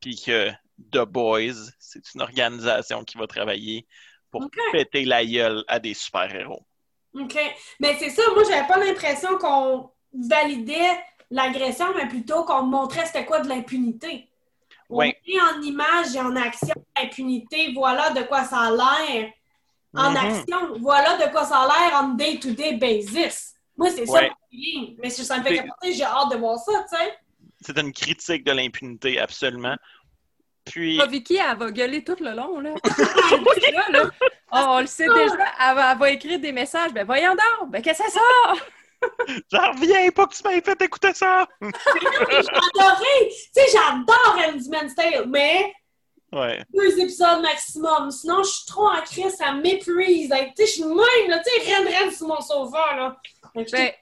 Puis 0.00 0.20
que 0.24 0.50
The 0.92 1.04
Boys, 1.06 1.70
c'est 1.78 2.02
une 2.14 2.20
organisation 2.22 3.04
qui 3.04 3.16
va 3.18 3.26
travailler 3.26 3.86
pour 4.30 4.42
péter 4.72 5.04
la 5.04 5.24
gueule 5.24 5.64
à 5.68 5.78
des 5.78 5.94
super-héros. 5.94 6.66
OK. 7.18 7.38
Mais 7.80 7.96
c'est 7.98 8.10
ça, 8.10 8.22
moi, 8.34 8.42
j'avais 8.48 8.66
pas 8.66 8.78
l'impression 8.78 9.38
qu'on 9.38 9.90
validait 10.12 10.98
l'agression, 11.30 11.86
mais 11.94 12.06
plutôt 12.08 12.44
qu'on 12.44 12.62
montrait 12.62 13.06
c'était 13.06 13.24
quoi 13.24 13.40
de 13.40 13.48
l'impunité. 13.48 14.28
On 14.88 14.98
Ouais. 14.98 15.20
met 15.26 15.40
en 15.40 15.60
image 15.62 16.14
et 16.14 16.20
en 16.20 16.36
action 16.36 16.74
l'impunité, 16.96 17.72
voilà 17.74 18.10
de 18.10 18.22
quoi 18.22 18.44
ça 18.44 18.58
a 18.58 18.70
l'air. 18.70 19.30
En 19.96 20.10
Mhm. 20.10 20.16
action, 20.16 20.78
voilà 20.80 21.16
de 21.16 21.30
quoi 21.32 21.44
ça 21.44 21.58
a 21.60 21.66
l'air 21.66 22.00
en 22.02 22.08
day-to-day 22.10 22.74
basis. 22.74 23.54
Moi, 23.76 23.90
c'est 23.90 24.06
ça 24.06 24.22
mon 24.22 24.28
feeling. 24.50 24.96
Mais 25.02 25.10
ça 25.10 25.38
me 25.38 25.42
fait 25.44 25.56
capoter, 25.56 25.92
j'ai 25.92 26.04
hâte 26.04 26.30
de 26.32 26.36
voir 26.36 26.58
ça, 26.58 26.84
tu 26.90 26.96
sais. 26.96 27.14
C'est 27.60 27.78
une 27.78 27.92
critique 27.92 28.44
de 28.44 28.52
l'impunité, 28.52 29.18
absolument. 29.18 29.74
Puis, 30.66 30.98
Ah, 31.00 31.06
Vicky, 31.06 31.36
elle 31.36 31.56
va 31.56 31.70
gueuler 31.70 32.02
tout 32.04 32.16
le 32.20 32.32
long, 32.32 32.58
là. 32.60 32.70
Là. 33.90 34.10
Oh, 34.52 34.64
on 34.68 34.80
le 34.80 34.86
sait 34.86 35.06
déjà, 35.06 35.34
elle 35.68 35.74
va, 35.76 35.92
elle 35.92 35.98
va 35.98 36.10
écrire 36.10 36.38
des 36.40 36.52
messages. 36.52 36.92
Ben 36.92 37.04
voyons 37.06 37.34
donc, 37.60 37.70
ben 37.70 37.80
qu'est-ce 37.82 38.02
que 38.02 38.10
c'est 38.10 38.18
ça? 38.18 38.54
j'en 39.52 39.72
reviens 39.72 40.10
pas 40.10 40.26
que 40.26 40.34
tu 40.34 40.42
m'aies 40.46 40.60
fait 40.60 40.80
écouter 40.82 41.12
ça! 41.14 41.46
J'ai 41.60 41.68
adoré! 41.70 43.28
Tu 43.28 43.34
sais, 43.52 43.62
j'adore 43.72 44.38
Handmaid's 44.38 44.94
Tale, 44.94 45.26
mais 45.28 45.72
Ouais. 46.32 46.62
deux 46.74 46.98
épisodes 46.98 47.40
maximum. 47.40 48.10
Sinon, 48.10 48.42
je 48.42 48.50
suis 48.50 48.66
trop 48.66 48.88
en 48.88 49.00
crise, 49.02 49.36
ça 49.36 49.52
m'épuise. 49.52 50.28
Tu 50.28 50.36
sais, 50.36 50.66
je 50.66 50.72
suis 50.72 50.82
même, 50.84 51.28
là, 51.28 51.38
tu 51.38 51.64
sais, 51.64 51.72
reine, 51.74 51.86
reine 51.86 52.10
sur 52.10 52.26
mon 52.26 52.40
sofa, 52.40 52.96
là. 52.96 53.16
Ben, 53.54 53.92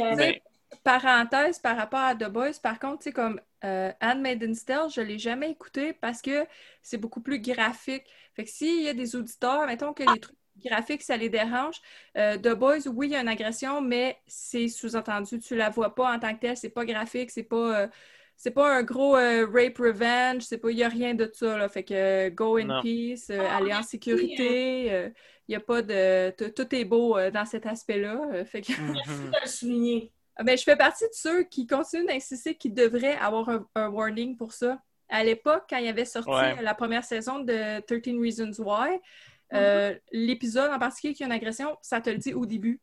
hein. 0.00 0.14
Mais- 0.16 0.42
parenthèse 0.84 1.58
par 1.58 1.76
rapport 1.76 2.00
à 2.00 2.14
The 2.14 2.28
Boys, 2.28 2.58
par 2.62 2.78
contre, 2.78 2.98
tu 2.98 3.04
sais, 3.04 3.12
comme 3.12 3.40
euh, 3.64 3.92
Handmaid's 4.00 4.64
Tale, 4.64 4.90
je 4.90 5.00
l'ai 5.00 5.18
jamais 5.18 5.50
écouté 5.50 5.92
parce 5.94 6.22
que 6.22 6.46
c'est 6.82 6.98
beaucoup 6.98 7.20
plus 7.20 7.40
graphique. 7.40 8.04
Fait 8.34 8.44
que 8.44 8.50
s'il 8.50 8.82
y 8.82 8.88
a 8.88 8.94
des 8.94 9.16
auditeurs, 9.16 9.66
mettons 9.66 9.92
que 9.94 10.02
les 10.02 10.20
trucs 10.20 10.36
graphiques, 10.64 11.02
ça 11.02 11.16
les 11.16 11.28
dérange, 11.30 11.80
euh, 12.16 12.36
The 12.38 12.50
Boys, 12.54 12.86
oui, 12.88 13.08
il 13.08 13.12
y 13.12 13.16
a 13.16 13.20
une 13.22 13.28
agression, 13.28 13.80
mais 13.80 14.20
c'est 14.26 14.68
sous-entendu. 14.68 15.38
Tu 15.40 15.56
la 15.56 15.70
vois 15.70 15.94
pas 15.94 16.14
en 16.14 16.18
tant 16.20 16.34
que 16.34 16.40
telle, 16.40 16.56
c'est 16.56 16.70
pas 16.70 16.84
graphique, 16.84 17.30
c'est 17.30 17.42
pas... 17.44 17.82
euh, 17.84 17.88
c'est 18.36 18.50
pas 18.50 18.76
un 18.78 18.82
gros 18.82 19.16
euh, 19.16 19.46
rape 19.46 19.78
revenge, 19.78 20.42
c'est 20.42 20.58
pas, 20.58 20.70
il 20.70 20.78
y 20.78 20.82
a 20.84 20.88
rien 20.88 21.14
de 21.14 21.30
ça, 21.32 21.56
là. 21.56 21.68
Fait 21.68 21.84
que 21.84 21.94
euh, 21.94 22.30
go 22.30 22.56
in 22.56 22.72
Non. 22.72 22.74
peace, 22.74 23.30
euh, 23.30 23.48
Ah, 23.48 23.50
aller 23.50 23.72
en 23.74 23.82
sécurité, 23.82 24.92
euh, 24.92 25.10
il 25.48 25.52
y 25.52 25.54
a 25.54 25.60
pas 25.60 25.82
de... 25.82 26.30
tout- 26.50 26.74
est 26.74 26.84
beau 26.84 27.16
euh, 27.16 27.30
dans 27.30 27.44
cet 27.46 27.66
aspect-là. 27.66 28.20
euh, 28.32 28.44
fait 28.44 28.62
que... 28.62 28.72
Mhm. 28.78 29.36
de 29.36 29.40
le 29.42 29.48
souligner. 29.48 30.12
Mais 30.42 30.56
je 30.56 30.64
fais 30.64 30.76
partie 30.76 31.04
de 31.04 31.12
ceux 31.12 31.42
qui 31.44 31.66
continuent 31.66 32.06
d'insister 32.06 32.54
qu'ils 32.56 32.74
devraient 32.74 33.16
avoir 33.16 33.48
un, 33.48 33.66
un 33.74 33.88
warning 33.88 34.36
pour 34.36 34.52
ça. 34.52 34.80
À 35.08 35.22
l'époque, 35.22 35.64
quand 35.70 35.76
il 35.76 35.84
y 35.84 35.88
avait 35.88 36.04
sorti 36.04 36.30
Ouais. 36.30 36.60
la 36.60 36.74
première 36.74 37.04
saison 37.04 37.38
de 37.38 37.80
13 37.80 38.18
Reasons 38.18 38.62
Why, 38.62 38.98
euh, 39.52 39.94
l'épisode 40.10 40.72
en 40.72 40.78
particulier 40.78 41.14
qui 41.14 41.22
a 41.22 41.26
une 41.26 41.32
agression, 41.32 41.76
ça 41.82 42.00
te 42.00 42.10
le 42.10 42.18
dit 42.18 42.34
au 42.34 42.46
début. 42.46 42.80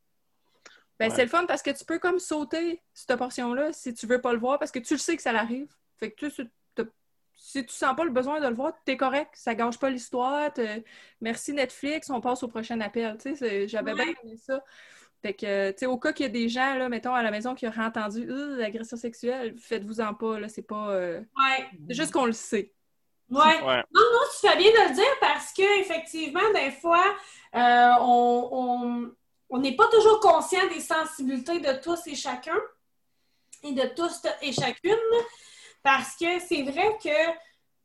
Ben, 1.00 1.10
Ouais. 1.10 1.16
C'est 1.16 1.24
le 1.24 1.30
fun 1.30 1.46
parce 1.46 1.62
que 1.64 1.72
tu 1.72 1.84
peux 1.84 2.00
comme 2.00 2.20
sauter 2.20 2.82
cette 2.94 3.18
portion-là 3.18 3.74
si 3.74 3.94
tu 3.94 4.06
veux 4.08 4.22
pas 4.22 4.32
le 4.34 4.40
voir 4.40 4.60
parce 4.60 4.72
que 4.72 4.80
tu 4.80 4.94
le 4.94 5.00
sais 5.00 5.16
que 5.18 5.22
ça 5.24 5.32
l'arrive. 5.34 5.68
Fait 6.00 6.12
que 6.12 6.28
tu, 6.28 6.50
si 7.36 7.66
tu 7.66 7.74
sens 7.74 7.96
pas 7.96 8.04
le 8.04 8.12
besoin 8.12 8.40
de 8.40 8.48
le 8.48 8.54
voir, 8.54 8.72
t'es 8.86 8.96
correct. 8.96 9.32
Ça 9.34 9.56
gâche 9.56 9.80
pas 9.80 9.90
l'histoire. 9.90 10.54
t'es- 10.54 10.84
Merci 11.20 11.54
Netflix, 11.54 12.10
on 12.12 12.22
passe 12.22 12.44
au 12.44 12.48
prochain 12.48 12.80
appel. 12.82 13.18
Tu 13.18 13.30
sais, 13.32 13.36
c'est- 13.36 13.68
J'avais 13.68 13.94
Ouais. 13.94 14.06
bien 14.06 14.14
aimé 14.24 14.38
ça. 14.38 14.64
Fait 15.22 15.34
que, 15.36 15.70
tu 15.72 15.78
sais, 15.80 15.86
au 15.86 15.98
cas 16.00 16.14
qu'il 16.14 16.26
y 16.26 16.30
a 16.30 16.32
des 16.32 16.50
gens, 16.50 16.76
là, 16.76 16.90
mettons, 16.90 17.14
à 17.14 17.22
la 17.22 17.30
maison 17.32 17.54
qui 17.54 17.68
auraient 17.68 17.84
entendu 17.86 18.28
Euh, 18.30 18.58
l'agression 18.58 18.98
sexuelle, 18.98 19.56
faites-vous-en 19.60 20.14
pas, 20.16 20.40
là, 20.40 20.50
c'est 20.50 20.64
pas... 20.64 20.90
euh, 20.92 21.20
Ouais. 21.20 21.70
C'est 21.88 21.94
juste 21.96 22.12
qu'on 22.12 22.26
le 22.26 22.32
sait. 22.34 22.74
Ouais. 23.30 23.62
Ouais. 23.62 23.84
Non, 23.94 24.02
non, 24.14 24.20
tu 24.42 24.48
fais 24.48 24.58
bien 24.58 24.72
de 24.72 24.90
le 24.90 24.96
dire 24.96 25.20
parce 25.22 25.54
que 25.54 25.80
effectivement, 25.80 26.52
des 26.54 26.72
fois, 26.72 27.04
euh, 27.56 27.92
on 28.02 28.50
on- 28.52 29.12
on 29.54 29.60
n'est 29.60 29.76
pas 29.76 29.88
toujours 29.90 30.20
conscient 30.22 30.68
des 30.70 30.80
sensibilités 30.80 31.60
de 31.60 31.74
tous 31.82 32.08
et 32.08 32.16
chacun 32.16 32.58
et 33.64 33.74
de 33.74 33.86
tous 33.96 34.22
et 34.42 34.52
chacune. 34.54 34.98
Parce 35.84 36.16
que 36.16 36.40
c'est 36.40 36.64
vrai 36.64 36.98
que, 37.04 37.32
tu 37.32 37.36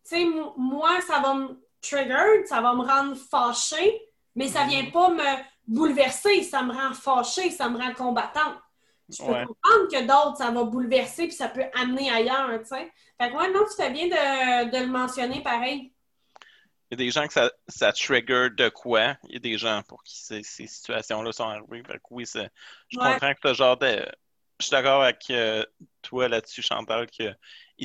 sais, 0.04 0.24
moi, 0.56 1.00
ça 1.00 1.18
va 1.20 1.34
me 1.34 1.60
trigger, 1.82 2.44
ça 2.46 2.60
va 2.60 2.72
me 2.74 2.82
rendre 2.84 3.16
fâchée, 3.16 4.00
mais 4.34 4.48
ça 4.48 4.64
vient 4.64 4.90
pas 4.90 5.10
me 5.10 5.24
bouleverser, 5.66 6.42
ça 6.42 6.62
me 6.62 6.72
rend 6.72 6.94
fâchée, 6.94 7.50
ça 7.50 7.68
me 7.68 7.78
rend 7.78 7.92
combattante. 7.94 8.56
Je 9.08 9.18
peux 9.18 9.32
Ouais. 9.32 9.44
comprendre 9.44 9.88
que 9.90 10.00
d'autres, 10.02 10.36
ça 10.38 10.50
va 10.50 10.64
bouleverser 10.64 11.28
puis 11.28 11.36
ça 11.36 11.48
peut 11.48 11.64
amener 11.74 12.10
ailleurs, 12.10 12.50
tu 12.60 12.66
sais. 12.66 12.92
Fait 13.20 13.30
que 13.30 13.36
ouais, 13.36 13.52
non, 13.52 13.60
tu 13.64 13.76
fais 13.76 13.90
bien 13.90 14.06
de, 14.08 14.70
de 14.70 14.78
le 14.84 14.90
mentionner 14.90 15.42
pareil. 15.42 15.92
Il 16.90 17.00
y 17.00 17.02
a 17.02 17.04
des 17.04 17.10
gens 17.10 17.26
que 17.26 17.32
ça, 17.32 17.50
ça 17.68 17.92
trigger 17.92 18.48
de 18.50 18.68
quoi? 18.68 19.16
Il 19.28 19.34
y 19.34 19.36
a 19.36 19.40
des 19.40 19.58
gens 19.58 19.82
pour 19.88 20.02
qui 20.04 20.18
ces, 20.18 20.42
ces 20.42 20.66
situations-là 20.66 21.32
sont 21.32 21.44
arrivées. 21.48 21.82
Fait 21.84 21.94
que 21.98 22.04
oui, 22.10 22.26
c'est- 22.26 22.48
je 22.88 22.98
Ouais. 22.98 23.12
comprends 23.12 23.34
que 23.34 23.48
le 23.48 23.54
genre 23.54 23.76
de. 23.76 24.04
Je 24.58 24.64
suis 24.66 24.70
d'accord 24.70 25.02
avec 25.02 25.24
euh, 25.30 25.64
toi 26.00 26.28
là-dessus, 26.28 26.62
Chantal, 26.62 27.06
qu'il 27.08 27.36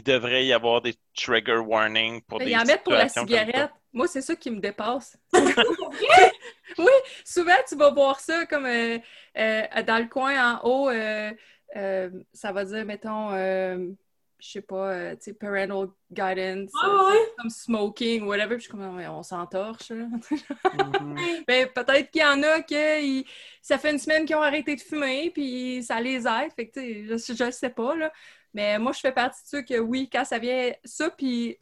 devrait 0.04 0.46
y 0.46 0.54
avoir 0.54 0.82
des 0.82 0.96
trigger 1.16 1.58
warnings 1.58 2.22
pour 2.22 2.40
des 2.40 2.52
Ils 2.52 2.58
en 2.58 2.64
mettent 2.64 2.84
pour 2.84 2.94
la 2.94 3.10
cigarette. 3.10 3.72
Moi, 3.92 4.08
c'est 4.08 4.22
ça 4.22 4.36
qui 4.36 4.50
me 4.50 4.60
dépasse. 4.60 5.18
oui, 6.78 6.92
souvent, 7.26 7.54
tu 7.68 7.76
vas 7.76 7.92
voir 7.92 8.20
ça 8.20 8.46
comme 8.46 8.66
euh, 8.66 8.98
euh, 9.38 9.84
dans 9.86 10.00
le 10.02 10.08
coin 10.10 10.56
en 10.58 10.62
haut, 10.64 10.90
euh, 10.90 11.32
euh, 11.76 12.10
ça 12.34 12.52
va 12.52 12.66
dire, 12.66 12.86
mettons, 12.86 13.32
euh, 13.34 13.88
je 14.40 14.50
sais 14.50 14.62
pas, 14.62 14.92
euh, 14.92 15.12
tu 15.16 15.24
sais, 15.26 15.34
parental 15.34 15.90
guidance, 16.12 16.72
Ah 16.84 17.06
ouais? 17.10 17.20
comme 17.38 17.50
smoking, 17.50 18.24
whatever. 18.26 18.56
Puis 18.56 18.64
je 18.66 18.70
suis 18.70 18.72
comme, 18.72 18.82
on 19.00 19.24
s'entorche. 19.24 19.90
là. 19.92 20.06
Mhm. 20.74 21.16
Ben, 21.48 21.68
peut-être 21.74 22.10
qu'il 22.12 22.22
y 22.22 22.26
en 22.26 22.42
a 22.44 22.62
que 22.62 23.02
ils- 23.04 23.26
ça 23.62 23.78
fait 23.78 23.92
une 23.92 24.00
semaine 24.00 24.26
qu'ils 24.26 24.36
ont 24.36 24.42
arrêté 24.42 24.76
de 24.76 24.82
fumer, 24.82 25.30
puis 25.32 25.84
ça 25.84 26.00
les 26.02 26.26
aide. 26.28 26.52
Fait 26.56 26.68
que, 26.68 26.80
tu 26.80 27.18
sais, 27.20 27.34
je, 27.36 27.46
je 27.46 27.52
sais 27.52 27.70
pas, 27.70 27.96
là. 27.96 28.12
Mais 28.54 28.78
moi, 28.80 28.92
je 28.92 29.00
fais 29.00 29.12
partie 29.14 29.42
de 29.44 29.48
ceux 29.48 29.62
que, 29.62 29.80
oui, 29.80 30.10
quand 30.12 30.26
ça 30.26 30.40
vient 30.40 30.72
ça, 30.84 31.10
puis 31.10 31.58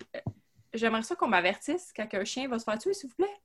j'aimerais 0.74 1.04
ça 1.04 1.16
qu'on 1.16 1.28
m'avertisse 1.28 1.92
quand 1.96 2.08
un 2.14 2.26
chien 2.26 2.48
va 2.48 2.58
se 2.60 2.64
faire 2.64 2.78
tuer, 2.80 2.94
s'il 2.94 3.10
vous 3.10 3.16
plaît. 3.16 3.38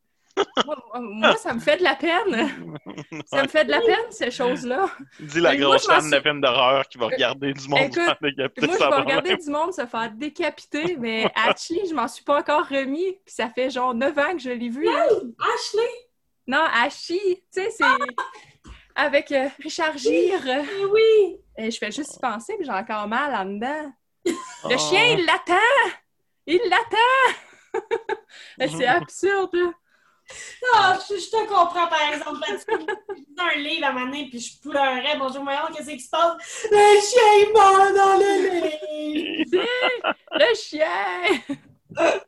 Moi, 0.67 0.77
moi, 1.01 1.37
ça 1.37 1.55
me 1.55 1.61
fait 1.61 1.77
de 1.77 1.83
la 1.83 1.95
peine. 1.95 2.51
Ça 3.27 3.43
me 3.43 3.49
fait 3.49 3.65
de 3.65 3.71
la 3.71 3.81
peine, 3.81 4.11
ces 4.11 4.31
choses-là. 4.31 4.87
Dis 5.21 5.41
la 5.41 5.53
Mais 5.53 5.59
grosse 5.59 5.87
fan 5.87 6.11
de 6.11 6.21
films 6.21 6.41
d'horreur 6.41 6.87
qui 6.89 6.99
va 6.99 7.07
regarder 7.07 7.53
du 7.53 7.69
monde 7.69 7.81
Écoute, 7.81 7.95
se 7.95 8.05
faire 8.05 8.17
décapiter 8.21 8.67
Moi, 8.67 8.77
je 8.79 8.85
vais 8.85 8.97
regarder 8.97 9.37
du 9.37 9.51
monde 9.51 9.73
se 9.73 9.87
faire 9.87 10.11
décapiter, 10.13 10.97
mais 10.99 11.31
Ashley, 11.35 11.87
je 11.89 11.95
m'en 11.95 12.09
suis 12.09 12.25
pas 12.25 12.41
encore 12.41 12.67
remis. 12.67 13.13
Puis 13.25 13.35
ça 13.35 13.49
fait 13.49 13.71
genre 13.71 13.95
9 13.95 14.19
ans 14.19 14.33
que 14.33 14.39
je 14.41 14.51
l'ai 14.51 14.69
vu. 14.69 14.89
Ashley, 14.89 15.89
Non, 16.47 16.65
Ashley, 16.85 17.43
tu 17.53 17.63
sais, 17.63 17.71
c'est 17.71 17.85
avec 18.95 19.33
euh, 19.33 19.49
Richard 19.63 19.97
Gere. 19.99 20.47
eh 20.47 20.85
oui! 20.87 21.37
Et 21.57 21.71
je 21.71 21.79
fais 21.79 21.91
juste 21.91 22.17
y 22.17 22.21
penser, 22.21 22.55
puis 22.57 22.67
j'ai 22.67 22.73
encore 22.73 23.09
mal 23.09 23.35
en 23.35 23.45
dedans. 23.45 23.93
Oh. 24.27 24.31
Le 24.71 24.77
chien, 24.79 25.17
il 25.19 25.25
l'attend! 25.25 25.55
Il 26.47 26.61
l'attend! 26.69 27.33
C'est 28.79 28.87
absurde, 28.87 29.51
là. 29.55 29.73
Ah, 30.75 30.99
je, 31.09 31.17
je 31.17 31.31
te 31.31 31.47
comprends, 31.47 31.87
par 31.89 32.13
exemple, 32.13 32.41
parce 32.47 32.65
que 32.65 32.73
un 33.39 33.55
livre 33.59 33.87
à 33.87 33.93
moment 33.93 34.07
donné, 34.07 34.29
puis 34.31 34.41
je 34.41 34.59
pleurais. 34.61 35.17
Bonjour, 35.19 35.43
voyons, 35.45 35.67
qu'est-ce 35.75 35.91
qui 35.91 36.01
se 36.01 36.09
passe? 36.11 36.67
Le 36.71 37.01
chien 37.01 37.33
est 37.41 37.53
mort 37.53 37.93
dans 37.95 38.17
le 38.19 39.51
livre! 39.51 39.67
Le 40.33 40.55
chien! 40.55 41.57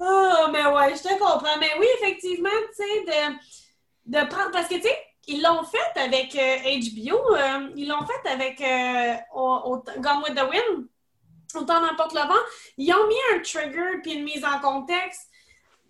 Ah, 0.00 0.48
mais 0.52 0.66
ouais, 0.66 0.94
je 0.94 1.02
te 1.02 1.18
comprends. 1.18 1.56
Mais 1.58 1.70
oui, 1.78 1.86
effectivement, 1.98 2.50
tu 2.76 2.84
sais, 2.84 3.04
de, 3.06 4.18
de 4.20 4.26
prendre. 4.28 4.50
Parce 4.50 4.68
que, 4.68 4.74
tu 4.74 4.82
sais, 4.82 4.98
ils 5.26 5.42
l'ont 5.42 5.64
fait 5.64 5.98
avec 6.00 6.34
euh, 6.36 6.56
HBO, 6.80 7.34
euh, 7.34 7.70
ils 7.76 7.88
l'ont 7.88 8.04
fait 8.06 8.28
avec 8.28 8.60
euh, 8.60 9.14
au- 9.34 9.60
au- 9.64 10.00
Gone 10.00 10.22
with 10.22 10.34
the 10.36 10.42
Wind, 10.50 10.86
Autant 11.54 11.80
n'importe 11.80 12.12
le 12.12 12.20
vent. 12.20 12.42
Ils 12.76 12.92
ont 12.92 13.06
mis 13.06 13.14
un 13.34 13.40
trigger 13.40 14.00
puis 14.02 14.12
une 14.14 14.24
mise 14.24 14.44
en 14.44 14.58
contexte. 14.60 15.28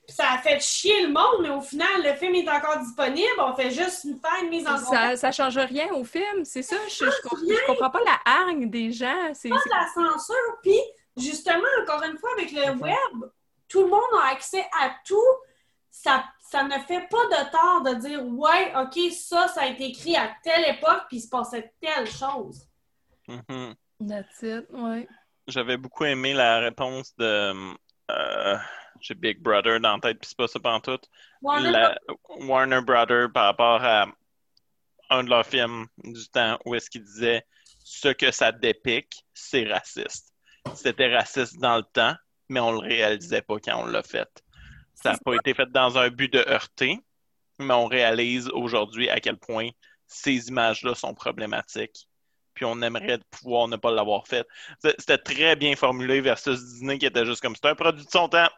Puis 0.07 0.14
Ça 0.14 0.32
a 0.32 0.38
fait 0.38 0.61
chier 0.61 1.07
le 1.07 1.12
monde, 1.12 1.42
mais 1.42 1.50
au 1.50 1.61
final, 1.61 1.88
le 2.04 2.14
film 2.14 2.34
est 2.34 2.48
encore 2.48 2.78
disponible. 2.78 3.26
On 3.38 3.54
fait 3.54 3.70
juste 3.70 4.02
faire 4.02 4.42
une 4.42 4.50
mise 4.50 4.66
en 4.66 4.74
contexte. 4.74 4.92
Ça, 4.92 5.16
ça 5.16 5.32
change 5.32 5.59
rien 5.59 5.88
au 5.92 6.04
film, 6.04 6.44
c'est 6.44 6.62
ça. 6.62 6.76
Je, 6.88 7.04
je, 7.04 7.66
comprends 7.66 7.90
pas 7.90 8.00
la 8.04 8.18
hargne 8.24 8.70
des 8.70 8.92
gens. 8.92 9.32
C'est, 9.34 9.48
pas 9.48 9.57
de 9.57 9.70
la 9.70 9.86
censure. 9.92 10.59
Puis, 10.62 10.78
justement, 11.16 11.66
encore 11.82 12.02
une 12.04 12.16
fois, 12.18 12.30
avec 12.38 12.52
le 12.52 12.72
web, 12.80 13.30
tout 13.68 13.82
le 13.82 13.88
monde 13.88 14.22
a 14.22 14.32
accès 14.32 14.64
à 14.80 14.90
tout. 15.04 15.16
Ça, 15.90 16.24
ça 16.40 16.62
ne 16.62 16.78
fait 16.86 17.09
pas 17.09 17.24
de 17.26 17.50
tort 17.50 17.82
de 17.82 17.94
dire 18.00 18.24
Ouais, 18.24 18.72
OK, 18.76 19.12
ça, 19.12 19.48
ça 19.48 19.62
a 19.62 19.66
été 19.66 19.86
écrit 19.86 20.14
à 20.14 20.30
telle 20.44 20.76
époque, 20.76 21.04
puis 21.09 21.16
il 21.16 21.20
se 21.20 21.28
passait 21.28 21.72
telle 21.80 22.07
chose. 22.09 22.68
That's 23.26 24.42
it, 24.42 24.66
ouais. 24.72 25.09
J'avais 25.48 25.76
beaucoup 25.76 26.04
aimé 26.04 26.32
la 26.32 26.59
réponse 26.59 27.14
de. 27.16 27.74
euh, 28.11 28.57
J'ai 29.01 29.14
Big 29.14 29.40
Brother 29.40 29.80
dans 29.80 29.94
la 29.94 30.01
tête, 30.01 30.18
puis 30.20 30.28
c'est 30.28 30.36
pas 30.36 30.49
ça 30.49 30.59
pantoute. 30.61 31.09
Warner 31.42 31.70
La- 31.70 31.99
Warner 32.40 32.80
Brother 32.80 33.30
par 33.32 33.44
rapport 33.44 33.82
à 33.84 34.07
un 35.11 35.24
de 35.24 35.30
leurs 35.30 35.47
films 35.47 35.86
du 36.05 36.28
temps 36.28 36.59
où 36.64 36.74
est-ce 36.74 36.90
qu'il 36.90 37.05
disait 37.05 37.44
ce 37.84 38.09
que 38.09 38.30
ça 38.32 38.51
dépique, 38.51 39.24
c'est 39.32 39.64
raciste. 39.64 40.32
C'était 40.74 41.14
raciste 41.14 41.59
dans 41.61 41.76
le 41.76 41.84
temps, 41.84 42.14
mais 42.49 42.59
on 42.61 42.72
le 42.72 42.78
réalisait 42.78 43.42
pas 43.42 43.57
quand 43.61 43.80
on 43.82 43.86
l'a 43.86 44.03
fait. 44.03 44.28
Ça 44.94 45.12
n'a 45.12 45.18
pas 45.18 45.34
été 45.34 45.55
fait 45.55 45.70
dans 45.70 45.97
un 45.97 46.09
but 46.09 46.32
de 46.32 46.40
heurter, 46.49 46.99
mais 47.59 47.74
on 47.74 47.86
réalise 47.86 48.49
aujourd'hui 48.49 49.09
à 49.09 49.20
quel 49.20 49.36
point 49.36 49.68
ces 50.07 50.49
images-là 50.49 50.94
sont 50.94 51.14
problématiques. 51.14 52.09
Puis 52.55 52.64
on 52.64 52.80
aimerait 52.82 53.20
pouvoir 53.30 53.68
ne 53.68 53.76
pas 53.76 53.92
l'avoir 53.92 54.26
fait. 54.26 54.47
C'était 54.99 55.18
très 55.18 55.57
bien 55.57 55.76
formulé 55.76 56.20
versus 56.20 56.59
Disney 56.59 56.99
qui 56.99 57.07
était 57.07 57.26
juste 57.26 57.42
comme 57.42 57.55
c'est 57.55 57.68
un 57.68 57.74
produit 57.74 58.05
de 58.05 58.11
son 58.11 58.28
temps. 58.28 58.49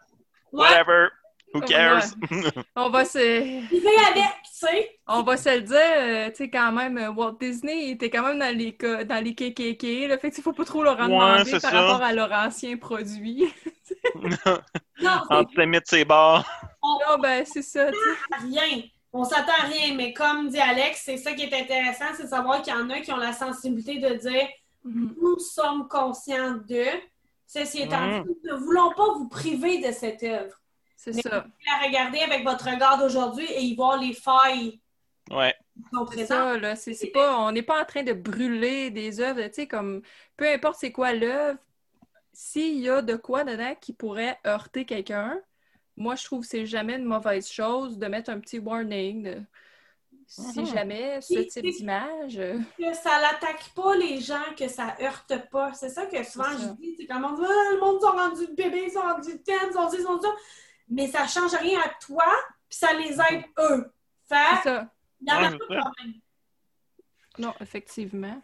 Whatever. 0.53 1.09
Who 1.55 1.61
Ouais. 1.61 1.67
cares? 1.67 2.05
On 2.77 2.91
va 2.91 3.07
se, 3.07 3.19
il 3.43 3.81
fait 3.81 4.11
avec, 4.11 4.23
tu 4.45 4.51
sais. 4.67 5.01
on 5.07 5.23
va 5.23 5.37
se 5.39 5.49
le 5.49 5.63
dire, 5.63 5.77
euh, 5.97 6.29
tu 6.29 6.37
sais, 6.37 6.51
quand 6.51 6.73
même, 6.73 6.99
euh, 6.99 7.11
Walt 7.11 7.39
Disney 7.41 7.87
il 7.87 7.91
était 7.93 8.11
quand 8.11 8.23
même 8.23 8.39
dans 8.39 8.55
les, 8.55 8.73
dans 9.07 9.25
les 9.25 9.35
KKK, 9.35 10.09
là, 10.09 10.19
fait 10.19 10.31
qu'il 10.31 10.45
faut 10.45 10.53
pas 10.53 10.67
trop 10.67 10.83
leur 10.83 11.01
en 11.01 11.07
Ouais, 11.09 11.39
demander 11.39 11.51
par 11.53 11.61
ça. 11.63 11.71
rapport 11.71 12.03
à 12.03 12.13
leur 12.13 12.31
ancien 12.33 12.77
produit. 12.77 13.51
Non, 14.15 14.27
c'est 15.01 15.35
Antisémite, 15.35 15.83
c'est 15.87 16.05
barres. 16.05 16.45
Non, 16.83 17.19
ben, 17.19 17.45
c'est 17.47 17.63
ça, 17.63 17.91
tu 17.91 17.99
sais. 17.99 18.37
rien. 18.47 18.83
On 19.13 19.25
s'attend 19.25 19.53
à 19.63 19.67
rien, 19.67 19.95
mais 19.95 20.13
comme 20.13 20.49
dit 20.49 20.59
Alex, 20.61 21.03
c'est 21.05 21.17
ça 21.17 21.33
qui 21.33 21.45
est 21.45 21.55
intéressant, 21.63 22.05
c'est 22.15 22.25
de 22.25 22.29
savoir 22.29 22.61
qu'il 22.63 22.75
y 22.75 22.77
en 22.77 22.91
a 22.91 23.01
qui 23.01 23.11
ont 23.13 23.17
la 23.17 23.33
sensibilité 23.33 23.99
de 23.99 24.15
dire 24.17 24.49
Mhm. 24.85 25.15
nous 25.21 25.39
sommes 25.39 25.89
conscients 25.89 26.57
de. 26.69 26.85
Ceci 27.49 27.81
étant 27.83 28.07
dit, 28.07 28.29
nous 28.45 28.53
ne 28.53 28.59
voulons 28.59 28.93
pas 28.93 29.15
vous 29.15 29.29
priver 29.29 29.79
de 29.81 29.91
cette 29.91 30.23
œuvre. 30.23 30.55
C'est 30.97 31.15
ça. 31.15 31.47
la 31.67 31.87
regarder 31.87 32.19
avec 32.21 32.45
votre 32.45 32.71
regard 32.71 32.99
d'aujourd'hui 32.99 33.47
et 33.51 33.63
y 33.63 33.75
voir 33.75 33.99
les 34.01 34.13
failles 34.13 34.79
Ouais. 35.31 35.55
qui 35.75 35.83
sont 35.93 36.07
C'est 36.07 36.27
présentes. 36.27 36.29
ça, 36.29 36.59
là. 36.59 36.75
Pas, 37.15 37.39
on 37.41 37.53
n'est 37.53 37.63
pas 37.63 37.81
en 37.83 37.85
train 37.85 38.03
de 38.03 38.13
brûler 38.13 38.91
des 38.91 39.21
œuvres, 39.21 39.43
tu 39.49 39.55
sais, 39.55 39.67
comme 39.67 40.03
peu 40.37 40.47
importe 40.49 40.77
c'est 40.81 40.93
quoi 40.93 41.13
l'œuvre, 41.15 41.59
s'il 42.33 42.79
y 42.81 42.89
a 42.89 43.03
de 43.03 43.17
quoi 43.17 43.45
dedans 43.45 43.75
qui 43.81 43.93
pourrait 43.93 44.39
heurter 44.47 44.85
quelqu'un, 44.85 45.39
moi 45.97 46.15
je 46.17 46.25
trouve 46.25 46.43
que 46.43 46.47
c'est 46.49 46.67
jamais 46.67 46.97
une 46.97 47.05
mauvaise 47.05 47.49
chose 47.51 47.99
de 47.99 48.07
mettre 48.07 48.31
un 48.31 48.41
petit 48.41 48.59
warning 48.59 49.23
de 49.25 49.43
si 50.31 50.61
Mhm. 50.61 50.67
jamais 50.67 51.21
ce 51.23 51.35
type 51.35 51.51
c'est- 51.51 51.63
d'image. 51.63 52.39
euh, 52.39 52.59
Que 52.79 52.93
ça 52.95 53.19
l'attaque 53.21 53.71
pas 53.75 53.97
les 53.97 54.21
gens, 54.21 54.43
que 54.57 54.69
ça 54.69 54.95
heurte 55.01 55.49
pas. 55.51 55.73
C'est 55.73 55.89
ça 55.89 56.05
que 56.07 56.23
souvent 56.23 56.51
je 56.53 56.67
dis. 56.81 56.95
C'est 56.99 57.07
comme 57.07 57.25
on 57.25 57.33
dit, 57.33 57.43
Ah, 57.45 57.73
le 57.75 57.81
monde 57.81 58.01
sont 58.01 58.13
rendus 58.13 58.47
bébés, 58.55 58.85
ils 58.87 58.93
sont 58.93 59.01
rendus 59.01 59.43
ten, 59.43 59.57
ils 59.69 59.73
sont 59.73 59.89
ils 59.91 60.03
sont 60.03 60.21
ça. 60.21 60.29
Mais 60.91 61.07
ça 61.09 61.27
change 61.27 61.55
rien 61.55 61.81
à 61.81 61.89
toi, 62.05 62.25
puis 62.69 62.79
ça 62.79 62.93
les 62.93 63.13
aide 63.15 63.45
eux. 63.59 63.91
C'est 64.29 64.35
Fait 64.37 64.63
ça. 64.69 64.91
il 65.23 65.29
y 65.29 65.33
en 65.33 65.37
a 65.37 65.41
Ouais, 65.41 65.49
pas 65.49 65.53
de 65.53 65.59
problème. 65.81 66.15
Non, 67.39 67.55
effectivement. 67.61 68.43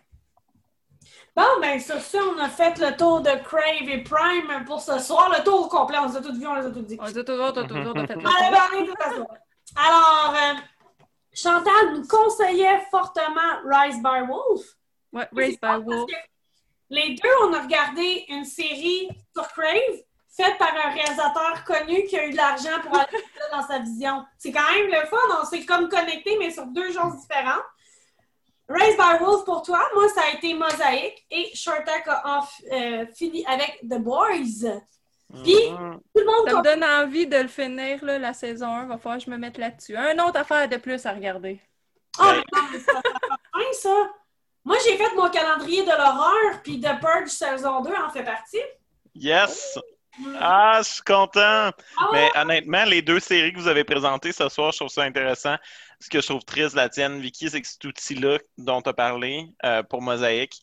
Bon, 1.36 1.42
ben 1.60 1.78
sur 1.80 2.00
ça, 2.00 2.18
on 2.34 2.38
a 2.38 2.48
fait 2.48 2.78
le 2.78 2.96
tour 2.96 3.20
de 3.20 3.30
Crave 3.44 3.88
et 3.88 4.02
Prime 4.02 4.64
pour 4.64 4.80
ce 4.80 4.98
soir. 5.00 5.30
Le 5.36 5.44
tour 5.44 5.68
complet, 5.68 5.98
on 5.98 6.06
les 6.08 6.16
a 6.16 6.20
tous 6.22 6.38
vus, 6.38 6.46
on 6.46 6.54
les 6.54 6.66
a 6.66 6.70
tous 6.70 6.80
dit. 6.82 6.96
On 6.98 7.02
on 7.02 7.06
a 7.06 7.12
fait 7.12 7.20
le 7.20 7.26
Allez, 7.60 7.66
tour. 7.66 8.22
ben, 8.22 8.78
allez, 8.78 8.86
tout 8.86 8.94
à 9.00 9.10
fait. 9.10 9.22
Alors, 9.76 10.34
euh, 10.34 10.54
Chantal 11.34 11.94
nous 11.94 12.06
conseillait 12.06 12.80
fortement 12.90 13.60
Rise 13.64 13.96
by 13.96 14.26
Wolf. 14.26 14.62
Ouais, 15.12 15.28
Raised 15.32 15.60
by 15.60 15.82
Wolf. 15.84 16.10
Les 16.90 17.14
deux, 17.14 17.28
on 17.42 17.52
a 17.52 17.62
regardé 17.62 18.24
une 18.28 18.44
série 18.44 19.08
sur 19.34 19.48
Crave 19.48 20.02
faite 20.28 20.58
par 20.58 20.74
un 20.74 20.90
réalisateur 20.90 21.64
connu 21.64 22.04
qui 22.04 22.18
a 22.18 22.26
eu 22.26 22.32
de 22.32 22.36
l'argent 22.36 22.80
pour 22.82 22.96
aller 22.96 23.18
dans 23.52 23.66
sa 23.66 23.78
vision. 23.78 24.24
C'est 24.38 24.52
quand 24.52 24.68
même 24.74 24.86
le 24.86 25.06
fun. 25.06 25.16
On 25.40 25.44
s'est 25.44 25.64
comme 25.64 25.88
connecté, 25.88 26.36
mais 26.38 26.50
sur 26.50 26.66
deux 26.66 26.92
choses 26.92 27.20
différentes. 27.20 27.64
Raised 28.68 28.96
by 28.96 29.22
Wolf 29.22 29.44
pour 29.44 29.62
toi, 29.62 29.80
moi, 29.94 30.08
ça 30.08 30.22
a 30.22 30.36
été 30.36 30.54
Mosaïque 30.54 31.24
et 31.30 31.50
Shortak 31.54 32.08
a 32.08 32.48
euh, 32.72 33.06
fini 33.14 33.44
avec 33.46 33.80
The 33.82 33.98
Boys. 33.98 34.80
Puis- 35.42 35.70
Mhm. 35.70 36.00
Tout 36.14 36.20
le 36.20 36.26
monde 36.26 36.48
Ça 36.48 36.58
me 36.58 36.62
donne 36.62 36.84
envie 36.84 37.26
de 37.26 37.36
le 37.38 37.48
finir, 37.48 38.04
là, 38.04 38.18
la 38.18 38.32
saison 38.34 38.66
1. 38.68 38.86
Va 38.86 38.98
falloir 38.98 39.18
que 39.18 39.24
je 39.24 39.30
me 39.30 39.36
mette 39.38 39.58
là-dessus. 39.58 39.96
Un 39.96 40.18
autre 40.24 40.38
affaire 40.38 40.68
de 40.68 40.76
plus 40.76 41.04
à 41.06 41.12
regarder. 41.12 41.60
Ah, 42.18 42.34
mais 42.36 42.42
non, 42.60 42.66
mais 42.72 42.78
ça, 42.78 42.92
ça 42.92 43.00
fait 43.02 43.64
fin, 43.64 43.72
ça. 43.82 44.10
Moi, 44.64 44.76
j'ai 44.86 44.96
fait 44.96 45.14
mon 45.16 45.28
calendrier 45.30 45.82
de 45.82 45.90
l'horreur, 45.90 46.62
puis 46.62 46.80
The 46.80 46.98
Purge 47.00 47.28
saison 47.28 47.82
2 47.82 47.90
en 47.94 48.10
fait 48.10 48.22
partie. 48.22 48.62
Yes! 49.14 49.78
Ah, 50.38 50.78
je 50.82 50.88
suis 50.88 51.02
content! 51.02 51.40
Ah 51.70 51.72
ouais? 52.12 52.30
Mais 52.34 52.40
honnêtement, 52.40 52.84
les 52.84 53.02
deux 53.02 53.18
séries 53.20 53.52
que 53.52 53.58
vous 53.58 53.66
avez 53.68 53.82
présentées 53.84 54.30
ce 54.32 54.48
soir, 54.48 54.70
je 54.72 54.78
trouve 54.78 54.88
ça 54.88 55.02
intéressant. 55.02 55.56
Ce 56.00 56.08
que 56.08 56.20
je 56.20 56.26
trouve 56.26 56.44
triste, 56.44 56.74
la 56.76 56.88
tienne, 56.88 57.20
Vicky, 57.20 57.50
c'est 57.50 57.60
que 57.60 57.66
cet 57.66 57.84
outil-là 57.84 58.38
dont 58.58 58.80
tu 58.80 58.90
as 58.90 58.92
parlé 58.92 59.46
euh, 59.64 59.82
pour 59.82 60.02
Mosaïque 60.02 60.60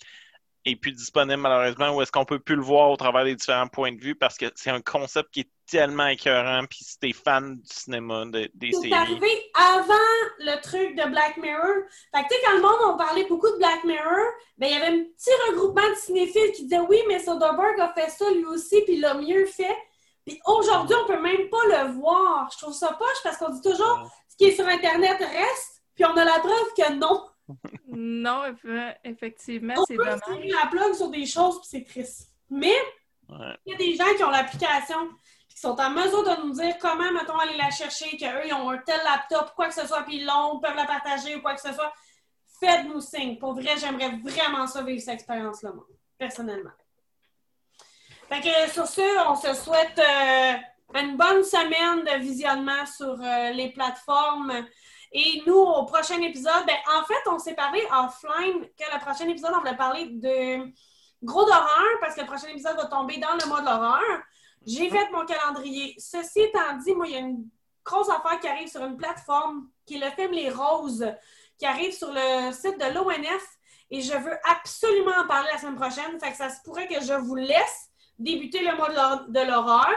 est 0.65 0.75
plus 0.75 0.91
disponible 0.91 1.41
malheureusement 1.41 1.89
ou 1.95 2.01
est-ce 2.01 2.11
qu'on 2.11 2.25
peut 2.25 2.39
plus 2.39 2.55
le 2.55 2.61
voir 2.61 2.89
au 2.91 2.97
travers 2.97 3.23
des 3.23 3.35
différents 3.35 3.67
points 3.67 3.91
de 3.91 3.99
vue? 3.99 4.15
Parce 4.15 4.37
que 4.37 4.45
c'est 4.55 4.69
un 4.69 4.81
concept 4.81 5.31
qui 5.31 5.39
est 5.41 5.49
tellement 5.69 6.07
écœurant 6.07 6.63
puis 6.69 6.79
si 6.83 6.99
t'es 6.99 7.13
fan 7.13 7.55
du 7.55 7.61
cinéma, 7.73 8.25
de- 8.25 8.49
des 8.53 8.71
C'est 8.73 8.81
séries. 8.81 8.93
arrivé 8.93 9.51
avant 9.55 9.93
le 10.39 10.61
truc 10.61 10.95
de 10.95 11.09
Black 11.09 11.37
Mirror. 11.37 11.83
Fait 12.15 12.23
que, 12.23 12.27
tu 12.27 12.35
sais, 12.35 12.41
quand 12.45 12.55
le 12.57 12.61
monde 12.61 12.93
on 12.93 12.97
parlait 12.97 13.25
beaucoup 13.25 13.49
de 13.49 13.57
Black 13.57 13.83
Mirror, 13.85 14.27
ben, 14.57 14.67
il 14.67 14.73
y 14.73 14.75
avait 14.75 14.95
un 14.97 15.03
petit 15.03 15.31
regroupement 15.49 15.89
de 15.89 15.95
cinéphiles 15.95 16.51
qui 16.55 16.63
disaient 16.63 16.79
oui, 16.81 16.97
mais 17.07 17.19
Soderbergh 17.19 17.79
a 17.79 17.93
fait 17.93 18.09
ça 18.09 18.29
lui 18.31 18.45
aussi, 18.45 18.81
puis 18.83 18.95
il 18.95 19.01
l'a 19.01 19.13
mieux 19.15 19.45
fait. 19.45 19.77
Puis 20.27 20.39
aujourd'hui, 20.45 20.95
on 21.03 21.07
peut 21.07 21.19
même 21.21 21.49
pas 21.49 21.65
le 21.85 21.93
voir. 21.93 22.47
Je 22.53 22.57
trouve 22.59 22.73
ça 22.75 22.93
poche 22.99 23.23
parce 23.23 23.37
qu'on 23.37 23.49
dit 23.49 23.61
toujours 23.61 24.11
ce 24.29 24.35
qui 24.37 24.45
est 24.45 24.55
sur 24.55 24.67
Internet 24.67 25.17
reste, 25.19 25.81
puis 25.95 26.05
on 26.05 26.15
a 26.15 26.23
la 26.25 26.39
preuve 26.39 26.73
que 26.77 26.93
non. 26.93 27.25
Non, 27.87 28.43
eff- 28.45 28.95
effectivement, 29.03 29.73
On 29.77 29.85
c'est 29.85 29.95
peut 29.95 30.05
dommage. 30.05 30.19
tirer 30.25 30.49
la 30.49 30.67
plug 30.69 30.93
sur 30.93 31.09
des 31.09 31.25
choses, 31.25 31.59
puis 31.59 31.67
c'est 31.69 31.83
triste. 31.83 32.29
Mais 32.49 32.75
Ouais. 33.29 33.55
il 33.65 33.71
y 33.71 33.75
a 33.75 33.77
des 33.77 33.95
gens 33.95 34.13
qui 34.17 34.23
ont 34.23 34.29
l'application, 34.29 34.97
qui 35.47 35.57
sont 35.59 35.79
en 35.79 35.89
mesure 35.89 36.23
de 36.23 36.41
nous 36.45 36.53
dire 36.53 36.77
comment, 36.79 37.11
mettons, 37.13 37.37
aller 37.37 37.55
la 37.57 37.69
chercher, 37.69 38.17
qu'eux, 38.17 38.45
ils 38.45 38.53
ont 38.53 38.69
un 38.69 38.77
tel 38.79 38.99
laptop, 39.05 39.53
quoi 39.55 39.67
que 39.67 39.73
ce 39.73 39.87
soit, 39.87 40.03
puis 40.03 40.17
ils 40.17 40.25
l'ont, 40.25 40.59
peuvent 40.59 40.75
la 40.75 40.85
partager 40.85 41.35
ou 41.35 41.41
quoi 41.41 41.53
que 41.55 41.61
ce 41.61 41.71
soit. 41.73 41.93
Faites-nous 42.59 42.99
signe. 43.01 43.37
Pour 43.39 43.53
vrai, 43.53 43.77
j'aimerais 43.77 44.17
vraiment 44.23 44.67
ça 44.67 44.81
vivre 44.83 45.01
cette 45.01 45.13
expérience-là, 45.15 45.71
moi, 45.71 45.85
personnellement. 46.17 46.71
Fait 48.29 48.41
que 48.41 48.71
sur 48.71 48.85
ce, 48.87 49.29
on 49.29 49.35
se 49.35 49.53
souhaite 49.61 49.97
euh, 49.99 50.53
une 50.99 51.17
bonne 51.17 51.43
semaine 51.43 52.03
de 52.05 52.23
visionnement 52.23 52.85
sur 52.85 53.19
euh, 53.21 53.51
les 53.51 53.71
plateformes. 53.71 54.65
Et 55.11 55.43
nous, 55.45 55.57
au 55.57 55.85
prochain 55.85 56.21
épisode, 56.21 56.65
ben, 56.65 56.77
en 56.97 57.03
fait, 57.03 57.29
on 57.29 57.37
s'est 57.37 57.53
parlé 57.53 57.81
offline 57.91 58.61
que 58.77 58.93
le 58.93 58.99
prochain 58.99 59.27
épisode, 59.27 59.51
on 59.53 59.59
voulait 59.59 59.75
parler 59.75 60.07
de 60.07 60.71
gros 61.21 61.45
d'horreur 61.45 61.99
parce 61.99 62.15
que 62.15 62.21
le 62.21 62.27
prochain 62.27 62.47
épisode 62.47 62.77
va 62.77 62.85
tomber 62.85 63.17
dans 63.17 63.33
le 63.33 63.47
mois 63.47 63.61
de 63.61 63.65
l'horreur. 63.65 64.21
J'ai 64.65 64.89
fait 64.89 65.09
mon 65.11 65.25
calendrier. 65.25 65.95
Ceci 65.97 66.41
étant 66.41 66.77
dit, 66.83 66.93
moi, 66.93 67.07
il 67.07 67.13
y 67.13 67.15
a 67.15 67.19
une 67.19 67.45
grosse 67.83 68.09
affaire 68.09 68.39
qui 68.39 68.47
arrive 68.47 68.69
sur 68.69 68.83
une 68.85 68.95
plateforme 68.95 69.69
qui 69.85 69.95
est 69.95 69.99
le 69.99 70.11
film 70.11 70.31
Les 70.31 70.49
Roses, 70.49 71.05
qui 71.57 71.65
arrive 71.65 71.91
sur 71.91 72.11
le 72.11 72.51
site 72.53 72.79
de 72.79 72.93
l'ONF 72.93 73.57
et 73.89 74.01
je 74.01 74.13
veux 74.13 74.37
absolument 74.49 75.11
en 75.19 75.27
parler 75.27 75.49
la 75.51 75.59
semaine 75.59 75.75
prochaine. 75.75 76.19
Fait 76.19 76.31
que 76.31 76.37
ça 76.37 76.49
se 76.49 76.61
pourrait 76.63 76.87
que 76.87 77.01
je 77.01 77.13
vous 77.13 77.35
laisse 77.35 77.89
débuter 78.17 78.63
le 78.63 78.75
mois 78.77 78.89
de 79.27 79.39
l'horreur, 79.47 79.91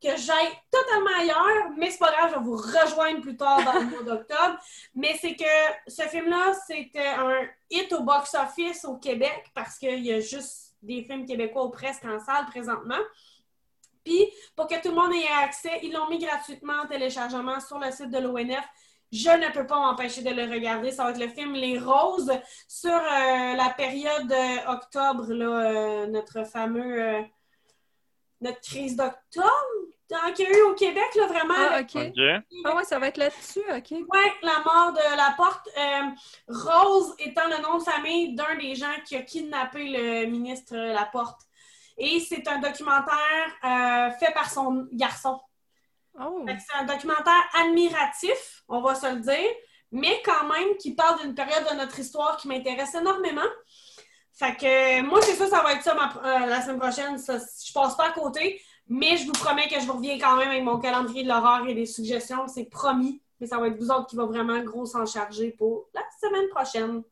que 0.00 0.16
j'aille 0.16 0.52
totalement 0.70 1.18
ailleurs, 1.18 1.70
mais 1.76 1.90
c'est 1.90 1.98
pas 1.98 2.12
grave, 2.12 2.30
je 2.30 2.38
vais 2.38 2.44
vous 2.44 2.56
rejoindre 2.56 3.20
plus 3.20 3.36
tard 3.36 3.64
dans 3.64 3.80
le 3.80 3.86
mois 3.86 4.02
d'octobre. 4.02 4.58
Mais 4.94 5.16
c'est 5.20 5.34
que 5.34 5.44
ce 5.88 6.02
film-là, 6.02 6.52
c'était 6.66 7.06
un 7.06 7.48
hit 7.70 7.92
au 7.92 8.02
box-office 8.02 8.84
au 8.84 8.96
Québec 8.96 9.50
parce 9.54 9.78
qu'il 9.78 10.04
y 10.04 10.12
a 10.12 10.20
juste 10.20 10.76
des 10.82 11.02
films 11.02 11.26
québécois 11.26 11.64
ou 11.64 11.70
presque 11.70 12.04
en 12.04 12.20
salle 12.20 12.46
présentement. 12.46 13.00
Puis, 14.04 14.26
pour 14.54 14.68
que 14.68 14.80
tout 14.80 14.88
le 14.88 14.94
monde 14.94 15.12
ait 15.12 15.44
accès, 15.44 15.80
ils 15.82 15.92
l'ont 15.92 16.08
mis 16.08 16.18
gratuitement 16.18 16.82
en 16.84 16.86
téléchargement 16.86 17.60
sur 17.60 17.78
le 17.78 17.90
site 17.90 18.10
de 18.10 18.18
l'ONF. 18.18 18.64
Je 19.10 19.30
ne 19.30 19.52
peux 19.52 19.66
pas 19.66 19.80
m'empêcher 19.80 20.22
de 20.22 20.30
le 20.30 20.44
regarder. 20.44 20.92
Ça 20.92 21.04
va 21.04 21.10
être 21.10 21.18
le 21.18 21.28
film 21.28 21.54
Les 21.54 21.78
Roses 21.78 22.30
sur 22.68 22.94
euh, 22.94 23.54
la 23.54 23.74
période 23.76 24.30
euh, 24.30 24.72
octobre, 24.72 25.32
là, 25.32 25.46
euh, 25.46 26.06
notre 26.06 26.44
fameux. 26.44 27.24
notre 28.40 28.60
crise 28.60 28.96
d'octobre 28.96 29.87
qu'il 30.34 30.48
y 30.48 30.48
a 30.48 30.58
eu 30.58 30.62
au 30.62 30.74
Québec, 30.74 31.14
là, 31.14 31.26
vraiment. 31.26 31.54
Ah, 31.56 31.80
OK. 31.80 31.96
Ah, 32.64 32.76
ouais, 32.76 32.84
ça 32.84 32.98
va 32.98 33.08
être 33.08 33.18
là-dessus, 33.18 33.60
OK. 33.60 33.90
Oui, 33.90 34.20
la 34.42 34.60
mort 34.64 34.92
de 34.92 35.16
la 35.16 35.34
porte. 35.36 35.68
Rose 36.48 37.14
étant 37.18 37.46
le 37.48 37.62
nom 37.62 37.78
de 37.78 37.82
famille 37.82 38.34
d'un 38.34 38.56
des 38.56 38.74
gens 38.74 38.94
qui 39.04 39.16
a 39.16 39.22
kidnappé 39.22 39.84
le 39.84 40.26
ministre 40.26 40.76
Laporte. 40.76 41.40
Et 41.98 42.20
c'est 42.20 42.46
un 42.46 42.58
documentaire 42.58 43.16
euh, 43.64 44.10
fait 44.18 44.32
par 44.32 44.50
son 44.50 44.86
garçon. 44.92 45.40
Oh. 46.20 46.44
C'est 46.46 46.78
un 46.78 46.84
documentaire 46.84 47.48
admiratif, 47.54 48.62
on 48.68 48.80
va 48.80 48.94
se 48.94 49.06
le 49.06 49.20
dire, 49.20 49.50
mais 49.92 50.20
quand 50.24 50.48
même 50.48 50.76
qui 50.78 50.94
parle 50.94 51.20
d'une 51.20 51.34
période 51.34 51.64
de 51.70 51.76
notre 51.76 51.98
histoire 51.98 52.36
qui 52.36 52.48
m'intéresse 52.48 52.94
énormément. 52.94 53.42
Fait 54.32 54.54
que 54.54 55.02
moi, 55.02 55.20
c'est 55.22 55.34
ça, 55.34 55.48
ça 55.48 55.62
va 55.62 55.72
être 55.72 55.82
ça 55.82 55.94
euh, 55.94 56.46
la 56.46 56.62
semaine 56.62 56.78
prochaine. 56.78 57.18
Ça, 57.18 57.38
je 57.38 57.72
passe 57.72 57.96
pas 57.96 58.06
à 58.06 58.12
côté, 58.12 58.62
mais 58.88 59.16
je 59.16 59.26
vous 59.26 59.32
promets 59.32 59.68
que 59.68 59.80
je 59.80 59.86
vous 59.86 59.94
reviens 59.94 60.18
quand 60.18 60.36
même 60.36 60.48
avec 60.48 60.62
mon 60.62 60.78
calendrier 60.78 61.22
de 61.22 61.28
l'horreur 61.28 61.66
et 61.66 61.74
des 61.74 61.86
suggestions. 61.86 62.48
C'est 62.48 62.64
promis, 62.64 63.20
mais 63.40 63.46
ça 63.46 63.58
va 63.58 63.68
être 63.68 63.78
vous 63.78 63.90
autres 63.90 64.06
qui 64.06 64.16
va 64.16 64.24
vraiment 64.24 64.58
gros 64.60 64.86
s'en 64.86 65.06
charger 65.06 65.50
pour 65.50 65.88
la 65.94 66.02
semaine 66.20 66.48
prochaine. 66.48 67.02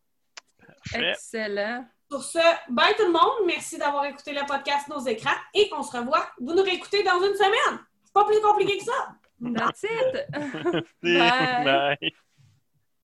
Excellent. 0.95 1.87
Sur 2.11 2.23
ce, 2.23 2.39
bye 2.71 2.95
tout 2.97 3.07
le 3.07 3.13
monde. 3.13 3.47
Merci 3.47 3.79
d'avoir 3.79 4.05
écouté 4.05 4.33
le 4.33 4.47
podcast 4.47 4.89
Nos 4.89 5.01
écrans 5.01 5.37
et 5.55 5.69
on 5.77 5.83
se 5.83 5.97
revoit. 5.97 6.27
Vous 6.41 6.55
nous 6.55 6.63
réécoutez 6.63 7.03
dans 7.03 7.21
une 7.21 7.35
semaine. 7.35 7.81
C'est 8.05 8.13
pas 8.13 8.25
plus 8.25 8.41
compliqué 8.41 8.79
que 8.79 8.85
ça. 8.85 9.17
That's 9.43 9.83
it. 9.83 10.85
bye. 11.03 11.65
bye. 11.65 12.13